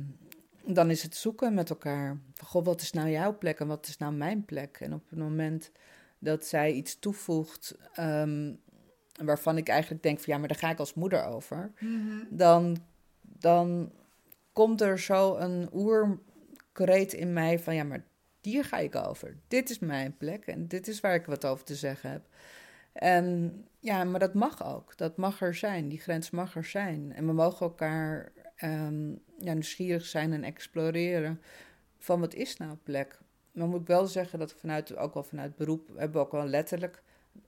dan 0.75 0.91
is 0.91 1.03
het 1.03 1.17
zoeken 1.17 1.55
met 1.55 1.71
elkaar. 1.71 2.19
Van, 2.35 2.47
goh, 2.47 2.65
wat 2.65 2.81
is 2.81 2.93
nou 2.93 3.09
jouw 3.09 3.39
plek 3.39 3.61
en 3.61 3.67
wat 3.67 3.87
is 3.87 3.97
nou 3.97 4.13
mijn 4.13 4.45
plek? 4.45 4.77
En 4.81 4.93
op 4.93 5.03
het 5.09 5.19
moment 5.19 5.71
dat 6.19 6.45
zij 6.45 6.73
iets 6.73 6.99
toevoegt 6.99 7.77
um, 7.99 8.61
waarvan 9.25 9.57
ik 9.57 9.69
eigenlijk 9.69 10.03
denk 10.03 10.21
van 10.21 10.33
ja, 10.33 10.39
maar 10.39 10.49
daar 10.49 10.59
ga 10.59 10.71
ik 10.71 10.79
als 10.79 10.95
moeder 10.95 11.25
over. 11.25 11.73
Mm 11.79 12.09
-hmm. 12.09 12.27
dan, 12.31 12.77
dan 13.21 13.93
komt 14.53 14.81
er 14.81 14.99
zo 14.99 15.37
een 15.37 15.69
oerkreet 15.73 17.13
in 17.13 17.33
mij 17.33 17.59
van 17.59 17.75
ja, 17.75 17.85
maar 17.85 18.05
hier 18.47 18.65
ga 18.65 18.79
ik 18.79 18.95
over. 18.95 19.37
Dit 19.49 19.71
is 19.71 19.79
mijn 19.79 20.17
plek 20.17 20.47
en 20.47 20.67
dit 20.67 20.89
is 20.89 21.01
waar 21.01 21.15
ik 21.15 21.27
wat 21.27 21.45
over 21.45 21.65
te 21.65 21.75
zeggen 21.75 22.11
heb. 22.11 22.23
En 22.93 23.53
ja, 23.81 24.05
maar 24.05 24.21
dat 24.21 24.35
mag 24.35 24.65
ook. 24.65 24.97
Dat 24.97 25.17
mag 25.17 25.41
er 25.41 25.55
zijn. 25.55 25.89
Die 25.89 26.01
grens 26.01 26.31
mag 26.31 26.57
er 26.57 26.65
zijn. 26.65 27.13
En 27.13 27.27
we 27.27 27.33
mogen 27.33 27.67
elkaar 27.67 28.33
um, 28.65 29.21
ja, 29.39 29.53
nieuwsgierig 29.53 30.05
zijn 30.05 30.33
en 30.33 30.45
exploreren 30.45 31.41
van 31.99 32.21
wat 32.21 32.35
is 32.35 32.57
nou 32.57 32.77
plek. 32.83 33.19
Maar 33.53 33.69
moet 33.69 33.81
ik 33.81 33.87
wel 33.87 34.07
zeggen 34.07 34.39
dat 34.39 34.53
vanuit, 34.53 34.97
ook 34.97 35.15
wel 35.15 35.23
vanuit 35.23 35.57
beroep, 35.57 35.89
hebben 35.97 36.21
ook 36.21 36.33
wel 36.33 36.47
letterlijk 36.47 37.03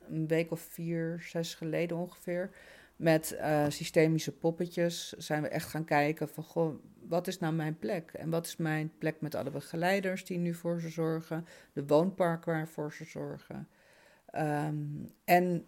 een 0.09 0.27
week 0.27 0.51
of 0.51 0.61
vier, 0.61 1.25
zes 1.27 1.55
geleden 1.55 1.97
ongeveer, 1.97 2.51
met 2.97 3.37
uh, 3.41 3.65
systemische 3.69 4.33
poppetjes 4.33 5.13
zijn 5.13 5.43
we 5.43 5.49
echt 5.49 5.69
gaan 5.69 5.85
kijken 5.85 6.29
van, 6.29 6.45
goh, 6.45 6.75
wat 7.09 7.27
is 7.27 7.39
nou 7.39 7.55
mijn 7.55 7.79
plek? 7.79 8.11
En 8.13 8.31
wat 8.31 8.47
is 8.47 8.57
mijn 8.57 8.93
plek 8.99 9.21
met 9.21 9.35
alle 9.35 9.51
begeleiders 9.51 10.25
die 10.25 10.39
nu 10.39 10.55
voor 10.55 10.81
ze 10.81 10.89
zorgen, 10.89 11.47
de 11.73 11.87
woonparken 11.87 12.53
waarvoor 12.53 12.93
ze 12.93 13.05
zorgen. 13.05 13.69
Um, 14.37 15.09
en 15.25 15.67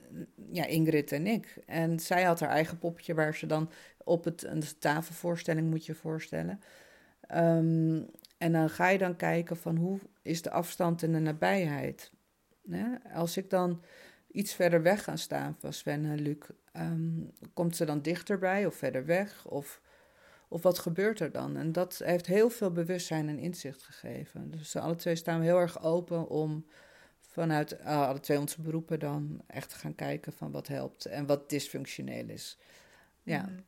ja, 0.51 0.67
Ingrid 0.67 1.13
en 1.13 1.27
ik. 1.27 1.59
En 1.67 2.01
zij 2.01 2.23
had 2.23 2.41
haar 2.41 2.51
eigen 2.51 2.79
poppetje 2.79 3.15
waar 3.15 3.35
ze 3.35 3.47
dan 3.47 3.71
op 4.05 4.25
het, 4.25 4.45
een 4.45 4.63
tafelvoorstelling 4.79 5.71
moet 5.71 5.87
je 5.87 5.95
voorstellen. 5.95 6.61
Um, 7.35 8.07
en 8.39 8.53
dan 8.53 8.71
ga 8.71 8.89
je 8.89 8.99
dan 8.99 9.17
kijken 9.17 9.57
van 9.57 9.77
hoe 9.77 9.99
is 10.23 10.43
de 10.43 10.51
afstand 10.51 11.03
en 11.03 11.13
de 11.13 11.19
nabijheid. 11.19 12.13
Als 13.13 13.37
ik 13.37 13.51
dan 13.51 13.83
iets 14.31 14.55
verder 14.55 14.83
weg 14.83 15.05
ga 15.05 15.17
staan 15.17 15.57
van 15.59 15.73
Sven 15.73 16.05
en 16.05 16.21
Luc, 16.21 16.37
um, 16.73 17.31
komt 17.55 17.77
ze 17.77 17.85
dan 17.85 18.03
dichterbij 18.03 18.67
of 18.67 18.75
verder 18.75 19.07
weg? 19.07 19.47
Of 19.47 19.81
of 20.53 20.63
wat 20.63 20.79
gebeurt 20.79 21.21
er 21.21 21.31
dan? 21.31 21.57
En 21.57 21.73
dat 21.73 22.01
heeft 22.05 22.27
heel 22.27 22.51
veel 22.51 22.71
bewustzijn 22.71 23.29
en 23.29 23.39
inzicht 23.39 23.83
gegeven. 23.83 24.51
Dus 24.51 24.77
alle 24.77 24.97
twee 24.97 25.17
staan 25.17 25.39
we 25.39 25.45
heel 25.45 25.59
erg 25.59 25.83
open 25.83 26.29
om 26.29 26.67
vanuit 27.21 27.77
uh, 27.81 28.09
alle 28.09 28.21
twee 28.21 28.39
onze 28.39 28.61
beroepen 28.61 28.99
dan 28.99 29.43
echt 29.47 29.69
te 29.69 29.77
gaan 29.77 29.95
kijken 29.95 30.33
van 30.33 30.51
wat 30.51 30.67
helpt 30.67 31.05
en 31.05 31.27
wat 31.27 31.51
dysfunctioneel 31.51 32.29
is. 32.29 32.59
Ja. 33.23 33.49
Mm. 33.49 33.65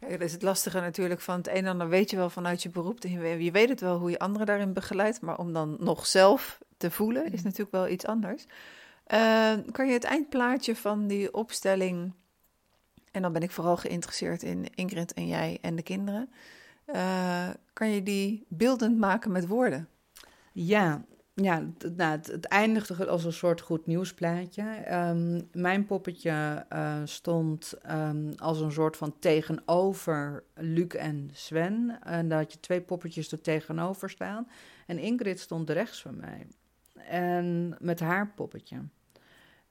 Ja, 0.00 0.08
dat 0.08 0.20
is 0.20 0.32
het 0.32 0.42
lastige 0.42 0.80
natuurlijk 0.80 1.20
van 1.20 1.36
het 1.36 1.48
een 1.48 1.54
en 1.54 1.66
ander 1.66 1.88
weet 1.88 2.10
je 2.10 2.16
wel 2.16 2.30
vanuit 2.30 2.62
je 2.62 2.68
beroep. 2.68 3.02
Je 3.02 3.50
weet 3.50 3.68
het 3.68 3.80
wel 3.80 3.98
hoe 3.98 4.10
je 4.10 4.18
anderen 4.18 4.46
daarin 4.46 4.72
begeleidt, 4.72 5.20
maar 5.20 5.38
om 5.38 5.52
dan 5.52 5.76
nog 5.80 6.06
zelf 6.06 6.58
te 6.76 6.90
voelen 6.90 7.32
is 7.32 7.42
natuurlijk 7.42 7.70
wel 7.70 7.88
iets 7.88 8.06
anders. 8.06 8.46
Uh, 9.12 9.52
kan 9.72 9.86
je 9.86 9.92
het 9.92 10.04
eindplaatje 10.04 10.76
van 10.76 11.06
die 11.06 11.34
opstelling 11.34 12.12
en 13.16 13.22
dan 13.22 13.32
ben 13.32 13.42
ik 13.42 13.50
vooral 13.50 13.76
geïnteresseerd 13.76 14.42
in 14.42 14.66
Ingrid 14.74 15.12
en 15.14 15.26
jij 15.26 15.58
en 15.60 15.76
de 15.76 15.82
kinderen. 15.82 16.30
Uh, 16.86 17.48
kan 17.72 17.90
je 17.90 18.02
die 18.02 18.46
beeldend 18.48 18.98
maken 18.98 19.32
met 19.32 19.46
woorden? 19.46 19.88
Ja, 20.52 21.04
ja 21.34 21.62
nou, 21.96 22.18
het, 22.22 22.46
eindigde 22.46 23.06
als 23.06 23.24
een 23.24 23.32
soort 23.32 23.60
goed 23.60 23.86
nieuwsplaatje. 23.86 24.92
Um, 24.92 25.48
mijn 25.52 25.86
poppetje 25.86 26.66
uh, 26.72 27.00
stond 27.04 27.74
um, 27.90 28.32
als 28.36 28.60
een 28.60 28.72
soort 28.72 28.96
van 28.96 29.18
tegenover 29.18 30.44
Luc 30.54 30.88
en 30.88 31.30
Sven. 31.32 31.98
En 32.02 32.28
daar 32.28 32.38
had 32.38 32.52
je 32.52 32.60
twee 32.60 32.80
poppetjes 32.80 33.32
er 33.32 33.40
tegenover 33.40 34.10
staan. 34.10 34.48
En 34.86 34.98
Ingrid 34.98 35.40
stond 35.40 35.70
rechts 35.70 36.02
van 36.02 36.16
mij. 36.16 36.46
En 36.94 37.76
met 37.80 38.00
haar 38.00 38.32
poppetje. 38.34 38.76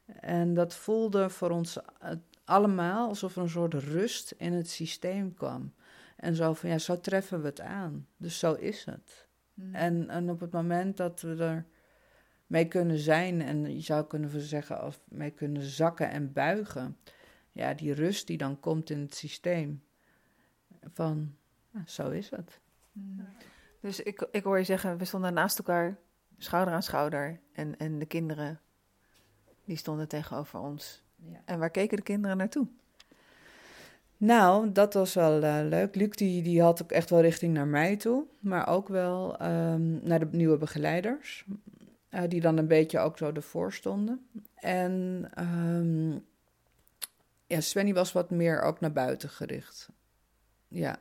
En 0.06 0.54
dat 0.54 0.76
voelde 0.76 1.30
voor 1.30 1.50
ons 1.50 1.78
allemaal 2.46 3.08
alsof 3.08 3.36
er 3.36 3.42
een 3.42 3.50
soort 3.50 3.74
rust 3.74 4.32
in 4.38 4.54
het 4.54 4.70
systeem 4.70 5.34
kwam. 5.34 5.74
En 6.16 6.36
zo 6.36 6.54
van, 6.54 6.70
ja, 6.70 6.78
zo 6.78 7.00
treffen 7.00 7.42
we 7.42 7.48
het 7.48 7.62
aan. 7.62 8.08
Dus 8.18 8.40
zo 8.40 8.54
is 8.54 8.86
het. 8.86 9.28
Hmm. 9.54 9.76
En, 9.76 10.10
en 10.10 10.30
op 10.30 10.40
het 10.40 10.52
moment 10.52 10.98
dat 10.98 11.22
we 11.22 11.36
er 11.36 11.66
mee 12.48 12.68
kunnen 12.68 13.00
zijn. 13.00 13.42
En 13.42 13.76
je 13.76 13.82
zou 13.82 14.06
kunnen 14.06 14.42
zeggen, 14.42 14.86
of 14.86 15.00
mee 15.10 15.32
kunnen 15.32 15.62
zakken 15.62 16.10
en 16.10 16.34
buigen. 16.34 16.98
Ja, 17.52 17.74
die 17.74 17.94
rust 17.94 18.28
die 18.28 18.38
dan 18.38 18.60
komt 18.60 18.90
in 18.90 19.00
het 19.00 19.16
systeem. 19.16 19.84
Van, 20.94 21.36
zo 21.86 22.10
is 22.10 22.30
het. 22.30 22.60
Dus 23.80 24.00
ik, 24.00 24.28
ik 24.32 24.44
hoor 24.44 24.58
je 24.58 24.64
zeggen, 24.64 24.98
we 24.98 25.06
stonden 25.06 25.34
naast 25.34 25.58
elkaar, 25.58 25.98
schouder 26.38 26.74
aan 26.74 26.84
schouder. 26.84 27.40
En, 27.54 27.78
en 27.78 28.00
de 28.00 28.06
kinderen, 28.06 28.62
die 29.66 29.78
stonden 29.78 30.08
tegenover 30.08 30.60
ons. 30.60 31.05
Ja. 31.32 31.42
En 31.46 31.60
waar 31.60 31.70
keken 31.70 31.98
de 31.98 32.04
kinderen 32.04 32.38
naartoe? 32.38 32.68
Nou, 34.18 34.72
dat 34.72 34.94
was 34.94 35.14
wel 35.14 35.44
uh, 35.44 35.60
leuk. 35.64 35.96
Luc 35.96 36.10
die, 36.10 36.42
die 36.42 36.62
had 36.62 36.84
ook 36.84 36.92
echt 36.92 37.10
wel 37.10 37.22
richting 37.22 37.54
naar 37.54 37.68
mij 37.68 37.96
toe. 37.96 38.26
Maar 38.40 38.68
ook 38.68 38.88
wel 38.88 39.42
um, 39.42 40.00
naar 40.04 40.20
de 40.20 40.28
nieuwe 40.32 40.58
begeleiders. 40.58 41.46
Uh, 42.10 42.22
die 42.28 42.42
dan 42.42 42.58
een 42.58 42.68
beetje 42.68 43.00
ook 43.00 43.18
zo 43.18 43.32
ervoor 43.32 43.74
stonden. 43.74 44.28
En 44.56 45.26
um, 45.40 46.26
ja, 47.48 47.62
Svenny 47.62 47.94
was 47.94 48.12
wat 48.12 48.30
meer 48.30 48.62
ook 48.62 48.80
naar 48.80 48.92
buiten 48.94 49.30
gericht. 49.30 49.90
Ja, 50.68 51.00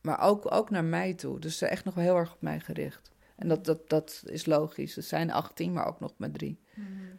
maar 0.00 0.20
ook, 0.20 0.52
ook 0.52 0.70
naar 0.70 0.84
mij 0.84 1.14
toe. 1.14 1.38
Dus 1.38 1.62
echt 1.62 1.84
nog 1.84 1.94
wel 1.94 2.04
heel 2.04 2.16
erg 2.16 2.34
op 2.34 2.42
mij 2.42 2.60
gericht. 2.60 3.10
En 3.36 3.48
dat, 3.48 3.64
dat, 3.64 3.88
dat 3.88 4.22
is 4.26 4.46
logisch. 4.46 4.92
Ze 4.92 5.00
zijn 5.00 5.30
18, 5.30 5.72
maar 5.72 5.86
ook 5.86 6.00
nog 6.00 6.12
maar 6.16 6.30
drie. 6.30 6.58
Mm. 6.74 7.18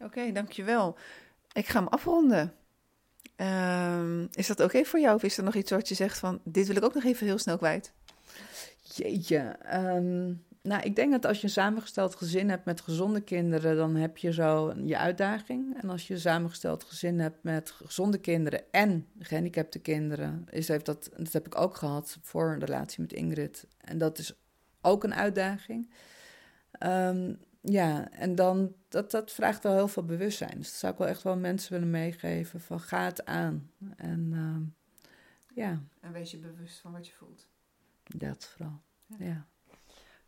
Oké, 0.00 0.32
dankjewel. 0.32 0.96
Ik 1.58 1.66
ga 1.66 1.78
hem 1.78 1.88
afronden. 1.88 2.52
Uh, 3.36 4.22
is 4.32 4.46
dat 4.46 4.60
oké 4.60 4.84
voor 4.84 5.00
jou? 5.00 5.14
Of 5.14 5.22
is 5.22 5.38
er 5.38 5.44
nog 5.44 5.54
iets 5.54 5.70
wat 5.70 5.88
je 5.88 5.94
zegt 5.94 6.18
van... 6.18 6.40
dit 6.44 6.66
wil 6.66 6.76
ik 6.76 6.84
ook 6.84 6.94
nog 6.94 7.04
even 7.04 7.26
heel 7.26 7.38
snel 7.38 7.56
kwijt? 7.56 7.92
Jeetje. 8.82 9.56
Um, 9.74 10.44
nou, 10.62 10.82
ik 10.82 10.96
denk 10.96 11.12
dat 11.12 11.26
als 11.26 11.36
je 11.36 11.44
een 11.44 11.52
samengesteld 11.52 12.14
gezin 12.14 12.50
hebt 12.50 12.64
met 12.64 12.80
gezonde 12.80 13.20
kinderen... 13.20 13.76
dan 13.76 13.96
heb 13.96 14.16
je 14.16 14.32
zo 14.32 14.74
je 14.84 14.98
uitdaging. 14.98 15.82
En 15.82 15.90
als 15.90 16.06
je 16.06 16.14
een 16.14 16.20
samengesteld 16.20 16.84
gezin 16.84 17.20
hebt 17.20 17.42
met 17.42 17.70
gezonde 17.70 18.18
kinderen... 18.18 18.62
en 18.70 19.06
gehandicapte 19.18 19.78
kinderen... 19.78 20.46
Is, 20.50 20.68
heeft 20.68 20.86
dat, 20.86 21.10
dat 21.16 21.32
heb 21.32 21.46
ik 21.46 21.60
ook 21.60 21.76
gehad 21.76 22.18
voor 22.22 22.52
een 22.52 22.60
relatie 22.60 23.00
met 23.00 23.12
Ingrid. 23.12 23.66
En 23.78 23.98
dat 23.98 24.18
is 24.18 24.38
ook 24.80 25.04
een 25.04 25.14
uitdaging. 25.14 25.90
Um, 26.80 27.38
ja, 27.60 28.10
en 28.10 28.34
dan, 28.34 28.74
dat, 28.88 29.10
dat 29.10 29.32
vraagt 29.32 29.62
wel 29.62 29.74
heel 29.74 29.88
veel 29.88 30.04
bewustzijn. 30.04 30.56
Dus 30.56 30.70
dat 30.70 30.78
zou 30.78 30.92
ik 30.92 30.98
wel 30.98 31.08
echt 31.08 31.22
wel 31.22 31.36
mensen 31.36 31.72
willen 31.72 31.90
meegeven 31.90 32.60
van 32.60 32.80
ga 32.80 33.04
het 33.04 33.24
aan. 33.24 33.70
En 33.96 34.30
uh, 34.32 34.56
ja. 35.54 35.82
En 36.00 36.12
wees 36.12 36.30
je 36.30 36.38
bewust 36.38 36.78
van 36.78 36.92
wat 36.92 37.06
je 37.06 37.12
voelt. 37.12 37.46
Dat 38.04 38.44
vooral, 38.44 38.80
ja. 39.06 39.26
ja. 39.26 39.46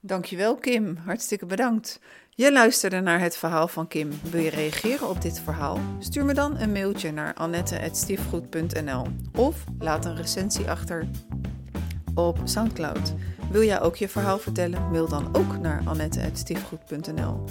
Dankjewel 0.02 0.56
Kim, 0.56 0.96
hartstikke 0.96 1.46
bedankt. 1.46 2.00
Je 2.30 2.52
luisterde 2.52 3.00
naar 3.00 3.20
het 3.20 3.36
verhaal 3.36 3.68
van 3.68 3.88
Kim. 3.88 4.10
Wil 4.30 4.40
je 4.40 4.50
reageren 4.50 5.08
op 5.08 5.22
dit 5.22 5.40
verhaal? 5.40 5.78
Stuur 5.98 6.24
me 6.24 6.34
dan 6.34 6.58
een 6.58 6.72
mailtje 6.72 7.10
naar 7.10 7.34
annette.stiefgoed.nl 7.34 9.06
of 9.36 9.64
laat 9.78 10.04
een 10.04 10.16
recensie 10.16 10.70
achter 10.70 11.08
op 12.14 12.38
Soundcloud. 12.44 13.14
Wil 13.50 13.62
jij 13.62 13.80
ook 13.80 13.96
je 13.96 14.08
verhaal 14.08 14.38
vertellen? 14.38 14.90
Mail 14.90 15.08
dan 15.08 15.28
ook 15.32 15.58
naar 15.58 15.82
annette.stiefgoed.nl. 15.84 17.44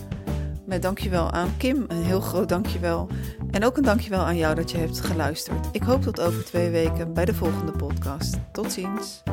Met 0.66 0.82
dankjewel 0.82 1.32
aan 1.32 1.58
Kim, 1.58 1.86
een 1.88 2.04
heel 2.04 2.22
groot 2.22 2.50
dankjewel. 2.50 3.08
En 3.52 3.66
ook 3.66 3.78
een 3.78 3.84
dankjewel 3.84 4.20
aan 4.20 4.38
jou 4.38 4.56
dat 4.56 4.72
je 4.72 4.78
hebt 4.78 5.00
geluisterd. 5.00 5.68
Ik 5.72 5.84
hoop 5.84 6.02
tot 6.02 6.20
over 6.20 6.46
twee 6.46 6.70
weken 6.70 7.14
bij 7.14 7.26
de 7.26 7.34
volgende 7.34 7.72
podcast. 7.72 8.38
Tot 8.52 8.72
ziens. 8.72 9.24